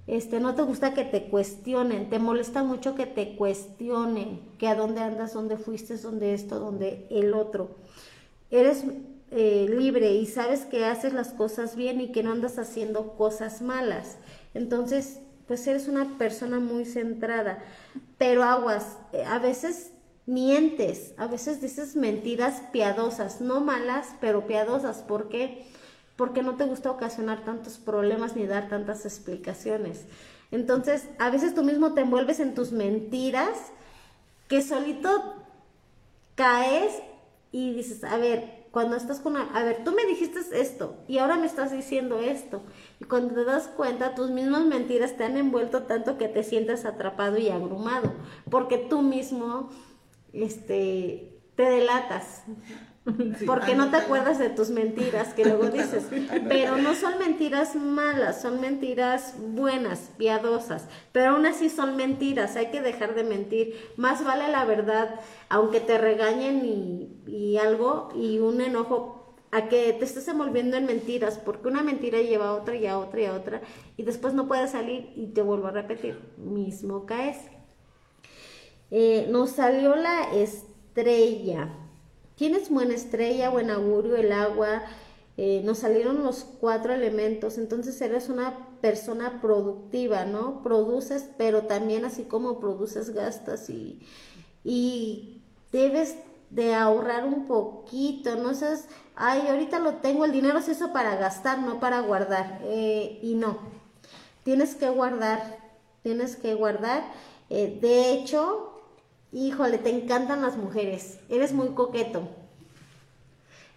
[0.07, 4.77] Este, no te gusta que te cuestionen, te molesta mucho que te cuestionen, que a
[4.77, 7.77] dónde andas, dónde fuiste, dónde esto, dónde el otro.
[8.51, 8.83] Eres
[9.31, 13.61] eh, libre y sabes que haces las cosas bien y que no andas haciendo cosas
[13.61, 14.17] malas.
[14.55, 17.59] Entonces, pues eres una persona muy centrada.
[18.19, 19.93] Pero aguas, eh, a veces
[20.27, 24.99] mientes, a veces dices mentiras piadosas, no malas, pero piadosas.
[24.99, 25.67] ¿Por qué?
[26.17, 30.05] Porque no te gusta ocasionar tantos problemas ni dar tantas explicaciones.
[30.51, 33.57] Entonces, a veces tú mismo te envuelves en tus mentiras
[34.49, 35.35] que solito
[36.35, 36.93] caes
[37.53, 41.37] y dices, a ver, cuando estás con a ver, tú me dijiste esto y ahora
[41.37, 42.61] me estás diciendo esto.
[43.01, 46.85] Y cuando te das cuenta, tus mismas mentiras te han envuelto tanto que te sientes
[46.85, 48.13] atrapado y abrumado,
[48.51, 49.71] porque tú mismo
[50.35, 52.43] este te delatas.
[53.47, 56.07] Porque no te acuerdas de tus mentiras que luego dices,
[56.49, 62.67] pero no son mentiras malas, son mentiras buenas, piadosas, pero aún así son mentiras, hay
[62.67, 63.77] que dejar de mentir.
[63.97, 69.93] Más vale la verdad, aunque te regañen y, y algo, y un enojo, a que
[69.93, 73.25] te estés envolviendo en mentiras, porque una mentira lleva a otra y a otra y
[73.27, 73.63] a otra,
[73.97, 77.39] y después no puedes salir y te vuelvo a repetir, mismo caes.
[78.91, 81.86] Eh, nos salió la estrella.
[82.37, 84.83] Tienes buena estrella, buen augurio, el agua.
[85.39, 87.59] eh, nos salieron los cuatro elementos.
[87.59, 90.63] Entonces eres una persona productiva, ¿no?
[90.63, 94.01] Produces, pero también así como produces, gastas y,
[94.65, 95.43] y
[95.73, 96.17] debes
[96.51, 98.37] de ahorrar un poquito.
[98.37, 102.61] No seas, ay, ahorita lo tengo, el dinero es eso para gastar, no para guardar.
[102.65, 103.59] eh, y no,
[104.45, 105.59] tienes que guardar
[106.03, 107.03] tienes que guardar.
[107.51, 108.76] Eh, de hecho,
[109.37, 112.29] híjole, te encantan las mujeres, eres muy coqueto.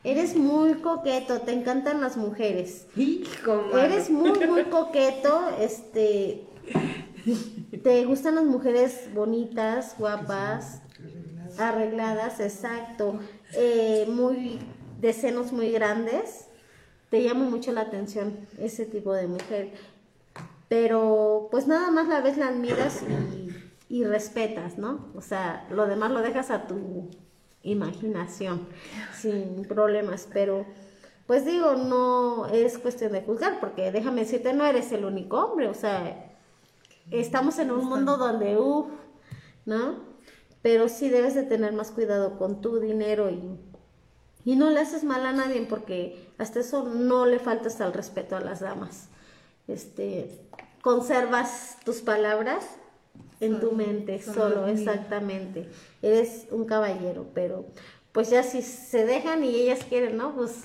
[0.05, 2.87] Eres muy coqueto, te encantan las mujeres.
[2.95, 3.77] Hijo.
[3.77, 6.45] Eres muy, muy coqueto, este...
[7.83, 10.81] Te gustan las mujeres bonitas, guapas,
[11.57, 13.19] arregladas, exacto.
[13.53, 14.59] Eh, muy
[15.01, 16.47] de senos muy grandes.
[17.09, 19.73] Te llama mucho la atención ese tipo de mujer.
[20.69, 23.48] Pero pues nada más la ves, la admiras y,
[23.89, 25.07] y respetas, ¿no?
[25.15, 27.09] O sea, lo demás lo dejas a tu
[27.63, 28.67] imaginación,
[29.15, 30.27] sin problemas.
[30.31, 30.65] Pero
[31.25, 35.67] pues digo, no es cuestión de juzgar, porque déjame decirte, no eres el único hombre.
[35.67, 36.31] O sea,
[37.09, 38.87] estamos en un mundo donde, uff,
[39.65, 40.07] ¿no?
[40.61, 43.59] Pero sí debes de tener más cuidado con tu dinero y,
[44.45, 48.35] y no le haces mal a nadie porque hasta eso no le faltas al respeto
[48.35, 49.09] a las damas.
[49.67, 50.41] Este,
[50.81, 52.65] conservas tus palabras
[53.39, 55.69] en tu mente, solo exactamente.
[56.01, 57.65] Eres un caballero, pero
[58.11, 60.35] pues ya si se dejan y ellas quieren, ¿no?
[60.35, 60.63] Pues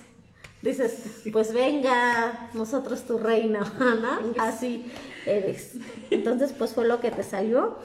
[0.63, 4.43] dices, pues venga, nosotros tu reina, ¿no?
[4.43, 4.91] Así
[5.27, 5.75] eres.
[6.11, 7.79] Entonces, pues fue lo que te salió.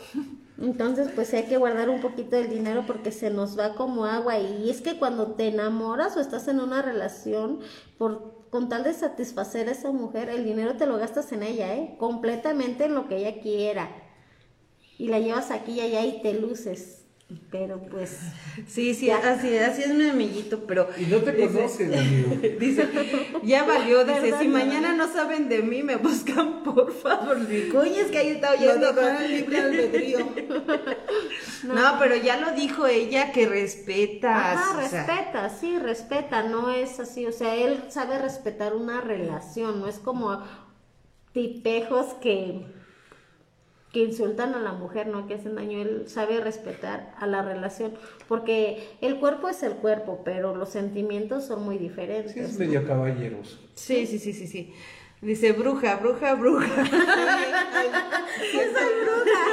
[0.61, 4.40] Entonces, pues hay que guardar un poquito del dinero porque se nos va como agua.
[4.40, 7.60] Y es que cuando te enamoras o estás en una relación,
[7.98, 11.74] por, con tal de satisfacer a esa mujer, el dinero te lo gastas en ella,
[11.76, 11.95] ¿eh?
[11.98, 13.90] Completamente en lo que ella quiera.
[14.99, 16.97] Y la llevas aquí y allá y te luces.
[17.51, 18.17] Pero pues,
[18.67, 20.89] Sí, sí, así, así es mi amiguito, pero...
[20.97, 22.35] Y no te dice- conocen, amigo.
[22.59, 22.89] Dice,
[23.43, 24.57] ya valió, dice, si no.
[24.57, 27.38] mañana no saben de mí, me buscan, por favor.
[27.47, 28.91] Mi cuña es que ahí está oyendo.
[28.93, 30.27] dejaron libre albedrío.
[31.63, 34.57] No, pero ya lo dijo ella que respetas.
[34.57, 39.01] Ajá, o sea, respeta, sí, respeta, no es así, o sea, él sabe respetar una
[39.01, 40.41] relación, no es como
[41.34, 42.65] tipejos que,
[43.91, 45.28] que insultan a la mujer, ¿no?
[45.28, 47.94] Que hacen daño, él sabe respetar a la relación,
[48.28, 52.34] porque el cuerpo es el cuerpo, pero los sentimientos son muy diferentes.
[52.34, 52.60] Sí, es ¿no?
[52.60, 53.57] medio caballeroso.
[53.74, 54.74] Sí, sí, sí, sí, sí.
[55.22, 56.66] Dice bruja, bruja, bruja.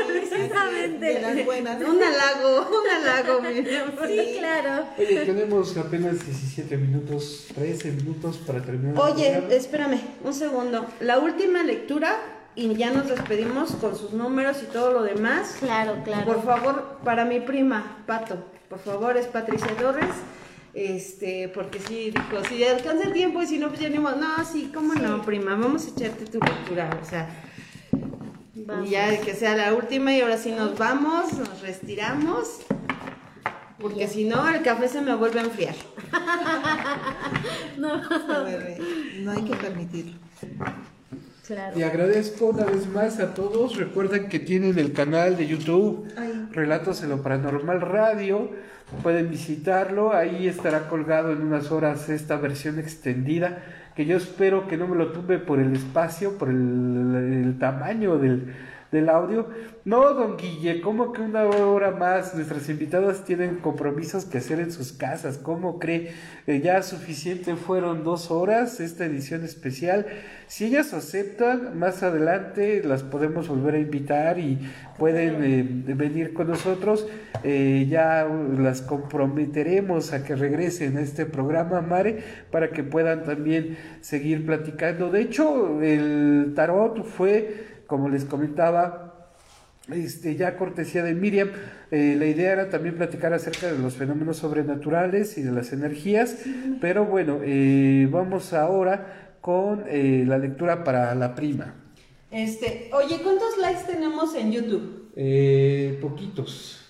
[0.06, 1.06] Precisamente.
[1.06, 1.82] De las buenas.
[1.82, 4.06] un halago, un halago, mi amor.
[4.06, 4.86] Sí, claro.
[4.96, 8.96] Oye, tenemos apenas 17 minutos, 13 minutos para terminar.
[9.00, 10.86] Oye, espérame, un segundo.
[11.00, 15.56] La última lectura y ya nos despedimos con sus números y todo lo demás.
[15.60, 16.24] Claro, claro.
[16.24, 20.10] Por favor, para mi prima, Pato, por favor, es Patricia Torres.
[20.72, 24.16] Este, porque sí, dijo, si alcanza el tiempo y si no, pues ya ni modo.
[24.16, 27.28] No, sí, cómo no, prima, vamos a echarte tu lectura, o sea,
[28.52, 28.86] Vamos.
[28.86, 32.60] y ya que sea la última y ahora sí nos vamos, nos retiramos,
[33.78, 35.74] porque si no, el café se me vuelve a enfriar.
[38.48, 40.18] Eh, no hay que permitirlo.
[41.46, 41.78] Claro.
[41.78, 43.76] Y agradezco una vez más a todos.
[43.76, 46.48] Recuerden que tienen el canal de YouTube Ay.
[46.52, 48.50] Relatos en lo Paranormal Radio.
[49.02, 50.12] Pueden visitarlo.
[50.12, 53.62] Ahí estará colgado en unas horas esta versión extendida.
[53.94, 58.18] Que yo espero que no me lo tumbe por el espacio, por el, el tamaño
[58.18, 58.52] del,
[58.96, 59.46] del audio.
[59.84, 62.34] No, don Guille, ¿cómo que una hora más?
[62.34, 65.38] Nuestras invitadas tienen compromisos que hacer en sus casas.
[65.38, 66.12] ¿Cómo cree?
[66.46, 70.06] Eh, ya suficiente fueron dos horas esta edición especial.
[70.48, 74.58] Si ellas aceptan, más adelante las podemos volver a invitar y
[74.98, 77.06] pueden eh, venir con nosotros.
[77.44, 78.26] Eh, ya
[78.58, 82.18] las comprometeremos a que regresen a este programa, Mare,
[82.50, 85.10] para que puedan también seguir platicando.
[85.10, 89.30] De hecho, el tarot fue, como les comentaba,
[89.92, 91.50] este, ya cortesía de Miriam,
[91.90, 96.38] eh, la idea era también platicar acerca de los fenómenos sobrenaturales y de las energías,
[96.80, 101.74] pero bueno, eh, vamos ahora con eh, la lectura para la prima.
[102.32, 105.12] Este, oye, ¿cuántos likes tenemos en YouTube?
[105.14, 106.80] Eh, poquitos.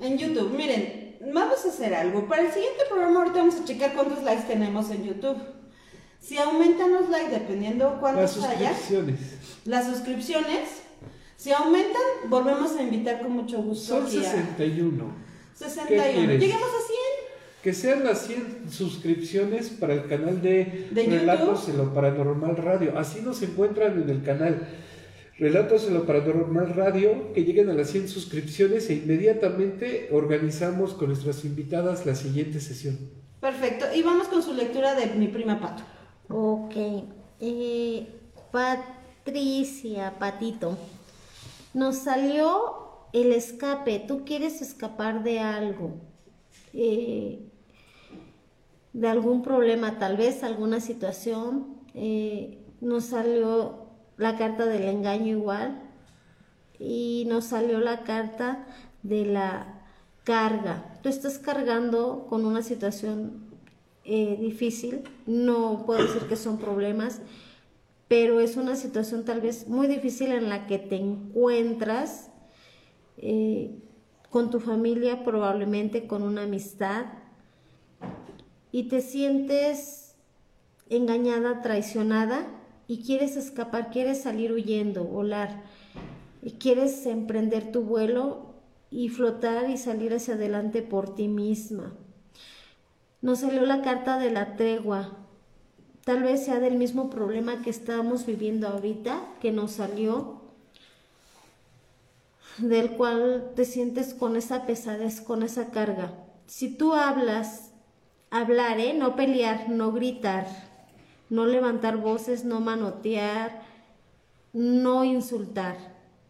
[0.00, 2.28] En YouTube, miren, vamos a hacer algo.
[2.28, 5.38] Para el siguiente programa ahorita vamos a checar cuántos likes tenemos en YouTube.
[6.20, 9.37] Si aumentan los likes, dependiendo Las cuántos haya, suscripciones.
[9.68, 10.80] Las suscripciones,
[11.36, 13.98] si aumentan, volvemos a invitar con mucho gusto.
[13.98, 15.04] Son aquí a 61.
[15.54, 16.02] 61.
[16.16, 16.40] quieres?
[16.40, 16.98] Lleguemos a 100.
[17.62, 22.98] Que sean las 100 suscripciones para el canal de, ¿De Relatos en lo Paranormal Radio.
[22.98, 24.66] Así nos encuentran en el canal
[25.38, 27.34] Relatos en lo Paranormal Radio.
[27.34, 32.98] Que lleguen a las 100 suscripciones e inmediatamente organizamos con nuestras invitadas la siguiente sesión.
[33.38, 33.84] Perfecto.
[33.94, 35.82] Y vamos con su lectura de mi prima Pato.
[36.30, 37.04] Ok.
[37.40, 38.06] Eh,
[39.32, 40.78] Patricia, Patito.
[41.74, 44.02] Nos salió el escape.
[44.08, 45.96] Tú quieres escapar de algo.
[46.72, 47.44] eh,
[48.94, 51.76] de algún problema, tal vez alguna situación.
[51.94, 55.82] eh, nos salió la carta del engaño igual.
[56.78, 58.66] y nos salió la carta
[59.02, 59.82] de la
[60.24, 60.98] carga.
[61.02, 63.44] Tú estás cargando con una situación
[64.04, 67.20] eh, difícil, no puedo decir que son problemas,
[68.08, 72.30] pero es una situación tal vez muy difícil en la que te encuentras
[73.18, 73.70] eh,
[74.30, 77.06] con tu familia, probablemente con una amistad,
[78.72, 80.14] y te sientes
[80.88, 82.46] engañada, traicionada,
[82.86, 85.62] y quieres escapar, quieres salir huyendo, volar,
[86.42, 88.54] y quieres emprender tu vuelo
[88.90, 91.94] y flotar y salir hacia adelante por ti misma.
[93.20, 95.27] Nos salió la carta de la tregua.
[96.08, 100.40] Tal vez sea del mismo problema que estamos viviendo ahorita, que nos salió,
[102.56, 106.14] del cual te sientes con esa pesadez, con esa carga.
[106.46, 107.72] Si tú hablas,
[108.30, 108.94] hablar, ¿eh?
[108.94, 110.46] no pelear, no gritar,
[111.28, 113.60] no levantar voces, no manotear,
[114.54, 115.76] no insultar.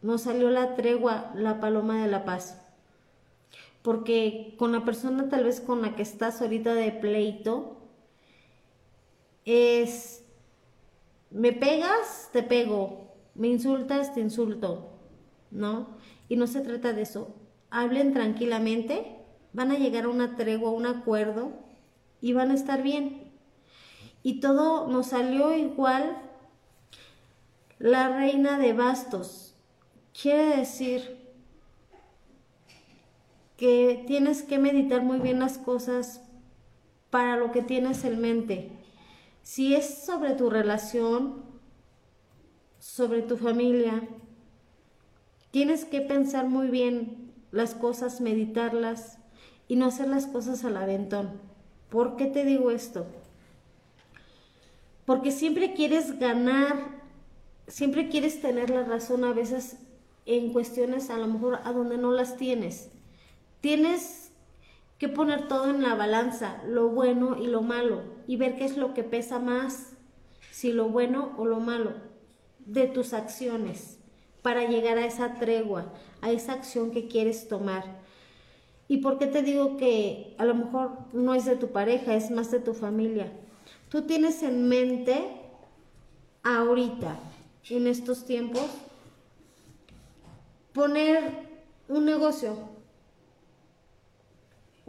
[0.03, 2.61] Nos salió la tregua, la paloma de la paz.
[3.83, 7.78] Porque con la persona tal vez con la que estás ahorita de pleito,
[9.49, 10.23] es,
[11.31, 14.91] me pegas, te pego, me insultas, te insulto,
[15.51, 15.97] ¿no?
[16.29, 17.35] Y no se trata de eso.
[17.71, 19.17] Hablen tranquilamente,
[19.55, 21.53] van a llegar a una tregua, a un acuerdo
[22.21, 23.33] y van a estar bien.
[24.23, 26.21] Y todo nos salió igual
[27.79, 29.55] la reina de bastos.
[30.21, 31.17] Quiere decir
[33.57, 36.21] que tienes que meditar muy bien las cosas
[37.09, 38.78] para lo que tienes en mente.
[39.49, 41.43] Si es sobre tu relación,
[42.79, 44.07] sobre tu familia,
[45.51, 49.17] tienes que pensar muy bien las cosas, meditarlas
[49.67, 51.41] y no hacer las cosas al aventón.
[51.89, 53.07] ¿Por qué te digo esto?
[55.07, 57.01] Porque siempre quieres ganar,
[57.67, 59.79] siempre quieres tener la razón a veces
[60.27, 62.91] en cuestiones a lo mejor a donde no las tienes.
[63.63, 64.31] Tienes
[64.99, 68.77] que poner todo en la balanza, lo bueno y lo malo, y ver qué es
[68.77, 69.95] lo que pesa más,
[70.53, 71.95] si lo bueno o lo malo
[72.67, 73.99] de tus acciones,
[74.43, 77.85] para llegar a esa tregua, a esa acción que quieres tomar.
[78.87, 82.31] ¿Y por qué te digo que a lo mejor no es de tu pareja, es
[82.31, 83.33] más de tu familia?
[83.89, 85.25] Tú tienes en mente
[86.43, 87.19] ahorita,
[87.71, 88.67] en estos tiempos,
[90.75, 91.49] poner
[91.89, 92.57] un negocio,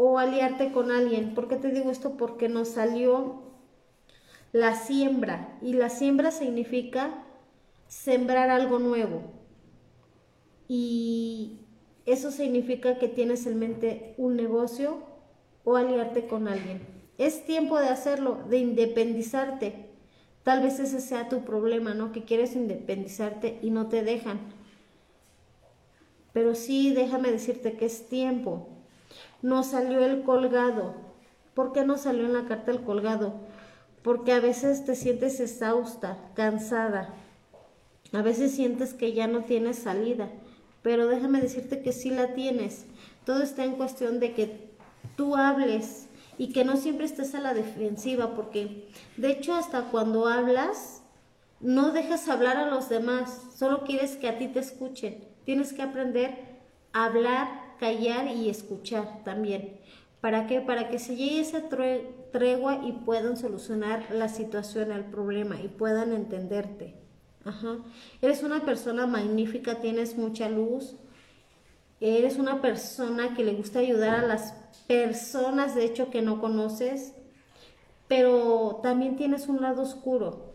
[0.01, 1.35] o aliarte con alguien.
[1.35, 2.15] ¿Por qué te digo esto?
[2.15, 3.41] Porque nos salió
[4.53, 7.25] la siembra y la siembra significa
[7.89, 9.23] sembrar algo nuevo.
[10.69, 11.65] Y
[12.05, 14.99] eso significa que tienes en mente un negocio
[15.65, 16.79] o aliarte con alguien.
[17.17, 19.89] Es tiempo de hacerlo, de independizarte.
[20.43, 22.13] Tal vez ese sea tu problema, ¿no?
[22.13, 24.39] Que quieres independizarte y no te dejan.
[26.31, 28.78] Pero sí, déjame decirte que es tiempo
[29.41, 30.95] no salió el colgado.
[31.53, 33.33] ¿Por qué no salió en la carta el colgado?
[34.03, 37.13] Porque a veces te sientes exhausta, cansada.
[38.13, 40.29] A veces sientes que ya no tienes salida.
[40.81, 42.85] Pero déjame decirte que sí la tienes.
[43.25, 44.69] Todo está en cuestión de que
[45.15, 46.07] tú hables
[46.37, 51.03] y que no siempre estés a la defensiva, porque de hecho hasta cuando hablas,
[51.59, 55.27] no dejas hablar a los demás, solo quieres que a ti te escuchen.
[55.43, 56.37] Tienes que aprender
[56.93, 59.79] a hablar callar y escuchar también.
[60.21, 60.59] ¿Para qué?
[60.59, 61.63] Para que se llegue esa
[62.31, 66.95] tregua y puedan solucionar la situación, el problema y puedan entenderte.
[67.45, 67.77] Ajá.
[68.21, 70.95] Eres una persona magnífica, tienes mucha luz.
[72.01, 74.53] Eres una persona que le gusta ayudar a las
[74.87, 77.13] personas, de hecho, que no conoces.
[78.09, 80.51] Pero también tienes un lado oscuro.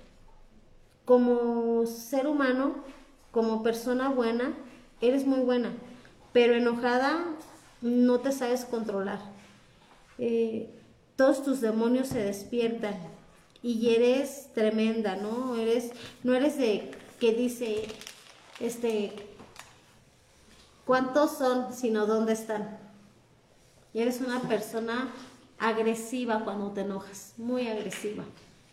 [1.07, 2.85] Como ser humano,
[3.31, 4.55] como persona buena,
[5.01, 5.73] eres muy buena
[6.35, 7.25] pero enojada
[7.81, 9.21] no te sabes controlar.
[10.19, 10.69] Eh,
[11.17, 12.97] todos tus demonios se despiertan
[13.63, 15.57] y eres tremenda, ¿no?
[15.57, 15.93] Eres,
[16.25, 16.91] no eres de
[17.21, 17.87] que dice,
[18.59, 19.13] este,
[20.85, 22.79] ¿cuántos son, sino dónde están?
[23.93, 25.15] Y eres una persona
[25.61, 28.25] agresiva cuando te enojas, muy agresiva.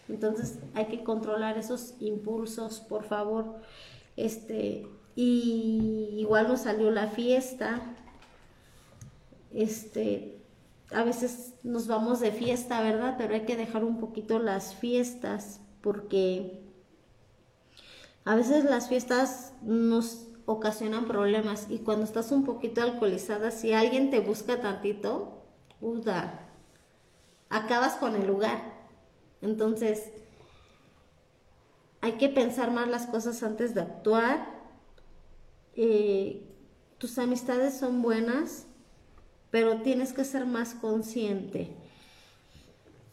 [0.09, 3.61] Entonces hay que controlar esos impulsos, por favor.
[4.17, 7.81] Este, y igual nos salió la fiesta.
[9.53, 10.41] Este,
[10.91, 13.15] a veces nos vamos de fiesta, ¿verdad?
[13.17, 16.61] Pero hay que dejar un poquito las fiestas porque
[18.23, 24.09] a veces las fiestas nos ocasionan problemas y cuando estás un poquito alcoholizada, si alguien
[24.09, 25.43] te busca tantito,
[25.79, 26.47] uda,
[27.49, 28.61] acabas con el lugar.
[29.41, 30.11] Entonces,
[32.01, 34.50] hay que pensar más las cosas antes de actuar
[35.75, 36.41] eh,
[36.97, 38.67] tus amistades son buenas,
[39.49, 41.69] pero tienes que ser más consciente.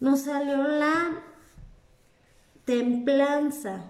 [0.00, 1.22] Nos salió la
[2.64, 3.84] templanza.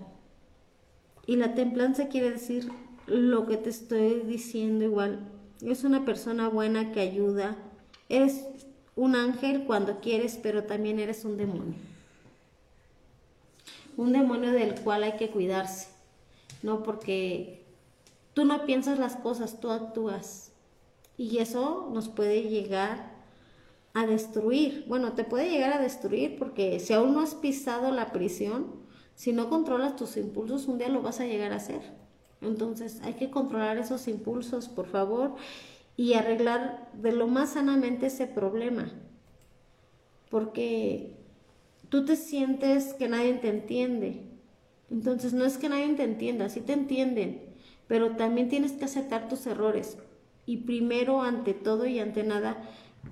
[1.26, 2.70] Y la templanza quiere decir
[3.06, 5.28] lo que te estoy diciendo igual.
[5.60, 7.56] Es una persona buena que ayuda.
[8.08, 8.44] Eres
[8.96, 11.74] un ángel cuando quieres, pero también eres un demonio.
[13.96, 15.88] Un demonio del cual hay que cuidarse.
[16.62, 17.64] No porque
[18.38, 20.52] tú no piensas las cosas, tú actúas.
[21.16, 23.10] Y eso nos puede llegar
[23.94, 24.84] a destruir.
[24.86, 28.76] Bueno, te puede llegar a destruir porque si aún no has pisado la prisión,
[29.16, 31.80] si no controlas tus impulsos, un día lo vas a llegar a hacer.
[32.40, 35.34] Entonces hay que controlar esos impulsos, por favor,
[35.96, 38.92] y arreglar de lo más sanamente ese problema.
[40.30, 41.16] Porque
[41.88, 44.22] tú te sientes que nadie te entiende.
[44.92, 47.47] Entonces no es que nadie te entienda, sí te entienden,
[47.88, 49.98] pero también tienes que aceptar tus errores.
[50.46, 52.62] Y primero, ante todo y ante nada,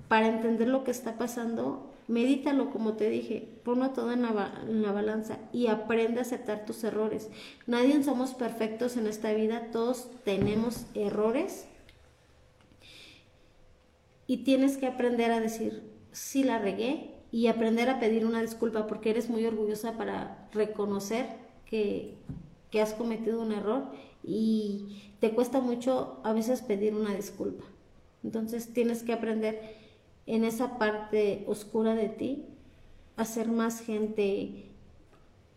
[0.07, 5.37] para entender lo que está pasando, medítalo como te dije, ponlo todo en la, balanza
[5.51, 7.29] y aprende a aceptar tus errores.
[7.65, 11.65] Nadie somos perfectos en esta vida, todos tenemos errores
[14.25, 18.87] y tienes que aprender a decir, sí la regué y aprender a pedir una disculpa
[18.87, 21.25] porque eres muy orgullosa para reconocer
[21.65, 22.15] que,
[22.71, 23.91] que has cometido un error
[24.27, 27.63] y te cuesta mucho a veces pedir una disculpa.
[28.23, 29.61] Entonces tienes que aprender
[30.25, 32.45] en esa parte oscura de ti,
[33.15, 34.69] hacer más gente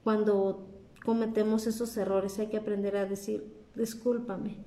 [0.05, 0.69] cuando
[1.05, 2.39] cometemos esos errores.
[2.39, 4.59] Hay que aprender a decir, discúlpame.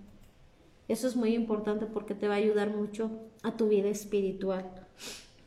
[0.89, 3.09] Eso es muy importante porque te va a ayudar mucho
[3.41, 4.69] a tu vida espiritual.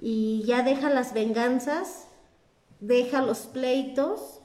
[0.00, 2.08] Y ya deja las venganzas,
[2.80, 4.35] deja los pleitos,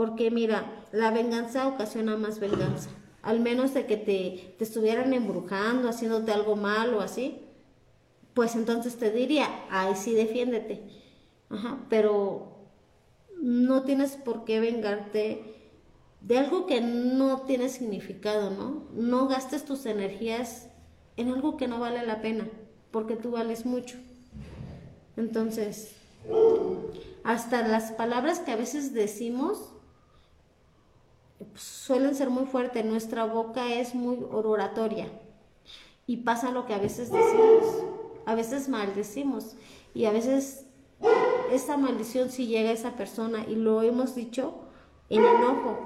[0.00, 2.88] porque mira, la venganza ocasiona más venganza.
[3.20, 7.42] Al menos de que te, te estuvieran embrujando, haciéndote algo mal o así,
[8.32, 10.80] pues entonces te diría, ay, sí, defiéndete.
[11.50, 12.70] Ajá, pero
[13.42, 15.42] no tienes por qué vengarte
[16.22, 18.86] de algo que no tiene significado, ¿no?
[18.94, 20.70] No gastes tus energías
[21.18, 22.48] en algo que no vale la pena,
[22.90, 23.98] porque tú vales mucho.
[25.18, 25.92] Entonces,
[27.22, 29.74] hasta las palabras que a veces decimos
[31.54, 35.08] suelen ser muy fuertes, nuestra boca es muy oratoria
[36.06, 37.84] y pasa lo que a veces decimos
[38.26, 39.56] a veces maldecimos
[39.94, 40.66] y a veces
[41.50, 44.54] esa maldición si llega a esa persona y lo hemos dicho
[45.08, 45.78] en enojo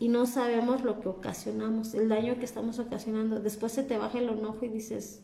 [0.00, 3.40] y no sabemos lo que ocasionamos, el daño que estamos ocasionando.
[3.40, 5.22] Después se te baja el enojo y dices,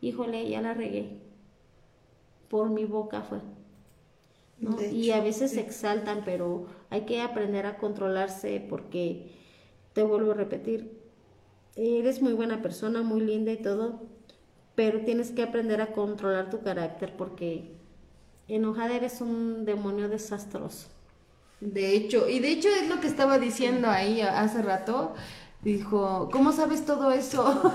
[0.00, 1.18] híjole, ya la regué.
[2.48, 3.40] Por mi boca fue.
[4.90, 9.32] y a veces se exaltan, pero hay que aprender a controlarse porque,
[9.92, 11.00] te vuelvo a repetir,
[11.76, 14.02] eres muy buena persona, muy linda y todo,
[14.74, 17.72] pero tienes que aprender a controlar tu carácter porque
[18.48, 20.88] enojada eres un demonio desastroso.
[21.60, 25.14] De hecho, y de hecho es lo que estaba diciendo ahí hace rato.
[25.62, 27.44] Dijo, ¿cómo sabes todo eso?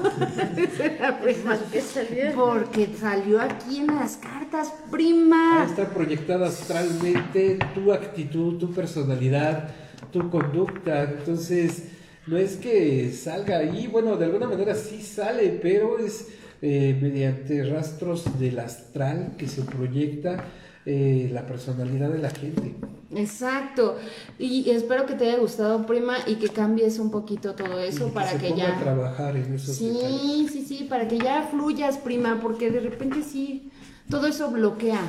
[2.35, 5.63] Porque salió aquí en las cartas, prima.
[5.69, 9.69] Está proyectada astralmente tu actitud, tu personalidad,
[10.11, 11.03] tu conducta.
[11.03, 11.89] Entonces,
[12.25, 16.29] no es que salga ahí, bueno, de alguna manera sí sale, pero es
[16.63, 20.43] eh, mediante rastros del astral que se proyecta
[20.87, 22.73] eh, la personalidad de la gente.
[23.15, 23.97] Exacto.
[24.37, 28.37] Y espero que te haya gustado, prima, y que cambies un poquito todo eso para
[28.37, 28.77] que ya.
[28.79, 33.71] trabajar en Sí, sí, sí, para que ya fluyas, prima, porque de repente sí,
[34.09, 35.01] todo eso bloquea.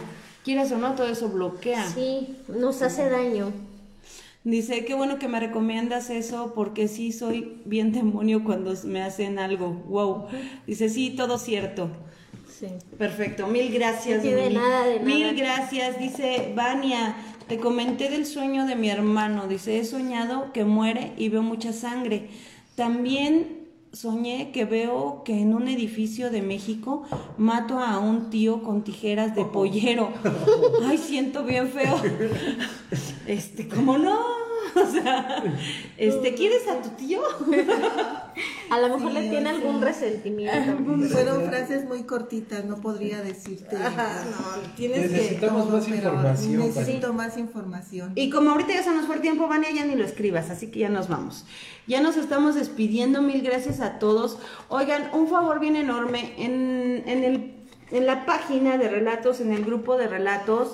[0.44, 1.88] Quieras o no, todo eso bloquea.
[1.88, 3.52] Sí, nos hace daño.
[4.44, 9.40] Dice, qué bueno que me recomiendas eso porque sí soy bien demonio cuando me hacen
[9.40, 9.70] algo.
[9.88, 10.28] Wow.
[10.68, 11.90] Dice, sí, todo cierto.
[12.48, 12.68] Sí.
[12.96, 14.22] Perfecto, mil gracias.
[14.22, 15.98] de nada, de Mil gracias.
[15.98, 17.16] Dice, Vania,
[17.48, 19.46] te comenté del sueño de mi hermano.
[19.46, 22.28] Dice, he soñado que muere y veo mucha sangre.
[22.74, 27.04] También soñé que veo que en un edificio de México
[27.38, 30.10] mato a un tío con tijeras de pollero.
[30.84, 31.96] Ay, siento bien feo.
[33.26, 34.45] Este, ¿cómo no?
[34.86, 35.42] O sea,
[35.96, 37.22] este, ¿quieres a tu tío?
[38.70, 40.76] A lo mejor le tiene algún resentimiento.
[41.08, 43.76] Fueron frases muy cortitas, no podría decirte.
[43.76, 46.58] no, tienes Necesitamos más información.
[46.58, 48.12] Necesito más información.
[48.14, 50.70] Y como ahorita ya se nos fue el tiempo, Vania, ya ni lo escribas, así
[50.70, 51.46] que ya nos vamos.
[51.86, 54.38] Ya nos estamos despidiendo, mil gracias a todos.
[54.68, 57.54] Oigan, un favor bien enorme, en, en, el,
[57.92, 60.72] en la página de relatos, en el grupo de relatos,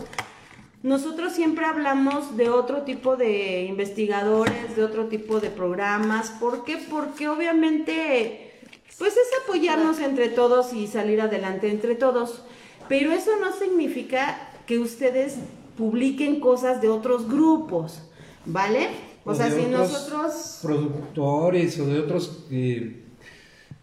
[0.83, 6.31] nosotros siempre hablamos de otro tipo de investigadores, de otro tipo de programas.
[6.31, 6.77] ¿Por qué?
[6.91, 8.53] Porque obviamente,
[8.99, 12.43] pues es apoyarnos entre todos y salir adelante entre todos.
[12.89, 15.37] Pero eso no significa que ustedes
[15.77, 18.03] publiquen cosas de otros grupos,
[18.45, 18.89] ¿vale?
[19.25, 20.59] O, sea, si otros nosotros...
[20.63, 23.02] Productores o de otros eh,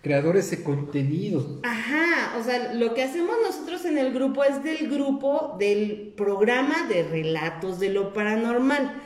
[0.01, 1.59] creadores de contenido.
[1.63, 6.87] Ajá, o sea, lo que hacemos nosotros en el grupo es del grupo del programa
[6.87, 9.01] de relatos de lo paranormal.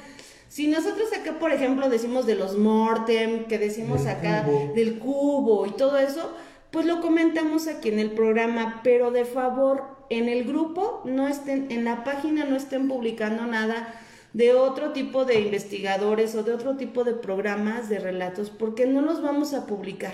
[0.49, 4.73] Si nosotros acá, por ejemplo, decimos de los Mortem, que decimos Del acá cubo.
[4.75, 6.31] del cubo y todo eso,
[6.69, 11.71] pues lo comentamos aquí en el programa, pero de favor, en el grupo no estén,
[11.71, 13.99] en la página no estén publicando nada
[14.33, 19.01] de otro tipo de investigadores o de otro tipo de programas de relatos, porque no
[19.01, 20.13] los vamos a publicar.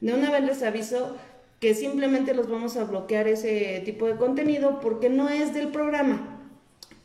[0.00, 1.16] De una vez les aviso
[1.60, 6.36] que simplemente los vamos a bloquear ese tipo de contenido porque no es del programa.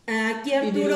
[0.05, 0.95] Aquí Arturo.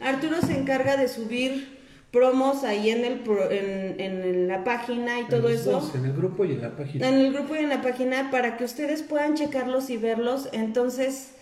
[0.00, 1.74] Arturo se encarga de subir
[2.10, 5.72] promos ahí en, el pro- en, en la página y todo eso.
[5.72, 7.08] dos, en el grupo y en la página.
[7.08, 10.48] En el grupo y en la página para que ustedes puedan checarlos y verlos.
[10.52, 11.32] Entonces,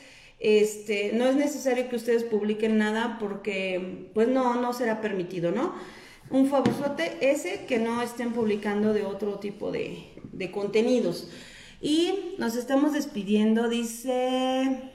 [0.41, 5.75] este, no es necesario que ustedes publiquen nada porque, pues no, no será permitido, ¿no?
[6.33, 11.29] Un favorzote ese que no estén publicando de otro tipo de, de contenidos.
[11.81, 14.91] Y nos estamos despidiendo, dice...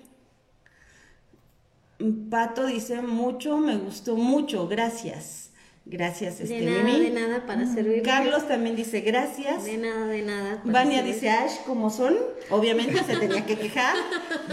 [2.30, 5.52] Pato dice mucho, me gustó mucho, gracias.
[5.90, 7.00] Gracias, De este, nada, Mimi.
[7.00, 8.04] de nada para servir.
[8.04, 9.64] Carlos también dice gracias.
[9.64, 10.62] De nada, de nada.
[10.66, 12.16] Vania dice Ash, como son?
[12.50, 13.96] Obviamente se tenía que quejar.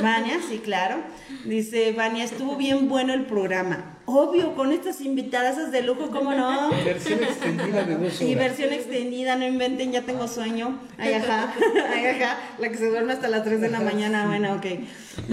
[0.01, 0.99] Vania, sí, claro.
[1.45, 3.94] Dice Vania, estuvo bien bueno el programa.
[4.07, 6.71] Obvio, con estas invitadas de lujo, ¿cómo no?
[6.85, 10.79] Versión extendida de dos Y versión extendida, no inventen, ya tengo sueño.
[10.99, 11.55] Ay, ajá,
[11.95, 14.67] ay, ajá, la que se duerme hasta las 3 de la mañana, bueno, ok.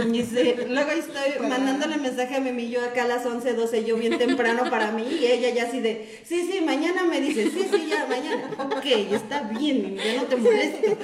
[0.10, 3.98] Dice, luego ahí estoy mandándole mensaje a Mimi, yo acá a las 11, 12, yo
[3.98, 7.68] bien temprano para mí, y ella ya así de, sí, sí, mañana me dice, sí,
[7.70, 8.52] sí, ya, mañana.
[8.58, 10.98] Ok, está bien, ya no te molesto.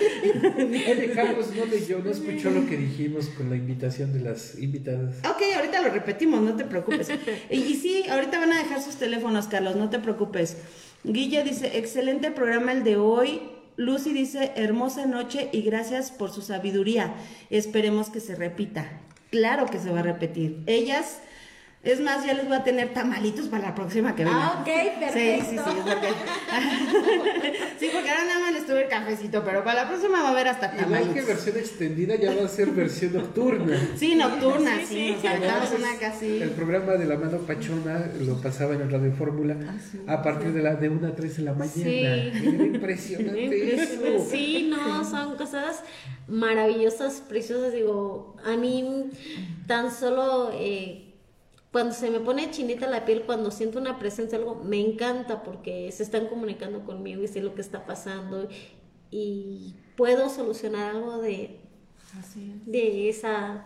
[0.58, 5.18] Oye, Carlos no leyó, no escuchó lo que dijimos con la invitación de las invitadas.
[5.30, 7.10] Ok, ahorita lo repetimos, no te preocupes.
[7.50, 10.58] Y, y sí, ahorita van a dejar sus teléfonos, Carlos, no te preocupes.
[11.04, 13.42] Guilla dice, excelente programa el de hoy.
[13.78, 17.14] Lucy dice, hermosa noche y gracias por su sabiduría.
[17.50, 18.90] Esperemos que se repita.
[19.30, 20.64] Claro que se va a repetir.
[20.66, 21.20] Ellas,
[21.84, 24.38] es más, ya les voy a tener tamalitos para la próxima que venga.
[24.38, 25.46] Ah, ok, perfecto.
[25.46, 26.08] Sí, sí, sí, es porque...
[27.80, 30.32] sí, porque ahora nada más les tuve el cafecito, pero para la próxima va a
[30.32, 31.28] haber hasta Igual que tamalitos.
[31.28, 33.78] versión extendida ya va a ser versión nocturna.
[33.96, 36.42] Sí, nocturna, sí, sí, Entonces, una casi...
[36.42, 39.56] El programa de la mano pachona lo pasaba en Radio Fórmula
[40.08, 41.72] a partir de la de 1 a 3 de la mañana.
[41.74, 42.00] Sí.
[42.00, 44.28] Era impresionante eso.
[44.30, 45.84] Sí, no, son cosas
[46.28, 47.72] maravillosas, preciosas.
[47.72, 49.10] Digo, a mí
[49.68, 51.07] tan solo eh,
[51.78, 55.92] cuando se me pone chinita la piel, cuando siento una presencia, algo, me encanta porque
[55.92, 58.50] se están comunicando conmigo y sé lo que está pasando
[59.12, 61.60] y puedo solucionar algo de,
[62.66, 63.66] de esa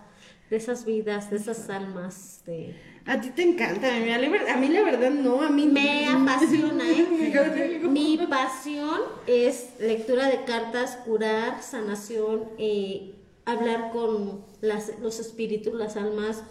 [0.50, 2.76] de esas vidas, de esas almas, de...
[3.06, 5.66] A ti te encanta, a mí, la ver- a mí la verdad no, a mí
[5.68, 7.08] Me apasiona, ¿eh?
[7.90, 13.14] Mi pasión es lectura de cartas, curar, sanación, eh,
[13.46, 16.44] hablar con las- los espíritus, las almas.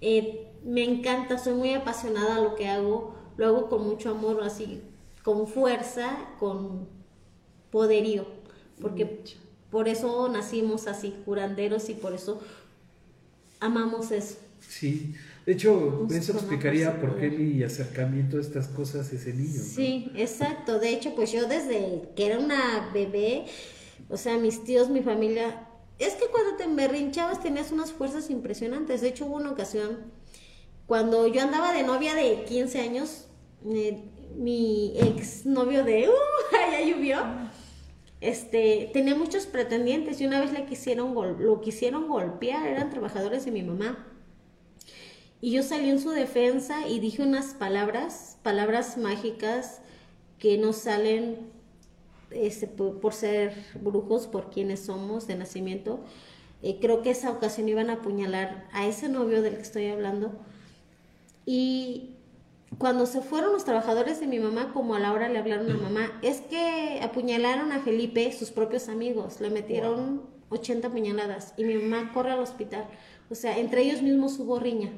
[0.00, 4.42] Eh, me encanta, soy muy apasionada a lo que hago, lo hago con mucho amor,
[4.42, 4.82] así,
[5.22, 6.88] con fuerza, con
[7.70, 8.26] poderío,
[8.80, 9.20] porque
[9.70, 12.40] por eso nacimos así, curanderos, y por eso
[13.60, 14.36] amamos eso.
[14.66, 15.14] Sí.
[15.46, 19.58] De hecho, Pues, eso explicaría por qué mi acercamiento a estas cosas es el niño.
[19.58, 19.64] ¿no?
[19.64, 20.78] Sí, exacto.
[20.78, 23.46] De hecho, pues yo desde que era una bebé,
[24.08, 25.66] o sea, mis tíos, mi familia,
[26.04, 29.02] es que cuando te emberrinchabas tenías unas fuerzas impresionantes.
[29.02, 29.98] De hecho, hubo una ocasión,
[30.86, 33.26] cuando yo andaba de novia de 15 años,
[33.66, 34.02] eh,
[34.36, 36.12] mi ex novio de, ¡uh!
[36.72, 37.18] ya llovió.
[38.20, 43.50] Este, tenía muchos pretendientes y una vez le quisieron lo quisieron golpear, eran trabajadores de
[43.50, 44.06] mi mamá.
[45.42, 49.80] Y yo salí en su defensa y dije unas palabras, palabras mágicas
[50.38, 51.50] que nos salen
[52.30, 56.00] este, por, por ser brujos, por quienes somos de nacimiento.
[56.62, 60.32] Eh, creo que esa ocasión iban a apuñalar a ese novio del que estoy hablando.
[61.46, 62.16] Y
[62.78, 65.76] cuando se fueron los trabajadores de mi mamá, como a la hora le hablaron a
[65.76, 71.76] mamá, es que apuñalaron a Felipe, sus propios amigos, le metieron 80 puñaladas y mi
[71.76, 72.86] mamá corre al hospital.
[73.30, 74.90] O sea, entre ellos mismos hubo riña.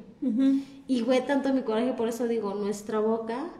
[0.86, 3.50] Y fue tanto mi coraje, por eso digo, nuestra boca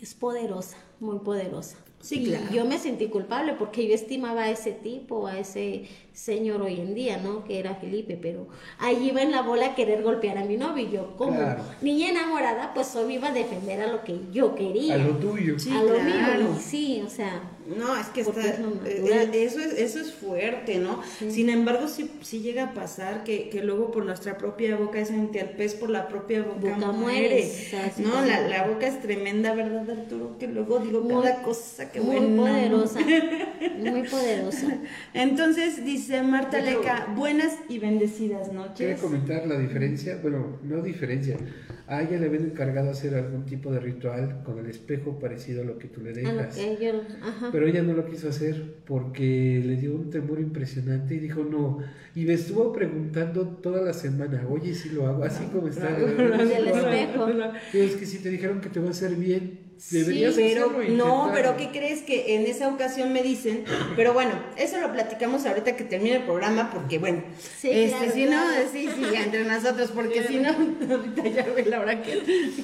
[0.00, 1.76] es poderosa, muy poderosa.
[2.00, 2.44] Sí, y claro.
[2.52, 6.94] yo me sentí culpable porque yo estimaba a ese tipo, a ese señor hoy en
[6.94, 7.44] día, ¿no?
[7.44, 8.46] Que era Felipe, pero
[8.78, 10.86] ahí iba en la bola a querer golpear a mi novio.
[10.86, 11.64] Y yo, como Claro.
[11.82, 14.94] niña enamorada, pues solo iba a defender a lo que yo quería.
[14.94, 15.58] A lo tuyo.
[15.58, 16.04] Sí, a lo claro.
[16.44, 16.54] mío.
[16.56, 17.42] Y sí, o sea,
[17.76, 21.02] No, es que está, es eh, eh, eso, es, eso es fuerte, ¿no?
[21.28, 25.10] Sin embargo, sí, sí llega a pasar que, que luego por nuestra propia boca es
[25.10, 27.50] el pez por la propia boca, Boca muere.
[27.98, 30.38] no, la, la boca es tremenda, ¿verdad, Arturo?
[30.38, 32.42] Que luego digo Muy- cada cosa que muy buena.
[32.42, 33.00] poderosa.
[33.78, 34.78] Muy poderosa.
[35.14, 39.00] Entonces dice Marta Leca, buenas y bendecidas ¿Quiere noches.
[39.00, 40.18] comentar la diferencia?
[40.22, 41.36] Bueno, no diferencia.
[41.90, 45.64] A ella le habían encargado hacer algún tipo de ritual con el espejo parecido a
[45.64, 46.58] lo que tú le dejas.
[47.22, 47.48] ajá.
[47.50, 51.78] Pero ella no lo quiso hacer porque le dio un temor impresionante y dijo no.
[52.14, 55.90] Y me estuvo preguntando toda la semana, oye, si lo hago así como está.
[55.96, 57.26] Del espejo.
[57.72, 60.66] Pero es que si te dijeron que te va a hacer bien, deberías sí, pero
[60.82, 61.32] e no, intentarlo".
[61.34, 63.64] pero ¿qué crees que en esa ocasión me dicen?
[63.96, 67.22] Pero bueno, eso lo platicamos ahorita que termine el programa, porque bueno,
[67.58, 68.46] Sí, este, claro, si claro.
[68.48, 72.18] no, sí, sí, entre nosotros, porque si no, ahorita ya ve la hora que.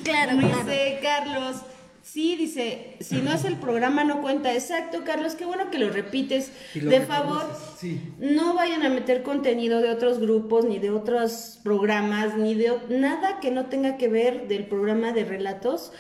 [0.05, 1.57] Claro, Dice Carlos.
[2.03, 4.53] Sí, dice, si no es el programa no cuenta.
[4.53, 6.53] Exacto, Carlos, qué bueno que lo repites.
[6.75, 7.43] Lo De favor,
[7.81, 7.99] sí.
[8.19, 13.41] no vayan a meter contenido de otros grupos, ni de otros programas, ni de nada
[13.41, 15.93] que no tenga que ver del programa de relatos.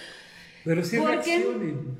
[0.64, 1.38] Pero sí ¿Por qué?
[1.38, 1.98] reaccionen.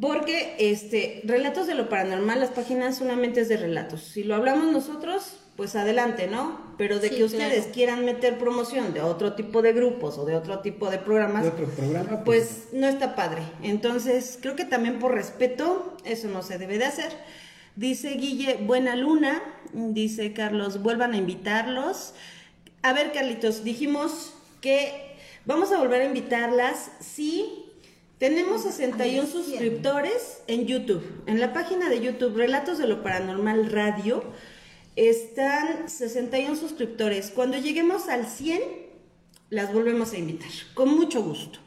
[0.00, 4.02] Porque este, relatos de lo paranormal, las páginas solamente es de relatos.
[4.02, 6.74] Si lo hablamos nosotros, pues adelante, ¿no?
[6.78, 7.72] Pero de Sí, que ustedes claro.
[7.72, 11.48] quieran meter promoción de otro tipo de grupos o de otro tipo de programas, De
[11.48, 13.42] otro programa, pues no está padre.
[13.62, 17.12] Entonces, creo que también por respeto, eso no se debe de hacer.
[17.74, 19.42] Dice Guille, buena luna.
[19.72, 22.14] Dice Carlos, vuelvan a invitarlos.
[22.82, 25.16] A ver, Carlitos, dijimos que
[25.46, 27.64] vamos a volver a invitarlas si
[28.18, 31.22] tenemos 61 suscriptores en YouTube.
[31.26, 34.24] En la página de YouTube, Relatos de lo Paranormal Radio,
[34.96, 37.30] están 61 suscriptores.
[37.30, 38.60] Cuando lleguemos al 100,
[39.50, 41.60] las volvemos a invitar, con mucho gusto.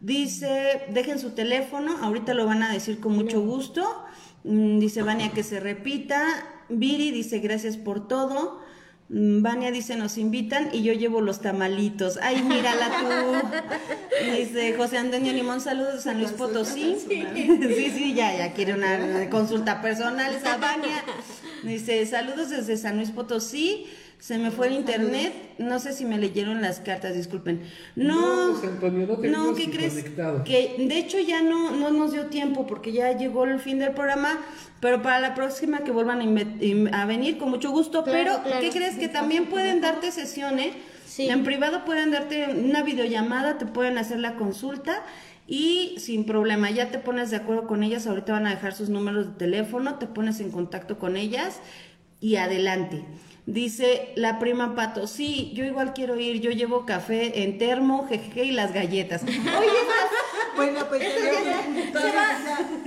[0.00, 4.04] Dice, dejen su teléfono, ahorita lo van a decir con mucho gusto.
[4.44, 6.46] Mm, Dice Vania que se repita.
[6.68, 8.60] Viri dice gracias por todo.
[9.10, 12.18] Mm, Vania dice nos invitan y yo llevo los tamalitos.
[12.20, 14.28] Ay, mírala tú.
[14.36, 16.96] Dice José Antonio Limón, saludos de San Luis Potosí.
[17.08, 21.04] Sí, sí, ya, ya quiere una consulta personal esa Vania.
[21.62, 23.86] Dice, saludos desde San Luis Potosí.
[24.20, 25.32] Se me fue el internet.
[25.58, 27.62] No sé si me leyeron las cartas, disculpen.
[27.94, 29.94] No, No, José Antonio, no te no, vimos ¿qué crees?
[29.94, 30.44] conectado.
[30.44, 33.92] Que de hecho ya no, no nos dio tiempo porque ya llegó el fin del
[33.92, 34.38] programa,
[34.80, 38.02] pero para la próxima que vuelvan a, a venir con mucho gusto.
[38.02, 38.60] Claro, pero, claro.
[38.60, 38.96] ¿qué crees?
[38.96, 40.72] Que también pueden darte sesión, ¿eh?
[41.06, 41.28] Sí.
[41.28, 45.02] En privado pueden darte una videollamada, te pueden hacer la consulta
[45.46, 48.88] y sin problema, ya te pones de acuerdo con ellas, ahorita van a dejar sus
[48.90, 51.60] números de teléfono, te pones en contacto con ellas
[52.20, 53.02] y adelante.
[53.50, 58.44] Dice la prima Pato, sí, yo igual quiero ir, yo llevo café en termo, jeje
[58.44, 59.22] y las galletas.
[59.26, 59.38] Oye,
[60.54, 62.26] Bueno, pues ya- Se va,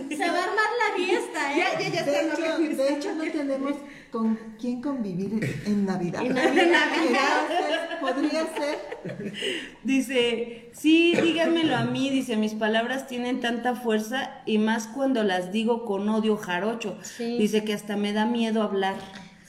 [0.09, 1.57] se va a armar la fiesta, ¿eh?
[1.57, 3.73] ya, ya, ya de, hecho, de hecho, no tenemos
[4.11, 6.21] con quién convivir en Navidad.
[6.23, 7.99] En Navidad.
[7.99, 9.71] Podría ser.
[9.83, 15.51] Dice, sí, díganmelo a mí, dice, mis palabras tienen tanta fuerza y más cuando las
[15.51, 16.99] digo con odio jarocho.
[17.01, 17.37] Sí.
[17.39, 18.93] Dice que hasta me da miedo hablar.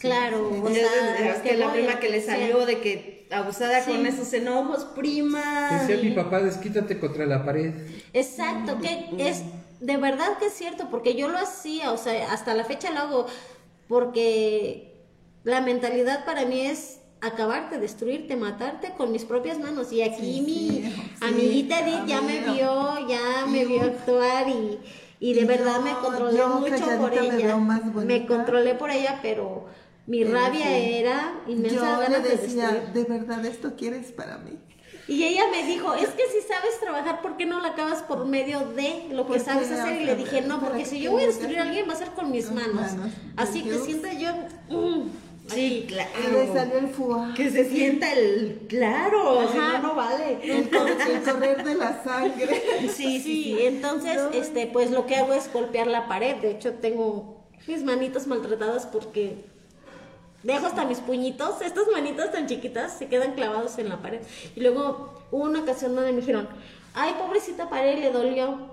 [0.02, 2.26] Claro, o Es, sea, es que la voy, prima que le sí.
[2.26, 3.92] salió de que abusada Sí.
[3.92, 5.78] con esos enojos, prima.
[5.86, 7.72] Decía mi papá, desquítate contra la pared.
[8.12, 9.42] Exacto, que es
[9.80, 13.00] de verdad que es cierto, porque yo lo hacía, o sea, hasta la fecha lo
[13.00, 13.26] hago,
[13.88, 14.94] porque
[15.44, 19.92] la mentalidad para mí es acabarte, destruirte, matarte con mis propias manos.
[19.92, 24.48] Y aquí Sí, mi sí, sí, amiguita Edith ya me vio, ya me vio actuar
[24.48, 24.78] y,
[25.20, 27.36] y de Y verdad yo- me controlé yo mucho por me ella.
[27.46, 28.26] veo más Me bonita.
[28.26, 29.66] controlé por ella, pero
[30.06, 30.92] mi rabia sí.
[30.94, 32.92] era inmensa Yo le de decía, destruir.
[32.92, 34.58] de verdad esto quieres para mí.
[35.08, 38.24] Y ella me dijo, es que si sabes trabajar, ¿por qué no lo acabas por
[38.24, 40.00] medio de lo que sabes hacer?
[40.00, 41.96] Y le dije, no, porque que si yo voy a destruir a alguien va a
[41.96, 42.74] ser con mis manos.
[42.74, 43.10] manos.
[43.36, 44.30] Así que sienta yo...
[44.70, 45.08] mm,
[45.48, 46.54] Sí, Y le claro.
[46.54, 47.34] salió el fuá.
[47.36, 48.60] Que se sienta el.
[48.68, 50.38] Claro, si no, no vale.
[50.40, 52.62] El, cor- el correr de la sangre.
[52.82, 53.56] Sí, sí, Sí, sí.
[53.62, 56.36] entonces, este, pues lo que hago es golpear la pared.
[56.36, 59.44] De hecho, tengo mis manitas maltratadas porque
[60.42, 61.60] dejo hasta mis puñitos.
[61.62, 64.20] Estas manitas tan chiquitas se quedan clavados en la pared.
[64.56, 66.48] Y luego hubo una ocasión donde me dijeron,
[66.94, 68.70] ay, pobrecita pared, le dolió.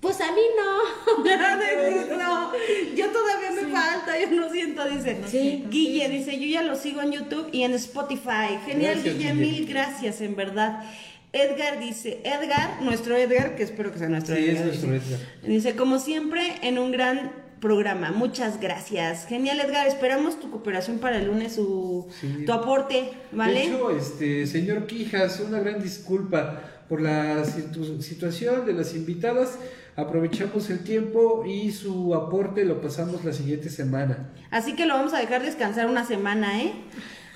[0.00, 1.24] Pues a mí no.
[2.18, 2.52] no,
[2.94, 5.20] yo todavía me falta, yo no siento, dice.
[5.26, 5.64] Sí.
[5.68, 8.58] Guille dice, yo ya lo sigo en YouTube y en Spotify.
[8.66, 9.34] Genial, Gracias, Guille, Guille.
[9.34, 10.84] mil gracias, en verdad.
[11.32, 14.56] Edgar dice, Edgar, nuestro Edgar, que espero que sea nuestro Sí, Edgar.
[14.56, 15.20] es nuestro Edgar.
[15.42, 18.10] Dice, como siempre, en un gran programa.
[18.12, 19.26] Muchas gracias.
[19.26, 19.86] Genial, Edgar.
[19.86, 22.44] Esperamos tu cooperación para el lunes, su, Sí.
[22.44, 23.54] tu aporte, ¿vale?
[23.54, 29.58] De hecho, este, señor Quijas, una gran disculpa por la situ- situación de las invitadas.
[29.96, 34.30] Aprovechamos el tiempo y su aporte lo pasamos la siguiente semana.
[34.50, 36.72] Así que lo vamos a dejar descansar una semana, ¿eh?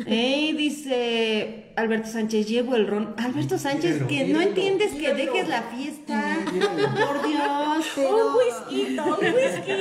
[0.07, 3.15] Eh, dice Alberto Sánchez, llevo el ron.
[3.19, 5.17] Alberto Sánchez, Míralo, que no míralo, entiendes que míralo.
[5.33, 6.39] dejes la fiesta.
[6.53, 7.07] Míralo.
[7.07, 7.87] Por Dios.
[7.97, 9.73] Un whisky, un whisky.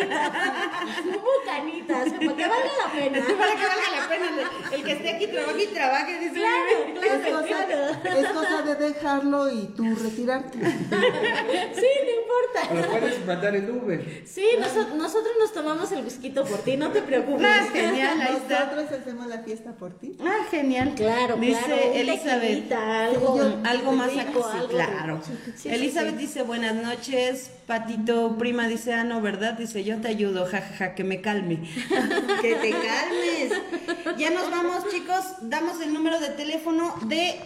[1.05, 3.25] Un bucanitas, para que valga la pena.
[3.37, 4.25] Para que valga la pena
[4.73, 6.19] el, que esté aquí trabaje y trabaje.
[6.19, 8.19] Dice, Claro, Es claro, cosa, claro.
[8.19, 10.57] es cosa de dejarlo y tú retirarte.
[10.59, 12.99] Sí, no O lo importa.
[12.99, 14.23] puedes mandar en Uber.
[14.25, 17.45] Sí, noso- nosotros nos tomamos el whisky por ti, no te preocupes.
[17.45, 18.65] Ah, genial, ahí está.
[18.65, 20.15] Nosotros hacemos la fiesta por ti.
[20.21, 20.93] Ah, genial.
[20.95, 21.88] Claro, dice claro.
[21.95, 22.71] Elizabeth.
[22.71, 25.21] algo, algo más rico, acá, sí, claro.
[25.55, 26.25] Sí, Elizabeth sí.
[26.25, 29.53] dice buenas noches, Patito, prima dice, ah, no, ¿verdad?
[29.53, 31.59] Dice, yo te ayudo, jajaja, que me calme.
[32.41, 34.17] que te calmes.
[34.17, 37.39] Ya nos vamos, chicos, damos el número de teléfono de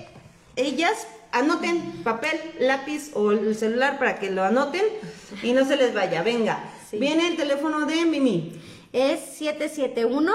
[0.56, 1.08] ellas.
[1.32, 4.84] Anoten papel, lápiz o el celular para que lo anoten
[5.42, 6.22] y no se les vaya.
[6.22, 7.00] Venga, Sí.
[7.00, 8.54] viene el teléfono de Mimi.
[8.92, 10.32] Es 771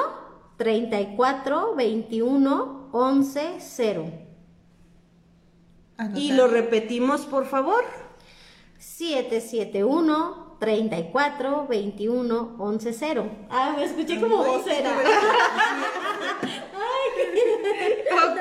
[0.57, 4.13] 34 21 11 0.
[6.15, 7.85] Y lo repetimos, por favor.
[8.79, 13.31] 771 34 21 11 0.
[13.51, 14.97] Ah, me escuché como vocera.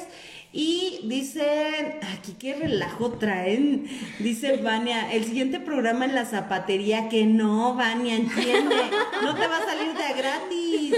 [0.52, 7.26] Y dicen, aquí qué relajo traen, dice Vania, el siguiente programa en la zapatería, que
[7.28, 8.76] no, Vania, entiende,
[9.22, 10.96] no te va a salir de a gratis,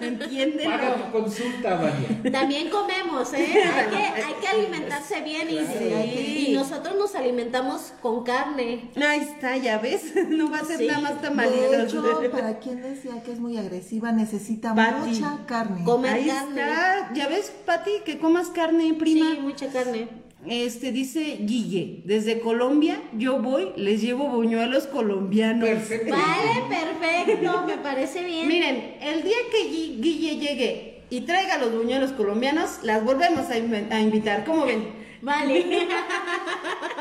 [0.00, 0.70] entiéndelo.
[0.70, 2.30] Paga tu consulta, Vania.
[2.30, 3.46] También comemos, ¿eh?
[3.64, 8.90] Hay que, hay que alimentarse bien y, y- y nosotros nos alimentamos con carne.
[8.96, 10.86] Ahí está, ya ves, no va a ser Sí.
[10.86, 11.74] nada más De tamalitos.
[11.84, 15.08] hecho, para quien decía que es muy agresiva, necesita Pati.
[15.10, 15.84] mucha carne.
[15.84, 16.60] Comer Ahí carne.
[16.60, 19.32] está, ya ves, Pati, que comas carne, prima.
[19.34, 20.08] Sí, mucha carne.
[20.46, 25.68] Este dice Guille, desde Colombia yo voy, les llevo buñuelos colombianos.
[25.68, 26.14] Perfecto.
[26.14, 28.48] Vale, perfecto, me parece bien.
[28.48, 33.58] Miren, el día que Gui- Guille llegue y traiga los buñuelos colombianos, las volvemos a,
[33.58, 34.44] inv- a invitar.
[34.46, 34.98] ¿Cómo ven?
[35.20, 35.62] Vale.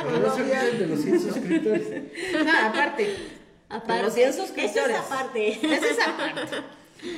[0.03, 1.87] Pero no se olviden de los 100 suscriptores.
[2.43, 3.15] No, aparte.
[3.69, 4.97] Aparte, los 100 esa suscriptores.
[4.97, 5.49] es aparte.
[5.51, 6.57] Esa es aparte.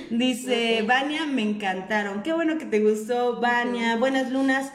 [0.09, 2.23] Dice, Vania, me encantaron.
[2.23, 3.95] Qué bueno que te gustó, Vania.
[3.97, 4.71] Buenas lunas.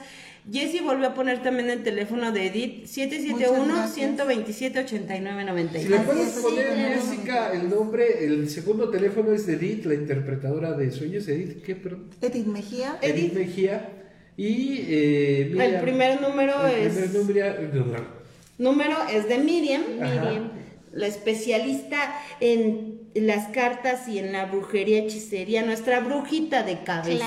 [0.50, 5.82] Jessy volvió a poner también el teléfono de Edith, 771-127-8996.
[5.82, 6.98] Si le puedes es, poner.
[7.00, 11.26] Jessica, el nombre, el segundo teléfono es de Edith, la interpretadora de sueños.
[11.28, 11.74] Edith, ¿qué?
[11.76, 12.10] Perdón.
[12.20, 12.98] Edith Mejía.
[13.02, 13.16] Edith.
[13.16, 13.90] Edith Mejía.
[14.36, 15.74] Y eh, Miriam.
[15.74, 16.92] El primer número El es...
[16.94, 18.16] primer número-
[18.58, 19.82] Número es de Miriam.
[20.00, 20.24] Ajá.
[20.24, 20.50] Miriam,
[20.92, 27.26] la especialista en las cartas y en la brujería hechicería, nuestra brujita de cabecera.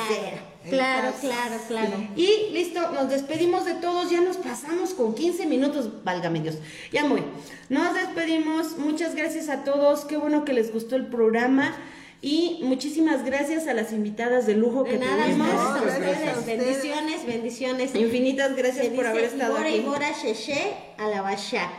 [0.70, 2.08] Claro, claro, claro, claro.
[2.16, 6.58] Y listo, nos despedimos de todos, ya nos pasamos con 15 minutos, válgame Dios,
[6.92, 7.24] ya muy.
[7.70, 11.76] Nos despedimos, muchas gracias a todos, qué bueno que les gustó el programa
[12.22, 15.48] y muchísimas gracias a las invitadas de lujo que De nada, tuvimos.
[15.86, 16.00] ustedes.
[16.00, 16.46] gracias.
[16.46, 17.96] Bendiciones, bendiciones.
[17.96, 19.78] Infinitas gracias Se por dice haber estado Ibora, aquí.
[19.78, 21.70] Ibora, Sheshe, Alabasha.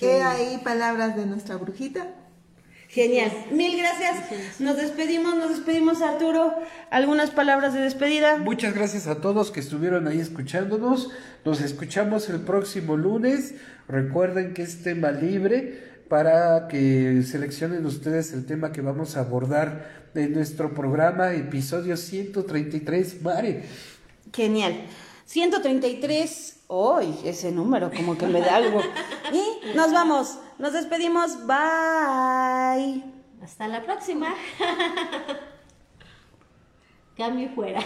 [0.00, 2.06] He ahí palabras de nuestra brujita.
[2.96, 4.58] Genial, mil gracias.
[4.58, 6.54] Nos despedimos, nos despedimos Arturo.
[6.88, 8.38] ¿Algunas palabras de despedida?
[8.38, 11.10] Muchas gracias a todos que estuvieron ahí escuchándonos.
[11.44, 13.52] Nos escuchamos el próximo lunes.
[13.86, 15.78] Recuerden que es tema libre
[16.08, 23.20] para que seleccionen ustedes el tema que vamos a abordar en nuestro programa, episodio 133.
[23.20, 23.62] Mare,
[24.32, 24.74] Genial.
[25.26, 28.80] 133, hoy ese número como que me da algo.
[29.32, 33.04] Y nos vamos, nos despedimos, bye.
[33.42, 34.34] Hasta la próxima.
[37.16, 37.80] Cambio y fuera.